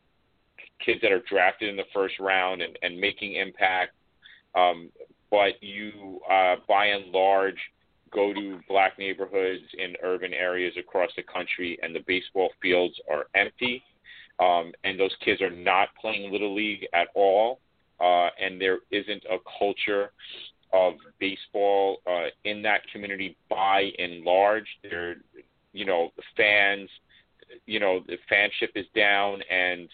[0.85, 3.93] kids that are drafted in the first round and, and making impact.
[4.55, 4.91] Um,
[5.31, 7.59] but you, uh, by and large,
[8.13, 13.27] go to black neighborhoods in urban areas across the country, and the baseball fields are
[13.35, 13.83] empty,
[14.39, 17.61] um, and those kids are not playing little league at all,
[18.01, 20.13] uh, and there isn't a culture
[20.73, 24.67] of baseball uh, in that community by and large.
[24.83, 25.17] There,
[25.73, 26.89] you know, the fans
[27.67, 29.89] you know the fanship is down and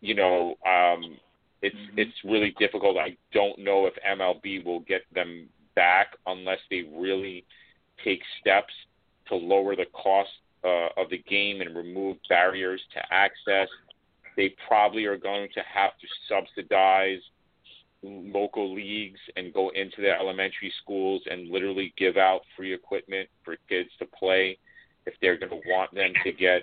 [0.00, 1.16] you know um
[1.62, 1.98] it's mm-hmm.
[1.98, 7.44] it's really difficult i don't know if mlb will get them back unless they really
[8.04, 8.72] take steps
[9.28, 10.30] to lower the cost
[10.64, 13.68] uh, of the game and remove barriers to access.
[14.36, 17.20] They probably are going to have to subsidize
[18.02, 23.56] local leagues and go into their elementary schools and literally give out free equipment for
[23.68, 24.58] kids to play
[25.06, 26.62] if they're going to want them to get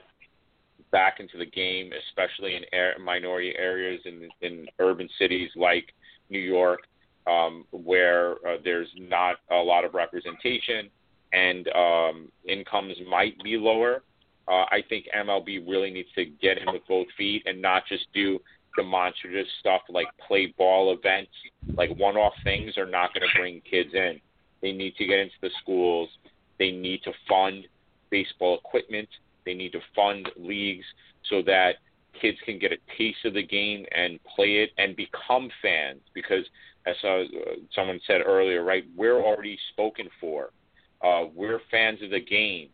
[0.91, 5.93] back into the game, especially in air, minority areas in, in urban cities like
[6.29, 6.81] New York,
[7.29, 10.89] um, where uh, there's not a lot of representation
[11.31, 14.03] and um, incomes might be lower.
[14.47, 18.05] Uh, I think MLB really needs to get in with both feet and not just
[18.13, 18.39] do
[18.75, 21.31] demonstrative stuff like play ball events,
[21.75, 24.19] like one off things are not going to bring kids in.
[24.61, 26.09] They need to get into the schools.
[26.57, 27.65] They need to fund
[28.09, 29.07] baseball equipment.
[29.45, 30.85] They need to fund leagues
[31.29, 31.75] so that
[32.19, 36.45] kids can get a taste of the game and play it and become fans because
[36.85, 37.23] as uh,
[37.73, 40.51] someone said earlier right we're already spoken for.
[41.03, 42.69] Uh, we're fans of the game.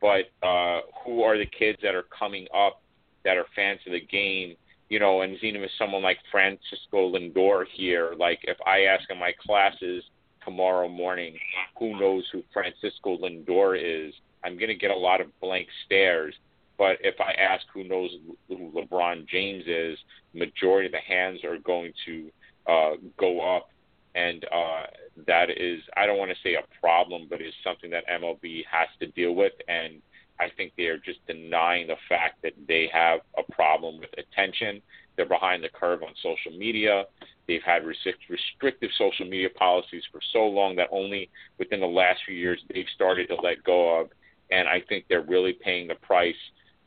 [0.00, 2.82] But uh, who are the kids that are coming up
[3.24, 4.56] that are fans of the game?
[4.88, 9.18] You know and even is someone like francisco lindor here like if i ask in
[9.18, 10.02] my classes
[10.42, 11.36] tomorrow morning
[11.78, 14.14] who knows who francisco lindor is?
[14.44, 16.34] I'm going to get a lot of blank stares.
[16.78, 18.10] But if I ask who knows
[18.46, 19.98] who LeBron James is,
[20.32, 22.30] majority of the hands are going to
[22.68, 23.70] uh, go up,
[24.14, 24.84] and uh,
[25.26, 28.88] that is I don't want to say a problem, but it's something that MLB has
[29.00, 30.00] to deal with, and
[30.40, 34.80] I think they are just denying the fact that they have a problem with attention.
[35.16, 37.06] They're behind the curve on social media.
[37.48, 41.28] They've had restrictive social media policies for so long that only
[41.58, 44.10] within the last few years they've started to let go of
[44.50, 46.34] and I think they're really paying the price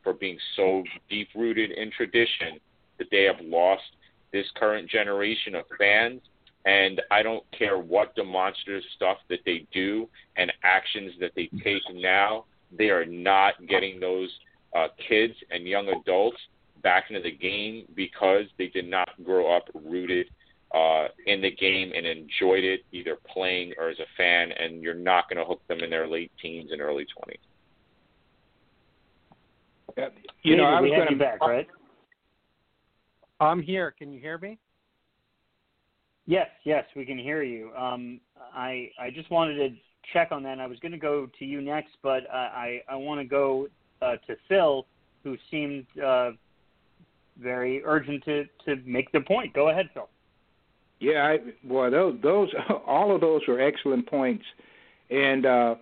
[0.04, 2.60] for being so deep rooted in tradition
[2.98, 3.84] that they have lost
[4.32, 6.22] this current generation of fans.
[6.66, 10.08] And I don't care what demonstrative stuff that they do
[10.38, 12.46] and actions that they take now,
[12.78, 14.30] they are not getting those
[14.76, 16.38] uh, kids and young adults
[16.84, 20.28] back into the game because they did not grow up rooted
[20.74, 24.52] uh, in the game and enjoyed it either playing or as a fan.
[24.52, 27.38] And you're not going to hook them in their late teens and early 20s.
[30.44, 31.68] You know, I was going to back, right?
[33.40, 33.92] I'm here.
[33.92, 34.58] Can you hear me?
[36.26, 37.72] Yes, yes, we can hear you.
[37.76, 38.20] Um,
[38.54, 39.76] I I just wanted to
[40.14, 40.60] check on that.
[40.60, 43.68] I was going to go to you next, but I I want to go
[44.02, 44.86] uh, to Phil,
[45.24, 46.32] who seemed uh,
[47.40, 49.54] very urgent to to make the point.
[49.54, 50.10] Go ahead, Phil.
[51.00, 52.50] Yeah, I, well, those, those
[52.88, 54.46] all of those were excellent points,
[55.10, 55.76] and uh,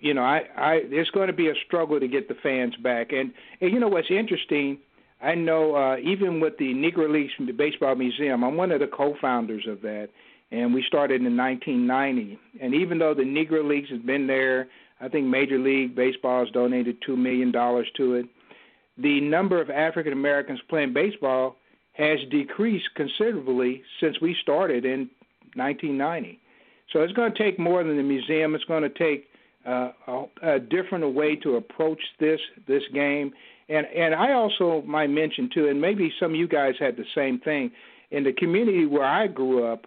[0.00, 3.12] you know, I, I there's going to be a struggle to get the fans back.
[3.12, 4.78] And, and you know what's interesting?
[5.22, 8.86] I know uh, even with the Negro Leagues the Baseball Museum, I'm one of the
[8.86, 10.08] co-founders of that,
[10.50, 12.38] and we started in 1990.
[12.60, 14.68] And even though the Negro Leagues has been there,
[15.00, 18.26] I think Major League Baseball has donated two million dollars to it.
[18.98, 21.56] The number of African Americans playing baseball
[21.92, 25.10] has decreased considerably since we started in
[25.54, 26.38] 1990.
[26.92, 28.54] So it's going to take more than the museum.
[28.54, 29.29] It's going to take
[29.66, 33.32] uh, a, a different way to approach this this game.
[33.68, 37.04] And and I also might mention too, and maybe some of you guys had the
[37.14, 37.70] same thing.
[38.10, 39.86] In the community where I grew up,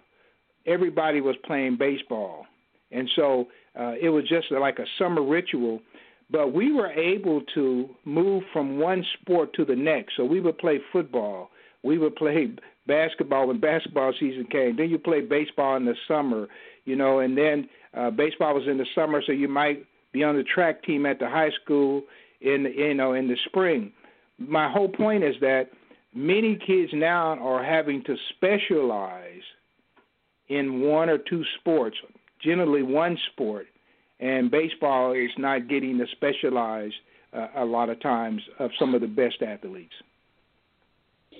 [0.66, 2.46] everybody was playing baseball,
[2.90, 3.48] and so
[3.78, 5.80] uh, it was just like a summer ritual.
[6.30, 10.16] But we were able to move from one sport to the next.
[10.16, 11.50] So we would play football,
[11.82, 12.48] we would play
[12.86, 14.76] basketball when basketball season came.
[14.76, 16.48] Then you play baseball in the summer,
[16.84, 20.36] you know, and then uh, baseball was in the summer, so you might be on
[20.36, 22.02] the track team at the high school
[22.40, 23.92] in the, you know in the spring.
[24.38, 25.70] My whole point is that
[26.14, 29.42] many kids now are having to specialize
[30.48, 31.96] in one or two sports,
[32.42, 33.66] generally one sport,
[34.20, 36.94] and baseball is not getting the specialized
[37.32, 39.94] uh, a lot of times of some of the best athletes.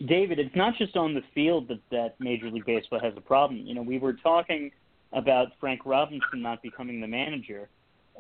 [0.09, 3.61] David, it's not just on the field that, that Major League Baseball has a problem.
[3.65, 4.73] You know, we were talking
[5.15, 7.69] about Frank Robinson not becoming the manager,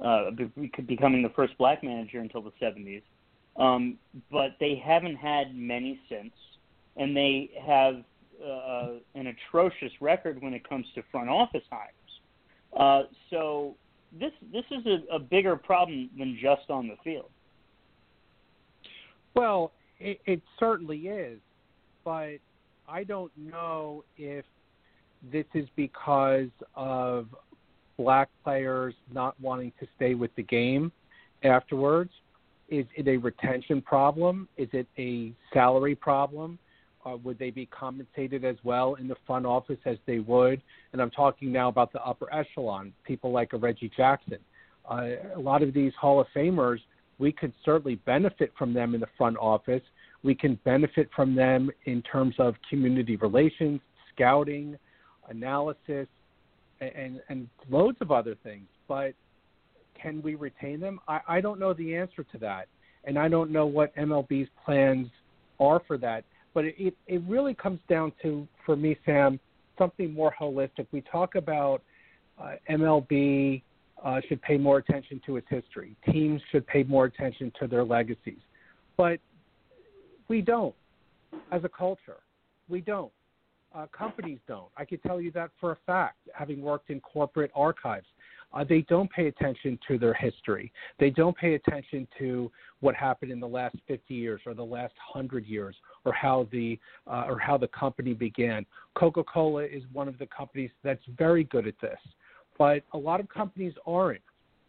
[0.02, 0.30] uh,
[0.86, 3.02] becoming the first black manager until the 70s.
[3.56, 3.98] Um,
[4.30, 6.32] but they haven't had many since,
[6.96, 8.02] and they have
[8.44, 11.92] uh, an atrocious record when it comes to front office hires.
[12.76, 13.76] Uh, so
[14.18, 17.30] this this is a, a bigger problem than just on the field.
[19.34, 21.38] Well, it, it certainly is,
[22.04, 22.38] but
[22.88, 24.44] I don't know if
[25.32, 27.26] this is because of
[27.96, 30.92] black players not wanting to stay with the game
[31.42, 32.10] afterwards?
[32.68, 34.48] Is it a retention problem?
[34.56, 36.58] Is it a salary problem?
[37.04, 40.62] Uh, would they be compensated as well in the front office as they would?
[40.92, 44.38] And I'm talking now about the upper echelon, people like a Reggie Jackson.
[44.90, 46.78] Uh, a lot of these Hall of Famers,
[47.18, 49.82] we could certainly benefit from them in the front office.
[50.22, 53.80] We can benefit from them in terms of community relations,
[54.14, 54.78] scouting,
[55.28, 56.06] analysis,
[56.80, 58.66] and, and loads of other things.
[58.88, 59.14] But
[60.00, 61.00] can we retain them?
[61.08, 62.68] I, I don't know the answer to that,
[63.04, 65.08] and I don't know what MLB's plans
[65.60, 66.24] are for that.
[66.52, 69.40] But it, it, it really comes down to, for me, Sam,
[69.78, 70.86] something more holistic.
[70.92, 71.82] We talk about
[72.40, 73.62] uh, MLB
[74.04, 75.96] uh, should pay more attention to its history.
[76.10, 78.38] Teams should pay more attention to their legacies,
[78.96, 79.18] but
[80.28, 80.74] we don't
[81.50, 82.18] as a culture.
[82.68, 83.12] We don't
[83.74, 84.68] uh, companies don't.
[84.76, 88.06] I can tell you that for a fact, having worked in corporate archives.
[88.52, 90.72] Uh, they don't pay attention to their history.
[91.00, 94.94] They don't pay attention to what happened in the last 50 years or the last
[95.12, 95.74] 100 years
[96.04, 96.78] or how the
[97.08, 98.64] uh, or how the company began.
[98.94, 101.98] Coca-Cola is one of the companies that's very good at this,
[102.56, 104.22] but a lot of companies aren't,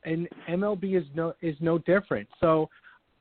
[0.03, 2.27] and MLB is no is no different.
[2.39, 2.69] So,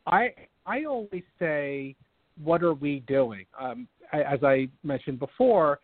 [0.07, 0.33] I
[0.65, 1.95] I always say,
[2.43, 3.45] what are we doing?
[3.61, 5.81] Um, as I mentioned before,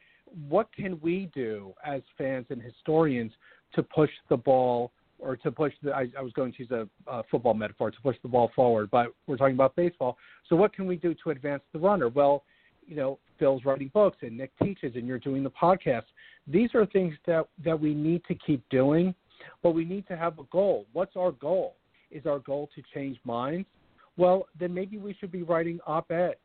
[0.48, 3.32] what can we do as fans and historians
[3.74, 6.88] to push the ball or to push the I, I was going to use a,
[7.06, 10.16] a football metaphor to push the ball forward, but we're talking about baseball.
[10.48, 12.09] So what can we do to advance the runner?
[12.09, 12.44] Well,
[12.86, 16.05] you know, Phil's writing books and Nick teaches and you're doing the podcast.
[16.47, 19.14] These are things that that we need to keep doing,
[19.62, 20.86] but we need to have a goal.
[20.92, 21.76] What's our goal?
[22.10, 23.68] Is our goal to change minds?
[24.16, 26.36] Well, then maybe we should be writing op-eds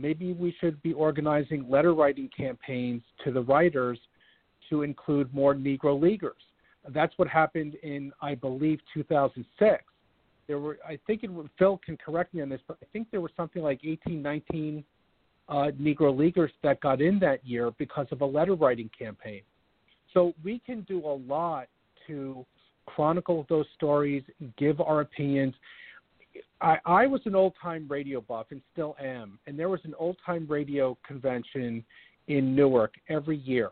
[0.00, 3.98] maybe we should be organizing letter writing campaigns to the writers
[4.68, 6.42] to include more Negro Leaguers.
[6.88, 9.84] That's what happened in, I believe, 2006.
[10.46, 13.20] There were, I think, it, Phil can correct me on this, but I think there
[13.20, 14.84] was something like 18, 19
[15.48, 19.42] uh, Negro Leaguers that got in that year because of a letter writing campaign.
[20.14, 21.68] So we can do a lot
[22.06, 22.44] to
[22.86, 24.22] chronicle those stories,
[24.56, 25.54] give our opinions,
[26.60, 29.94] I, I was an old time radio buff and still am, and there was an
[29.98, 31.84] old time radio convention
[32.28, 33.70] in Newark every year.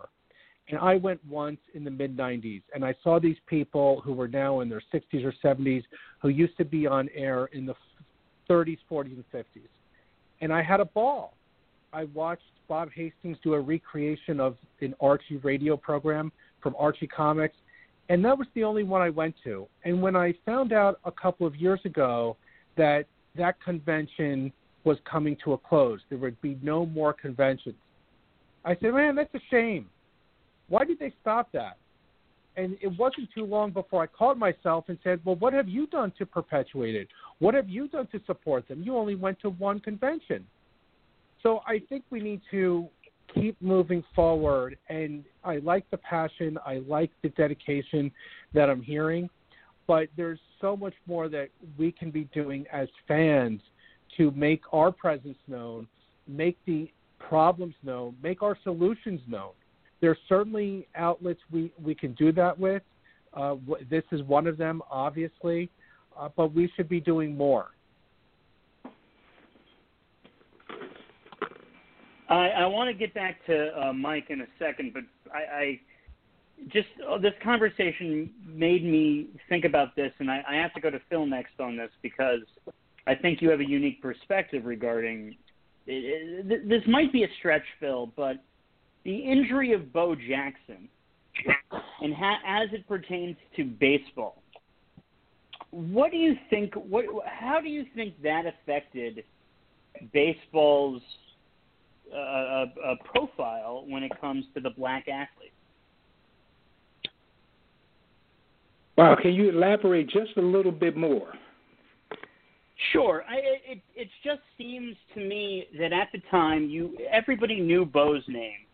[0.70, 4.28] And I went once in the mid 90s, and I saw these people who were
[4.28, 5.82] now in their 60s or 70s
[6.20, 7.74] who used to be on air in the
[8.50, 9.68] 30s, 40s, and 50s.
[10.40, 11.34] And I had a ball.
[11.92, 16.30] I watched Bob Hastings do a recreation of an Archie radio program
[16.62, 17.56] from Archie Comics,
[18.10, 19.66] and that was the only one I went to.
[19.84, 22.36] And when I found out a couple of years ago
[22.78, 23.04] that
[23.36, 24.52] that convention
[24.84, 26.00] was coming to a close.
[26.08, 27.74] There would be no more conventions.
[28.64, 29.86] I said, man, that's a shame.
[30.68, 31.76] Why did they stop that?
[32.56, 35.86] And it wasn't too long before I called myself and said, Well, what have you
[35.86, 37.06] done to perpetuate it?
[37.38, 38.82] What have you done to support them?
[38.82, 40.44] You only went to one convention.
[41.42, 42.88] So I think we need to
[43.32, 44.76] keep moving forward.
[44.88, 48.10] And I like the passion, I like the dedication
[48.54, 49.30] that I'm hearing.
[49.88, 53.60] But there's so much more that we can be doing as fans
[54.16, 55.88] to make our presence known,
[56.28, 59.50] make the problems known, make our solutions known.
[60.00, 62.82] There are certainly outlets we, we can do that with.
[63.34, 63.56] Uh,
[63.90, 65.70] this is one of them, obviously,
[66.16, 67.68] uh, but we should be doing more.
[72.28, 75.02] I, I want to get back to uh, Mike in a second, but
[75.32, 75.80] I, I
[76.66, 80.90] just uh, this conversation made me think about this, and I, I have to go
[80.90, 82.40] to Phil next on this because
[83.06, 85.36] I think you have a unique perspective regarding.
[85.86, 88.36] It, it, this might be a stretch, Phil, but
[89.04, 90.88] the injury of Bo Jackson,
[92.02, 94.42] and ha- as it pertains to baseball,
[95.70, 96.74] what do you think?
[96.74, 97.06] What?
[97.26, 99.24] How do you think that affected
[100.12, 101.02] baseball's
[102.12, 105.52] uh, uh, uh profile when it comes to the black athlete?
[108.98, 111.32] Wow, can you elaborate just a little bit more?
[112.92, 113.22] Sure.
[113.28, 113.36] I,
[113.70, 118.66] it it just seems to me that at the time you everybody knew Bo's name.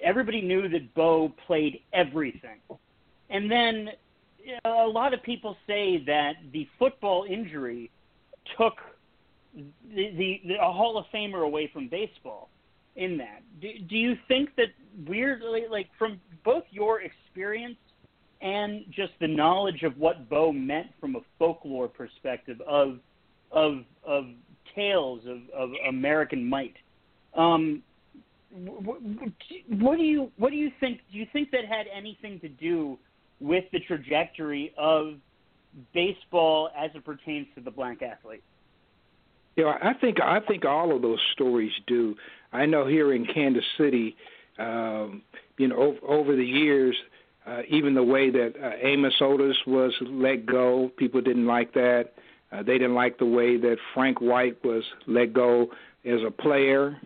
[0.00, 2.60] Everybody knew that Bo played everything.
[3.30, 3.88] And then
[4.44, 7.90] you know, a lot of people say that the football injury
[8.56, 8.74] took
[9.56, 12.48] the, the, the a Hall of Famer away from baseball
[12.94, 13.42] in that.
[13.60, 14.68] Do, do you think that
[15.08, 17.76] weirdly like from both your experience
[18.44, 22.98] and just the knowledge of what Bo meant from a folklore perspective of
[23.50, 24.26] of of
[24.76, 26.74] tales of, of American might.
[27.34, 27.82] Um,
[28.52, 31.00] what, do you what do you think?
[31.10, 32.98] Do you think that had anything to do
[33.40, 35.14] with the trajectory of
[35.92, 38.44] baseball as it pertains to the black athlete?
[39.56, 42.14] Yeah, I think I think all of those stories do.
[42.52, 44.14] I know here in Kansas City,
[44.58, 45.22] um,
[45.56, 46.94] you know, over, over the years,
[47.46, 52.12] uh, even the way that uh, Amos Otis was let go, people didn't like that.
[52.50, 55.68] Uh, they didn't like the way that Frank White was let go
[56.04, 56.98] as a player,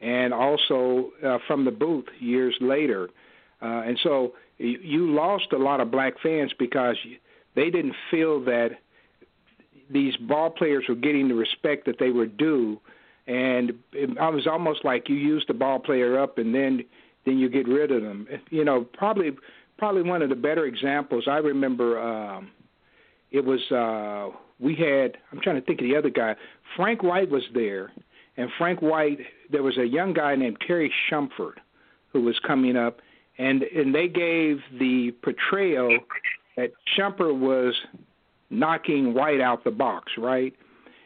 [0.00, 3.08] and also uh, from the booth years later.
[3.62, 6.96] Uh, and so you, you lost a lot of black fans because
[7.54, 8.70] they didn't feel that
[9.90, 12.80] these ball players were getting the respect that they were due.
[13.26, 16.84] And it, I was almost like you use the ball player up and then
[17.26, 18.26] then you get rid of them.
[18.48, 19.32] You know, probably
[19.80, 21.24] probably one of the better examples.
[21.26, 22.50] I remember um,
[23.32, 25.16] it was uh, we had.
[25.32, 26.36] I'm trying to think of the other guy.
[26.76, 27.90] Frank White was there,
[28.36, 29.18] and Frank White.
[29.50, 31.54] There was a young guy named Terry Shumpert
[32.12, 33.00] who was coming up,
[33.38, 35.98] and and they gave the portrayal
[36.56, 37.74] that Shumpert was
[38.50, 40.54] knocking White out the box, right?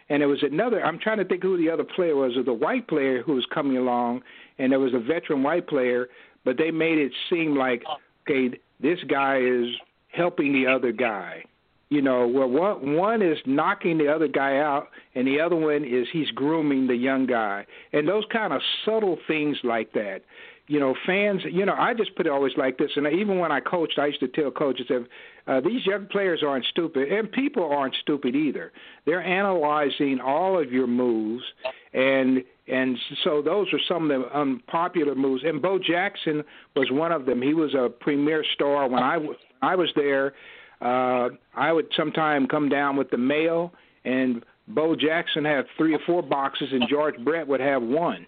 [0.09, 0.85] And there was another.
[0.85, 2.37] I'm trying to think who the other player was.
[2.37, 4.23] Or the white player who was coming along,
[4.59, 6.09] and there was a veteran white player,
[6.45, 7.85] but they made it seem like
[8.29, 9.69] okay, this guy is
[10.09, 11.45] helping the other guy.
[11.91, 15.85] You know, well, one one is knocking the other guy out, and the other one
[15.85, 20.23] is he's grooming the young guy, and those kind of subtle things like that.
[20.66, 21.43] You know, fans.
[21.45, 24.07] You know, I just put it always like this, and even when I coached, I
[24.07, 25.07] used to tell coaches that
[25.47, 28.73] uh, these young players aren't stupid, and people aren't stupid either.
[29.05, 31.45] They're analyzing all of your moves,
[31.93, 35.43] and and so those are some of the unpopular moves.
[35.45, 36.43] And Bo Jackson
[36.74, 37.43] was one of them.
[37.43, 40.32] He was a premier star when I was I was there.
[40.81, 43.73] Uh, I would sometime come down with the mail,
[44.05, 48.27] and Bo Jackson had three or four boxes, and George Brett would have one.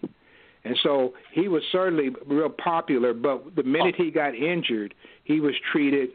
[0.67, 3.13] And so he was certainly real popular.
[3.13, 6.09] But the minute he got injured, he was treated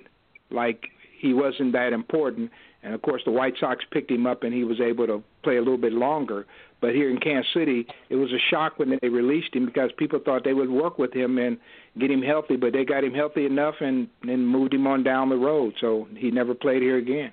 [0.50, 0.88] like
[1.18, 2.50] he wasn't that important.
[2.82, 5.56] And of course, the White Sox picked him up, and he was able to play
[5.56, 6.46] a little bit longer.
[6.82, 10.18] But here in Kansas City, it was a shock when they released him because people
[10.22, 11.56] thought they would work with him and
[11.98, 15.28] get him healthy, but they got him healthy enough and then moved him on down
[15.28, 15.74] the road.
[15.80, 17.32] So he never played here again.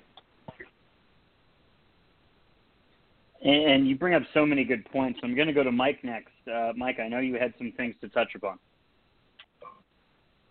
[3.42, 5.18] And you bring up so many good points.
[5.22, 6.28] I'm going to go to Mike next.
[6.52, 8.58] Uh, Mike, I know you had some things to touch upon.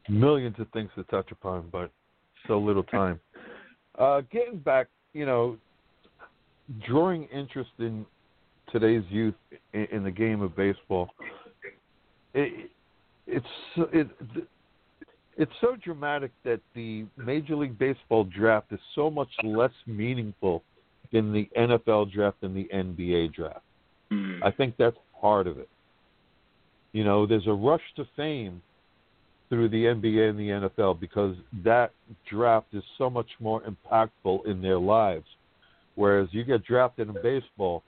[0.07, 1.91] Millions of things to touch upon, but
[2.47, 3.19] so little time.
[3.97, 5.57] Uh, getting back, you know,
[6.87, 8.05] drawing interest in
[8.71, 9.35] today's youth
[9.73, 11.09] in, in the game of baseball.
[12.33, 12.71] It,
[13.27, 13.45] it's
[13.77, 14.07] it,
[15.37, 20.63] it's so dramatic that the Major League Baseball draft is so much less meaningful
[21.11, 23.61] than the NFL draft and the NBA draft.
[24.11, 24.43] Mm-hmm.
[24.43, 25.69] I think that's part of it.
[26.91, 28.61] You know, there's a rush to fame
[29.49, 31.91] through the NBA and the NFL because that
[32.29, 35.25] draft is so much more impactful in their lives.
[35.95, 37.83] Whereas you get drafted in baseball,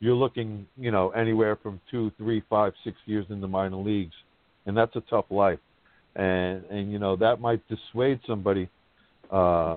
[0.00, 4.14] you're looking, you know, anywhere from two, three, five, six years in the minor leagues,
[4.66, 5.60] and that's a tough life.
[6.16, 8.68] And and you know that might dissuade somebody
[9.30, 9.76] uh,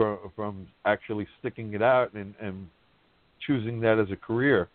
[0.00, 2.66] from from actually sticking it out and and
[3.46, 4.68] choosing that as a career.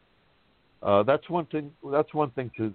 [0.83, 1.71] Uh, that's one thing.
[1.91, 2.71] That's one thing to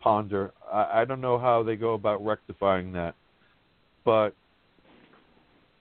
[0.00, 0.52] ponder.
[0.70, 3.14] I, I don't know how they go about rectifying that,
[4.04, 4.34] but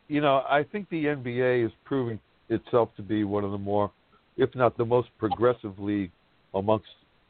[0.07, 3.91] you know, I think the NBA is proving itself to be one of the more,
[4.37, 6.11] if not the most progressive league
[6.53, 6.87] amongst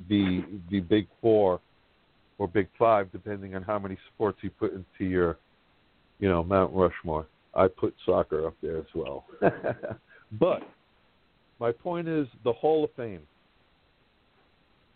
[0.08, 1.62] the the Big Four
[2.38, 5.38] or Big Five, depending on how many sports you put into your,
[6.20, 7.26] you know, Mount Rushmore.
[7.56, 9.26] I put soccer up there as well.
[10.40, 10.62] but
[11.60, 13.22] my point is the Hall of Fame.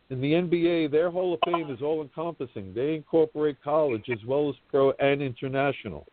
[0.09, 2.73] In the NBA, their Hall of Fame is all encompassing.
[2.73, 6.05] They incorporate college as well as pro and international.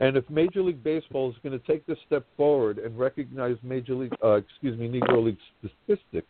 [0.00, 3.94] And if Major League Baseball is going to take this step forward and recognize Major
[3.94, 6.26] League, uh, excuse me, Negro League statistics,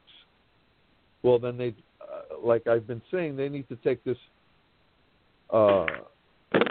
[1.22, 4.18] well, then they, uh, like I've been saying, they need to take this
[5.50, 5.86] uh,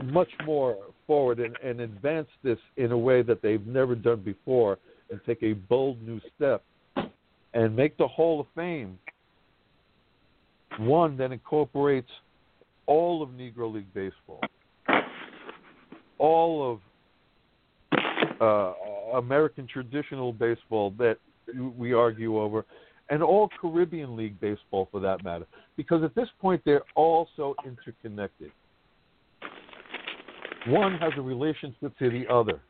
[0.04, 0.78] much more
[1.08, 4.78] forward and, and advance this in a way that they've never done before
[5.10, 6.64] and take a bold new step
[7.54, 8.98] and make the Hall of Fame
[10.80, 12.10] one that incorporates
[12.86, 14.42] all of Negro League Baseball,
[16.18, 16.80] all of
[18.42, 21.18] uh, American traditional baseball that
[21.78, 22.66] we argue over,
[23.10, 25.46] and all Caribbean League baseball for that matter,
[25.78, 28.52] because at this point they're all so interconnected.
[30.68, 32.62] One has a relationship to the other.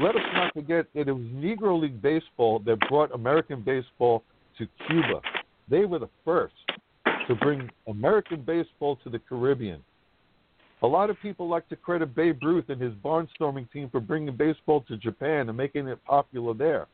[0.00, 4.22] Let us not forget that it was Negro League Baseball that brought American baseball
[4.58, 5.22] to Cuba.
[5.70, 6.54] They were the first
[7.26, 9.82] to bring American baseball to the Caribbean.
[10.82, 14.36] A lot of people like to credit Babe Ruth and his barnstorming team for bringing
[14.36, 16.86] baseball to Japan and making it popular there.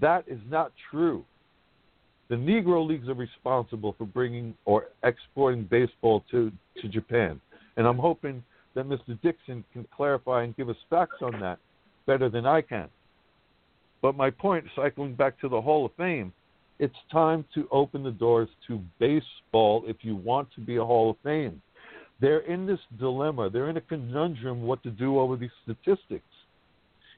[0.00, 1.24] That is not true.
[2.28, 6.50] The Negro Leagues are responsible for bringing or exporting baseball to,
[6.80, 7.40] to Japan.
[7.76, 8.42] And I'm hoping
[8.76, 9.18] that Mr.
[9.22, 11.58] Dixon can clarify and give us facts on that
[12.06, 12.88] better than I can.
[14.02, 16.32] But my point, cycling back to the Hall of Fame,
[16.78, 21.10] it's time to open the doors to baseball if you want to be a Hall
[21.10, 21.60] of Fame.
[22.20, 26.24] They're in this dilemma, they're in a conundrum what to do over these statistics.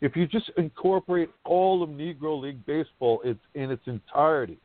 [0.01, 4.59] If you just incorporate all of Negro League Baseball it's in its entirety,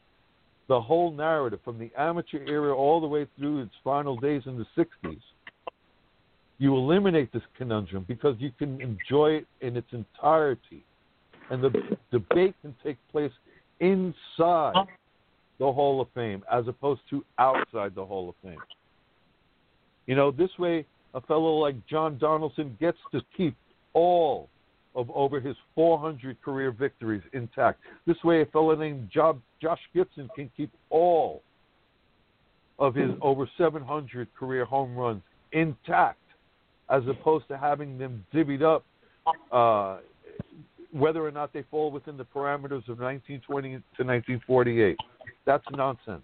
[0.70, 4.58] the whole narrative from the amateur era all the way through its final days in
[4.58, 5.20] the 60s,
[6.64, 10.86] you eliminate this conundrum because you can enjoy it in its entirety.
[11.52, 13.34] And the debate can take place
[13.82, 14.74] inside
[15.60, 18.62] the Hall of Fame as opposed to outside the Hall of Fame.
[20.08, 23.58] You know, this way, a fellow like John Donaldson gets to keep
[23.92, 24.48] all
[24.96, 27.82] of over his 400 career victories intact.
[28.08, 31.42] This way, a fellow named Josh Gibson can keep all
[32.80, 36.20] of his over 700 career home runs intact,
[36.90, 38.86] as opposed to having them divvied up
[39.52, 40.00] uh,
[40.92, 44.98] whether or not they fall within the parameters of 1920 to 1948.
[45.46, 46.24] That's nonsense.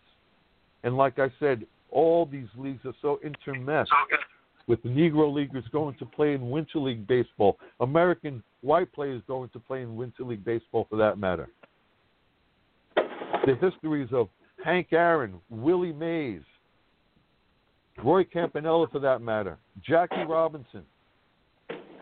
[0.84, 3.88] And like I said, all these leagues are so intermeshed
[4.68, 9.60] with Negro leaguers going to play in Winter League baseball, American white players going to
[9.60, 11.50] play in Winter League baseball for that matter.
[12.96, 14.30] The histories of
[14.64, 16.42] Hank Aaron, Willie Mays,
[18.04, 20.84] Roy Campanella for that matter, Jackie Robinson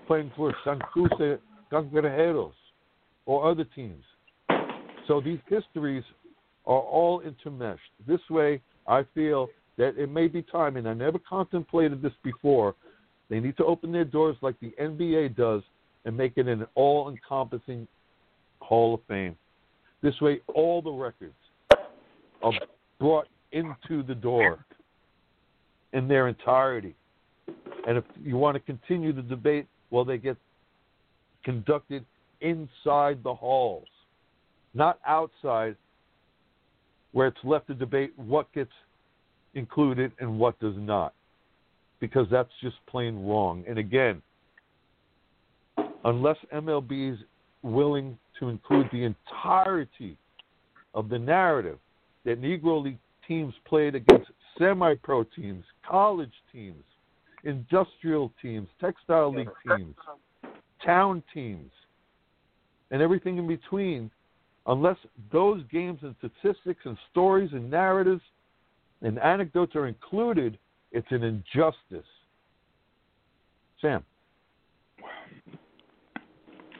[0.07, 1.39] playing for Santurce
[1.71, 2.53] Cangrejeros,
[3.25, 4.03] or other teams.
[5.07, 6.03] So these histories
[6.65, 7.77] are all intermeshed.
[8.07, 12.73] This way, I feel that it may be time, and I never contemplated this before.
[13.29, 15.61] They need to open their doors like the NBA does
[16.05, 17.87] and make it an all encompassing
[18.59, 19.35] Hall of Fame.
[20.01, 21.33] This way, all the records
[22.41, 22.53] are
[22.99, 24.65] brought into the door
[25.93, 26.95] in their entirety.
[27.87, 30.37] And if you want to continue the debate, well, they get
[31.43, 32.05] conducted
[32.41, 33.87] inside the halls,
[34.73, 35.75] not outside
[37.13, 38.71] where it's left to debate what gets
[39.53, 41.13] included and what does not,
[41.99, 43.63] because that's just plain wrong.
[43.67, 44.21] And again,
[46.03, 47.19] unless MLB is
[47.63, 50.17] willing to include the entirety
[50.93, 51.79] of the narrative
[52.25, 56.83] that Negro League teams played against semi pro teams, college teams,
[57.43, 59.95] industrial teams, textile league teams,
[60.85, 61.71] town teams,
[62.91, 64.09] and everything in between,
[64.65, 64.97] unless
[65.31, 68.21] those games and statistics and stories and narratives
[69.01, 70.57] and anecdotes are included,
[70.91, 72.05] it's an injustice
[73.81, 74.03] Sam.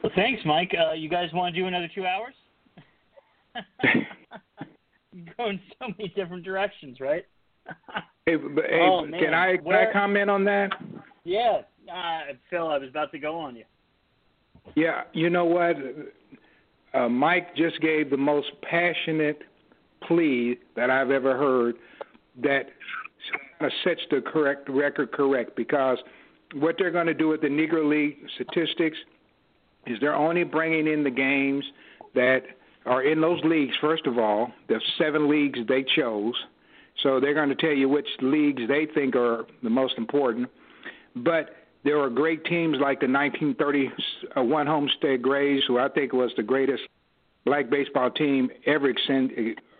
[0.01, 0.73] Well, thanks, Mike.
[0.77, 2.33] Uh, you guys want to do another two hours?
[5.37, 7.25] Go in so many different directions, right?
[8.25, 10.71] Hey, but, hey oh, can I can I comment on that?
[11.23, 11.61] Yeah,
[11.91, 13.63] uh, Phil, I was about to go on you.
[14.75, 15.75] Yeah, you know what?
[16.93, 19.41] Uh, Mike just gave the most passionate
[20.07, 21.75] plea that I've ever heard
[22.43, 22.67] that
[23.83, 25.97] sets the correct record correct because
[26.53, 28.97] what they're going to do with the Negro League statistics
[29.85, 31.63] is they're only bringing in the games
[32.15, 32.41] that
[32.85, 33.73] are in those leagues.
[33.81, 36.33] First of all, the seven leagues they chose,
[37.03, 40.49] so they're going to tell you which leagues they think are the most important.
[41.15, 46.43] But there are great teams like the 1931 Homestead Grays, who I think was the
[46.43, 46.83] greatest
[47.45, 48.93] black baseball team ever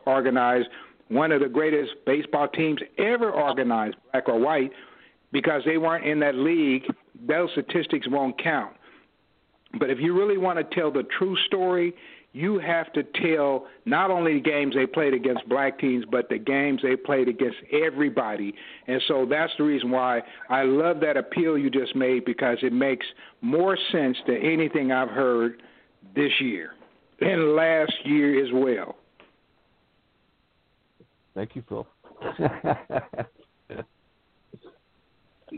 [0.06, 0.70] organized,
[1.10, 4.72] one of the greatest baseball teams ever organized, black or white,
[5.32, 6.84] because they weren't in that league.
[7.28, 8.74] Those statistics won't count.
[9.80, 11.94] But if you really want to tell the true story,
[12.38, 16.38] you have to tell not only the games they played against black teams, but the
[16.38, 18.54] games they played against everybody.
[18.86, 22.72] And so that's the reason why I love that appeal you just made because it
[22.72, 23.08] makes
[23.42, 25.64] more sense than anything I've heard
[26.16, 26.74] this year
[27.22, 28.98] and last year as well.
[31.34, 31.88] Thank you, Phil.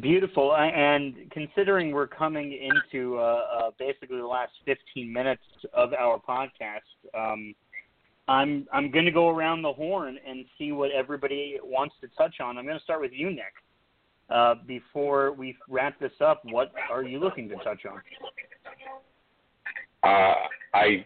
[0.02, 0.56] Beautiful.
[0.56, 5.42] And considering we're coming into uh, uh, basically the last 15 minutes
[5.74, 6.82] of our podcast,
[7.18, 7.56] um,
[8.28, 12.36] I'm I'm going to go around the horn and see what everybody wants to touch
[12.40, 12.60] on.
[12.60, 13.54] I'm going to start with you, Nick.
[14.30, 18.00] Uh, before we wrap this up, what are you looking to touch on?
[20.04, 20.36] Uh,
[20.76, 21.04] I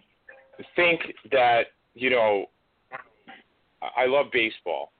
[0.76, 1.00] think
[1.32, 2.48] that you know
[3.96, 4.92] I love baseball.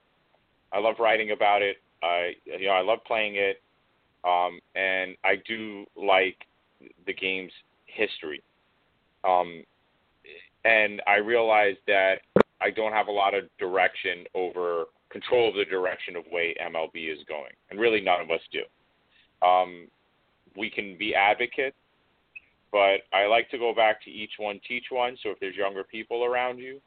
[0.72, 1.76] I love writing about it.
[2.02, 3.60] I you know I love playing it.
[4.24, 6.36] Um, and I do like
[7.06, 7.52] the game's
[7.86, 8.42] history.
[9.22, 9.64] Um,
[10.64, 12.16] and I realize that
[12.60, 17.12] I don't have a lot of direction over control of the direction of way MLB
[17.12, 18.62] is going, and really none of us do.
[19.46, 19.86] Um,
[20.56, 21.76] we can be advocates,
[22.72, 25.16] but I like to go back to each one teach one.
[25.22, 26.80] So if there's younger people around you,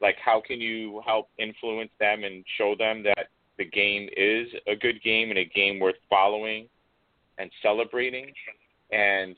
[0.00, 3.28] like how can you help influence them and show them that
[3.58, 6.68] the game is a good game and a game worth following
[7.38, 8.32] and celebrating.
[8.92, 9.36] And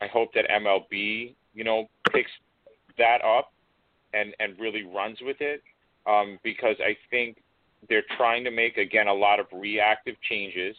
[0.00, 2.30] I hope that MLB, you know, picks
[2.98, 3.52] that up
[4.12, 5.62] and and really runs with it
[6.06, 7.38] um, because I think
[7.88, 10.76] they're trying to make again a lot of reactive changes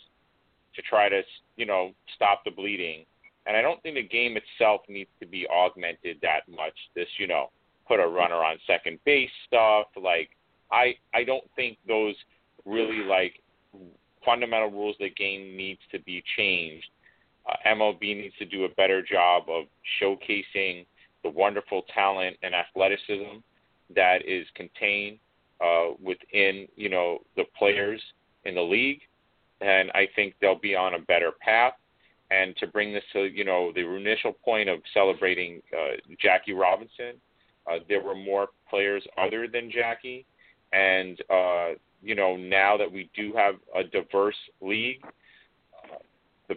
[0.75, 1.21] to try to
[1.55, 3.05] you know stop the bleeding.
[3.47, 6.75] And I don't think the game itself needs to be augmented that much.
[6.95, 7.49] This you know
[7.87, 10.29] put a runner on second base stuff like
[10.71, 12.15] I I don't think those
[12.65, 13.41] really like
[14.25, 16.87] fundamental rules of the game needs to be changed.
[17.49, 19.65] Uh, MLB needs to do a better job of
[20.01, 20.85] showcasing
[21.23, 23.39] the wonderful talent and athleticism
[23.95, 25.17] that is contained
[25.63, 28.01] uh, within you know the players
[28.45, 29.01] in the league,
[29.61, 31.73] and I think they'll be on a better path.
[32.31, 37.13] And to bring this to you know the initial point of celebrating uh, Jackie Robinson,
[37.69, 40.25] uh, there were more players other than Jackie,
[40.73, 41.69] and uh,
[42.01, 45.97] you know, now that we do have a diverse league, uh,
[46.47, 46.55] the,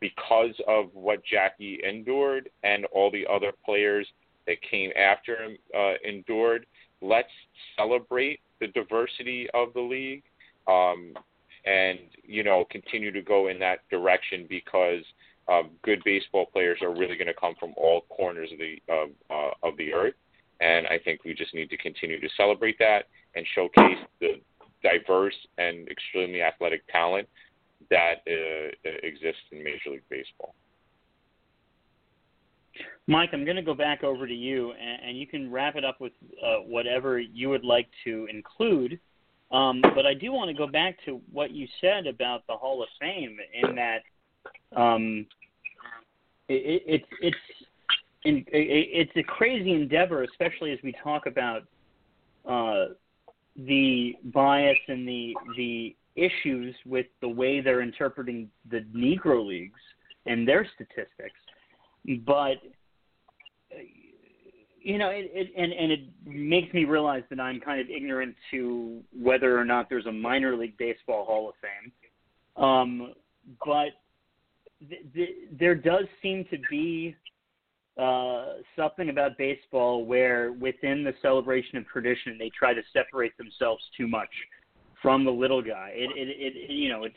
[0.00, 4.06] because of what Jackie endured and all the other players
[4.46, 6.66] that came after him uh, endured,
[7.02, 7.28] let's
[7.76, 10.22] celebrate the diversity of the league
[10.68, 11.12] um,
[11.64, 15.02] and, you know, continue to go in that direction because
[15.48, 19.08] um, good baseball players are really going to come from all corners of the of,
[19.30, 20.14] uh, of the earth,
[20.60, 23.04] and I think we just need to continue to celebrate that
[23.34, 24.40] and showcase the
[24.82, 27.28] diverse and extremely athletic talent
[27.90, 30.54] that uh, exists in Major League Baseball.
[33.06, 35.84] Mike, I'm going to go back over to you, and, and you can wrap it
[35.84, 36.12] up with
[36.44, 38.98] uh, whatever you would like to include.
[39.52, 42.82] Um, but I do want to go back to what you said about the Hall
[42.82, 44.02] of Fame, in that
[44.74, 45.26] um,
[46.48, 47.36] it, it, it's
[48.24, 51.62] it's it's a crazy endeavor, especially as we talk about
[52.44, 52.86] uh,
[53.58, 59.80] the bias and the the issues with the way they're interpreting the Negro leagues
[60.26, 61.38] and their statistics,
[62.26, 62.56] but
[64.86, 68.36] you know, it, it and and it makes me realize that I'm kind of ignorant
[68.52, 73.14] to whether or not there's a minor league baseball Hall of Fame, um,
[73.64, 73.88] but
[74.88, 77.16] th- th- there does seem to be
[77.98, 83.82] uh, something about baseball where within the celebration of tradition they try to separate themselves
[83.96, 84.28] too much
[85.00, 85.92] from the little guy.
[85.94, 87.16] It, it, it you know, it's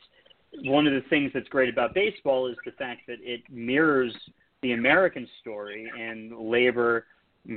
[0.64, 4.16] one of the things that's great about baseball is the fact that it mirrors
[4.62, 7.06] the American story and labor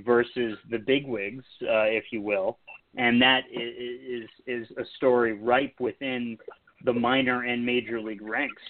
[0.04, 2.58] versus the bigwigs, uh, if you will,
[2.96, 6.38] and that is is a story ripe within
[6.84, 8.62] the minor and major league ranks.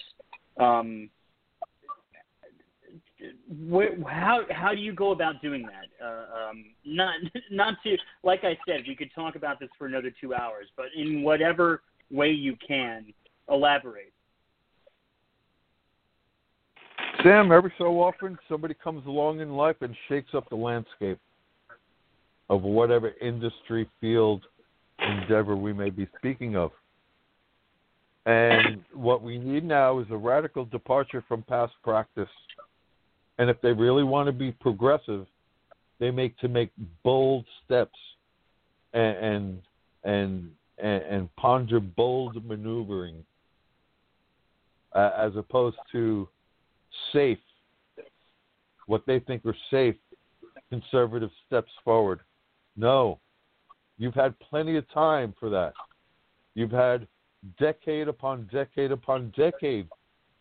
[0.59, 1.09] Um,
[4.07, 6.05] how how do you go about doing that?
[6.05, 7.15] Uh, um, not
[7.51, 10.87] not to like I said, we could talk about this for another two hours, but
[10.95, 11.81] in whatever
[12.11, 13.13] way you can,
[13.49, 14.13] elaborate.
[17.23, 21.19] Sam, every so often somebody comes along in life and shakes up the landscape
[22.49, 24.43] of whatever industry, field,
[24.99, 26.71] endeavor we may be speaking of.
[28.25, 32.29] And what we need now is a radical departure from past practice.
[33.37, 35.25] And if they really want to be progressive,
[35.99, 36.71] they make to make
[37.03, 37.97] bold steps
[38.93, 39.61] and
[40.03, 43.23] and and, and ponder bold maneuvering,
[44.93, 46.27] uh, as opposed to
[47.11, 47.37] safe,
[48.87, 49.95] what they think are safe,
[50.69, 52.19] conservative steps forward.
[52.75, 53.19] No,
[53.97, 55.73] you've had plenty of time for that.
[56.55, 57.07] You've had
[57.59, 59.87] decade upon decade upon decade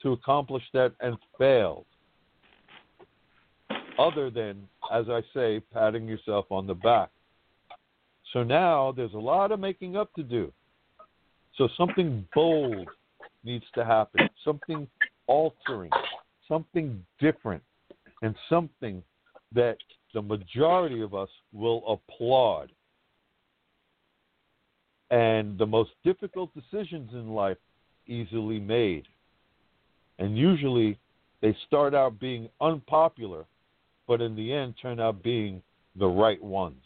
[0.03, 1.87] to accomplish that and failed.
[3.99, 7.11] Other than, as I say, patting yourself on the back.
[8.33, 10.53] So now there's a lot of making up to do.
[11.57, 12.89] So something bold
[13.45, 14.89] needs to happen, something
[15.27, 15.91] altering,
[16.49, 17.63] something different,
[18.23, 19.03] and something
[19.55, 19.77] that
[20.15, 22.71] the majority of us will applaud.
[25.11, 27.59] And the most difficult decisions in life
[28.07, 29.05] easily made.
[30.19, 30.99] And usually
[31.43, 33.45] they start out being unpopular,
[34.13, 35.63] but in the end turn out being
[35.97, 36.85] the right ones.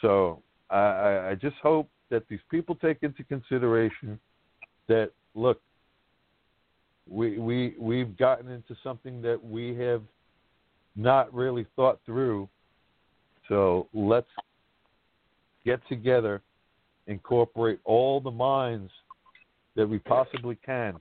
[0.00, 4.16] So I, I just hope that these people take into consideration
[4.86, 5.60] that look,
[7.10, 10.02] we we we've gotten into something that we have
[10.94, 12.48] not really thought through.
[13.48, 14.30] So let's
[15.64, 16.42] get together,
[17.08, 18.92] incorporate all the minds
[19.74, 20.94] that we possibly can,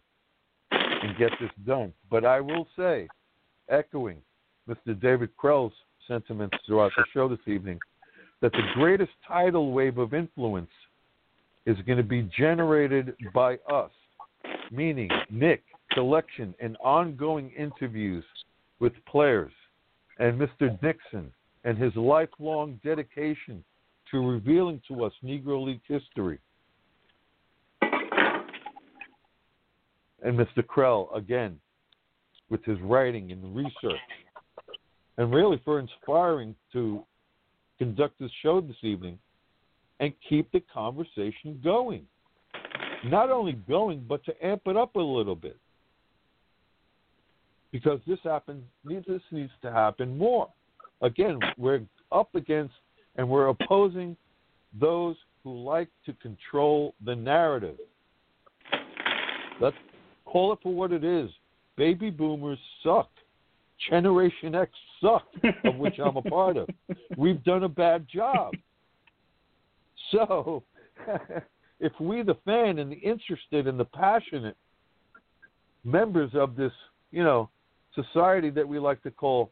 [0.71, 1.93] and get this done.
[2.09, 3.07] But I will say,
[3.69, 4.17] echoing
[4.69, 4.99] Mr.
[4.99, 5.73] David Krell's
[6.07, 7.79] sentiments throughout the show this evening,
[8.41, 10.69] that the greatest tidal wave of influence
[11.65, 13.91] is going to be generated by us,
[14.71, 15.63] meaning Nick,
[15.93, 18.23] selection, and ongoing interviews
[18.79, 19.51] with players,
[20.19, 20.79] and Mr.
[20.81, 21.31] Dixon
[21.63, 23.63] and his lifelong dedication
[24.11, 26.39] to revealing to us Negro League history.
[30.21, 30.63] And Mr.
[30.63, 31.59] Krell, again,
[32.55, 33.99] with his writing and research,
[35.17, 37.03] and really for inspiring to
[37.77, 39.19] conduct this show this evening
[39.99, 42.05] and keep the conversation going.
[43.03, 45.57] Not only going, but to amp it up a little bit.
[47.73, 50.47] Because this happens, this needs to happen more.
[51.01, 51.81] Again, we're
[52.13, 52.73] up against
[53.17, 54.15] and we're opposing
[54.79, 57.75] those who like to control the narrative.
[59.59, 59.75] Let's
[60.23, 61.29] call it for what it is.
[61.77, 63.09] Baby boomers suck.
[63.89, 64.71] Generation X
[65.01, 65.27] suck,
[65.65, 66.69] of which I'm a part of.
[67.17, 68.53] We've done a bad job.
[70.11, 70.63] So,
[71.79, 74.55] if we, the fan and the interested and the passionate
[75.83, 76.71] members of this,
[77.11, 77.49] you know,
[77.93, 79.51] society that we like to call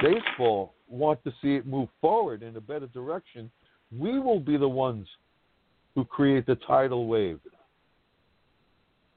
[0.00, 3.50] baseball, want to see it move forward in a better direction,
[3.96, 5.06] we will be the ones
[5.94, 7.40] who create the tidal wave.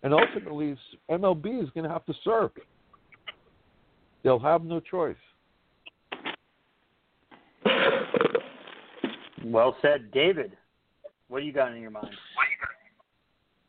[0.04, 0.78] And ultimately,
[1.10, 2.52] MLB is going to have to serve.
[4.24, 5.16] They'll have no choice.
[9.44, 10.56] Well said, David.
[11.28, 12.10] What do you got in your mind?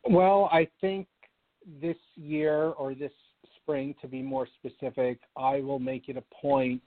[0.09, 1.07] Well, I think
[1.81, 3.11] this year or this
[3.61, 6.81] spring, to be more specific, I will make it a point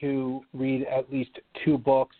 [0.00, 2.16] to read at least two books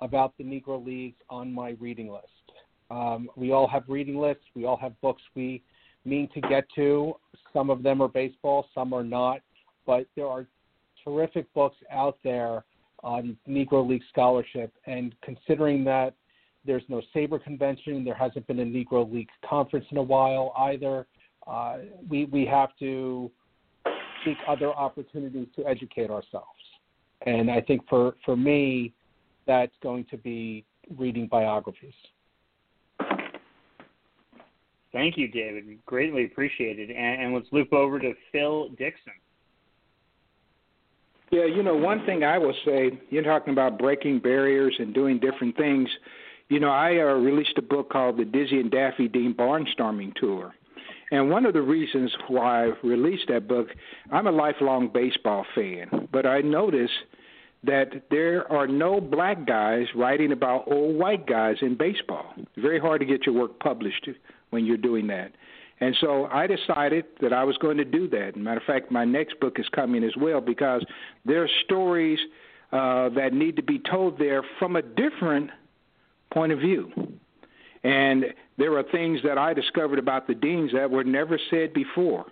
[0.00, 2.26] about the Negro Leagues on my reading list.
[2.90, 4.44] Um, we all have reading lists.
[4.54, 5.62] We all have books we
[6.04, 7.14] mean to get to.
[7.52, 9.40] Some of them are baseball, some are not,
[9.86, 10.46] but there are
[11.04, 12.64] terrific books out there
[13.02, 14.72] on Negro League scholarship.
[14.86, 16.14] And considering that
[16.64, 21.06] there's no SABR convention, there hasn't been a Negro League conference in a while either,
[21.46, 23.30] uh, we, we have to
[24.24, 26.48] seek other opportunities to educate ourselves.
[27.24, 28.92] And I think for, for me,
[29.46, 30.64] that's going to be
[30.96, 31.94] reading biographies.
[34.96, 35.64] Thank you, David.
[35.84, 36.90] Greatly appreciated.
[36.90, 39.12] And, and let's loop over to Phil Dixon.
[41.30, 45.20] Yeah, you know, one thing I will say, you're talking about breaking barriers and doing
[45.20, 45.86] different things.
[46.48, 50.54] you know, I uh, released a book called The Dizzy and Daffy Dean Barnstorming Tour.
[51.10, 53.68] And one of the reasons why I released that book,
[54.10, 56.94] I'm a lifelong baseball fan, but I noticed
[57.64, 62.32] that there are no black guys writing about old white guys in baseball.
[62.36, 64.08] It's very hard to get your work published
[64.50, 65.32] when you're doing that.
[65.80, 68.36] And so I decided that I was going to do that.
[68.36, 70.84] matter of fact, my next book is coming as well because
[71.24, 72.18] there are stories
[72.72, 75.50] uh, that need to be told there from a different
[76.32, 76.90] point of view.
[77.84, 78.26] And
[78.58, 82.24] there are things that I discovered about the Deans that were never said before.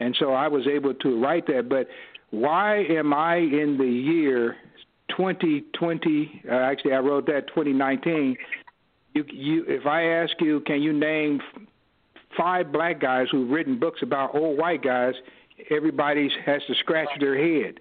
[0.00, 1.68] And so I was able to write that.
[1.68, 1.88] But
[2.30, 4.56] why am I in the year
[5.10, 6.42] 2020?
[6.48, 8.36] Uh, actually, I wrote that 2019.
[9.14, 11.40] You, you, if I ask you, can you name
[12.36, 15.14] five black guys who've written books about old white guys?
[15.70, 17.80] Everybody has to scratch their head.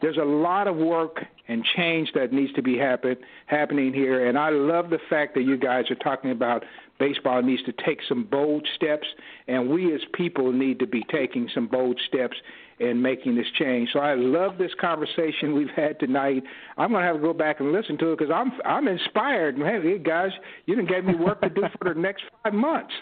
[0.00, 3.16] There's a lot of work and change that needs to be happen,
[3.46, 6.64] happening here, and I love the fact that you guys are talking about
[6.98, 9.06] baseball needs to take some bold steps,
[9.46, 12.36] and we as people need to be taking some bold steps
[12.80, 13.90] in making this change.
[13.92, 16.42] So I love this conversation we've had tonight.
[16.76, 19.56] I'm going to have to go back and listen to it because I'm I'm inspired.
[19.56, 20.30] Hey guys,
[20.66, 22.92] you didn't give me work to do for the next five months.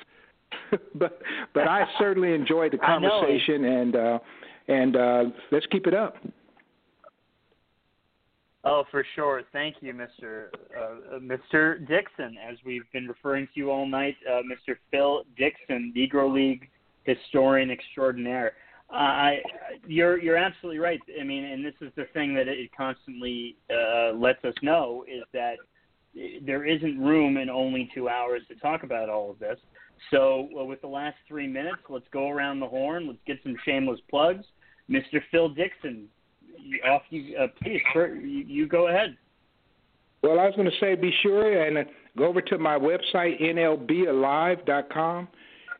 [0.94, 1.20] but
[1.54, 4.18] but I certainly enjoyed the conversation, and uh,
[4.68, 6.16] and uh, let's keep it up.
[8.68, 9.42] Oh, for sure.
[9.52, 10.46] Thank you, Mr.
[10.76, 11.86] Uh, Mr.
[11.86, 12.36] Dixon.
[12.36, 14.74] As we've been referring to you all night, uh, Mr.
[14.90, 16.68] Phil Dixon, Negro League
[17.04, 18.54] historian extraordinaire.
[18.90, 19.38] I,
[19.86, 21.00] you're you're absolutely right.
[21.20, 25.24] I mean, and this is the thing that it constantly uh, lets us know is
[25.32, 25.56] that
[26.44, 29.58] there isn't room in only two hours to talk about all of this.
[30.10, 33.06] So, uh, with the last three minutes, let's go around the horn.
[33.06, 34.44] Let's get some shameless plugs.
[34.90, 35.20] Mr.
[35.30, 36.06] Phil Dixon,
[36.88, 39.16] off you, uh, please, you, you go ahead.
[40.22, 41.84] Well, I was going to say, be sure and uh,
[42.16, 45.28] go over to my website, nlbalive.com,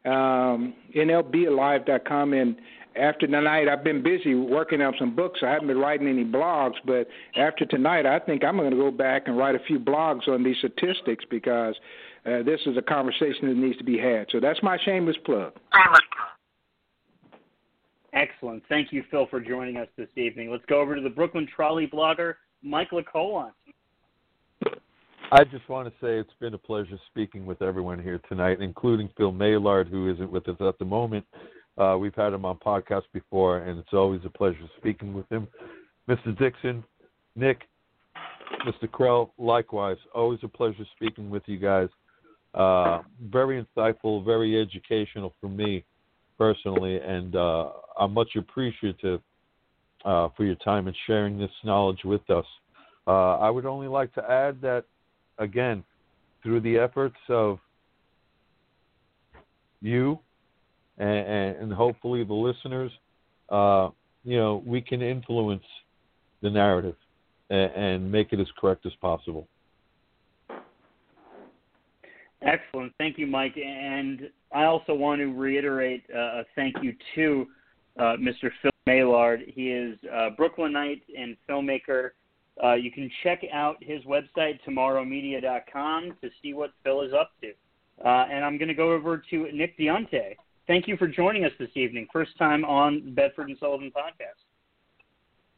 [0.04, 2.56] um, nlbalive.com, and
[2.98, 5.40] after tonight, I've been busy working on some books.
[5.42, 7.06] I haven't been writing any blogs, but
[7.36, 10.42] after tonight, I think I'm going to go back and write a few blogs on
[10.42, 11.74] these statistics because
[12.24, 14.26] uh, this is a conversation that needs to be had.
[14.32, 15.52] So that's my shameless plug.
[18.12, 18.62] Excellent.
[18.68, 20.50] Thank you, Phil, for joining us this evening.
[20.50, 23.52] Let's go over to the Brooklyn Trolley blogger, Mike Lecolant.
[25.32, 29.10] I just want to say it's been a pleasure speaking with everyone here tonight, including
[29.16, 31.26] Phil Maillard, who isn't with us at the moment.
[31.78, 35.46] Uh, we've had him on podcasts before, and it's always a pleasure speaking with him.
[36.08, 36.36] Mr.
[36.38, 36.82] Dixon,
[37.34, 37.62] Nick,
[38.66, 38.88] Mr.
[38.88, 41.88] Krell, likewise, always a pleasure speaking with you guys.
[42.54, 45.84] Uh, very insightful, very educational for me
[46.38, 49.20] personally, and uh, I'm much appreciative
[50.04, 52.46] uh, for your time and sharing this knowledge with us.
[53.06, 54.84] Uh, I would only like to add that,
[55.38, 55.84] again,
[56.42, 57.58] through the efforts of
[59.82, 60.18] you
[60.98, 62.90] and, and hopefully the listeners,
[63.50, 63.90] uh,
[64.24, 65.64] you know, we can influence
[66.42, 66.96] the narrative
[67.50, 69.46] and, and make it as correct as possible.
[72.42, 72.92] Excellent.
[72.98, 73.56] Thank you, Mike.
[73.56, 77.46] And I also want to reiterate uh, a thank you to
[77.98, 78.50] uh, Mr.
[78.62, 79.42] Phil Maillard.
[79.48, 82.10] He is a Brooklynite and filmmaker.
[82.62, 87.48] Uh, you can check out his website, tomorrowmedia.com, to see what Phil is up to.
[88.04, 90.36] Uh, and I'm going to go over to Nick Diunte.
[90.66, 92.08] Thank you for joining us this evening.
[92.12, 94.42] First time on the Bedford and Sullivan podcast.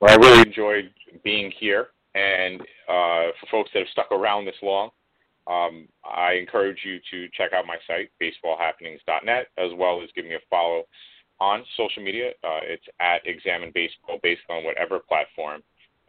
[0.01, 0.91] Well, I really enjoyed
[1.25, 1.89] being here.
[2.15, 4.91] And uh, for folks that have stuck around this long,
[5.47, 10.35] um, I encourage you to check out my site, baseballhappenings.net, as well as give me
[10.35, 10.83] a follow
[11.41, 12.31] on social media.
[12.45, 15.63] Uh, it's at Examine Baseball, based on whatever platform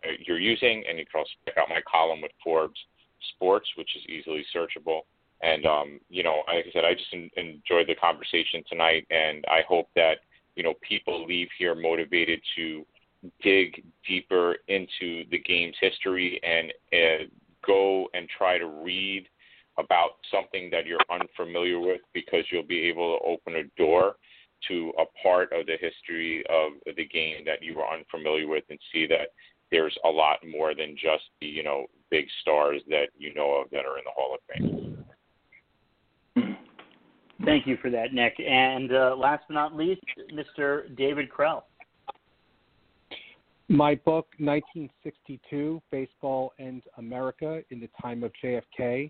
[0.05, 2.79] uh, you're using, and you can also check out my column with Forbes
[3.35, 5.01] Sports, which is easily searchable.
[5.41, 9.43] And um, you know, like I said, I just en- enjoyed the conversation tonight, and
[9.47, 10.19] I hope that
[10.55, 12.85] you know people leave here motivated to
[13.41, 17.25] dig deeper into the game's history and uh,
[17.65, 19.27] go and try to read
[19.77, 24.15] about something that you're unfamiliar with because you'll be able to open a door
[24.67, 28.79] to a part of the history of the game that you were unfamiliar with and
[28.91, 29.29] see that
[29.71, 33.69] there's a lot more than just the you know big stars that you know of
[33.71, 34.98] that are in the Hall of Fame.
[37.49, 38.39] Thank you for that, Nick.
[38.39, 40.95] And uh, last but not least, Mr.
[40.95, 41.63] David Krell.
[43.67, 49.09] My book, 1962 Baseball and America in the Time of JFK,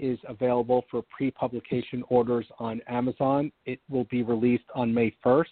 [0.00, 3.52] is available for pre publication orders on Amazon.
[3.66, 5.44] It will be released on May 1st.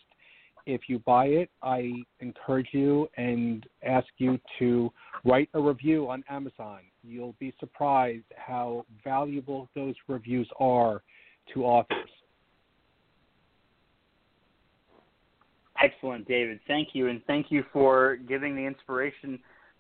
[0.66, 4.92] if you buy it, I encourage you and ask you to
[5.24, 6.80] write a review on Amazon.
[7.04, 11.00] You'll be surprised how valuable those reviews are
[11.52, 12.10] to authors.
[15.84, 16.60] Excellent, David.
[16.66, 17.08] Thank you.
[17.08, 19.38] And thank you for giving the inspiration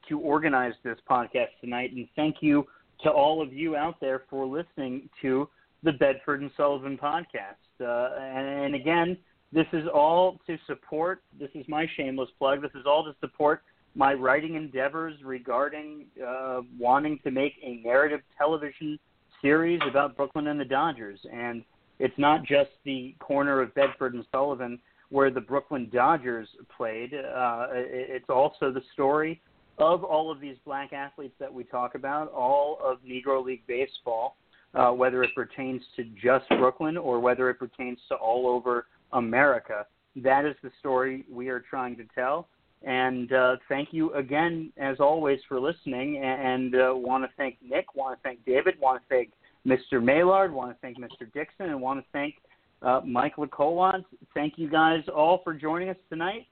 [0.08, 1.92] to organize this podcast tonight.
[1.92, 2.66] And thank you
[3.02, 5.48] to all of you out there for listening to
[5.82, 7.56] the Bedford and Sullivan podcast.
[7.80, 9.16] Uh, and, and again,
[9.50, 13.62] this is all to support, this is my shameless plug, this is all to support
[13.94, 18.98] my writing endeavors regarding uh, wanting to make a narrative television
[19.40, 21.20] series about Brooklyn and the Dodgers.
[21.32, 21.64] And
[21.98, 24.78] it's not just the corner of Bedford and Sullivan
[25.10, 29.40] where the Brooklyn Dodgers played, uh, it's also the story
[29.78, 34.36] of all of these black athletes that we talk about, all of Negro League Baseball,
[34.74, 39.86] uh, whether it pertains to just Brooklyn or whether it pertains to all over America.
[40.16, 42.48] That is the story we are trying to tell.
[42.86, 46.18] And uh, thank you again, as always, for listening.
[46.18, 49.32] And uh, want to thank Nick, want to thank David, want to thank
[49.66, 50.02] Mr.
[50.02, 51.32] Maillard, want to thank Mr.
[51.32, 52.34] Dixon, and want to thank
[52.84, 54.04] uh, Mike Lecolant.
[54.34, 56.46] Thank you guys all for joining us tonight.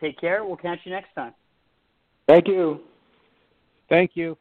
[0.00, 0.44] Take care.
[0.44, 1.34] We'll catch you next time.
[2.28, 2.80] Thank you.
[3.88, 4.36] Thank you.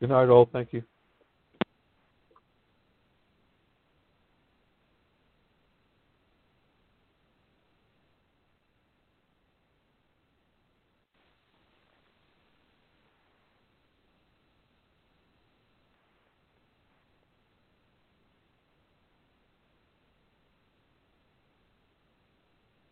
[0.00, 0.48] Good night, all.
[0.52, 0.82] Thank you.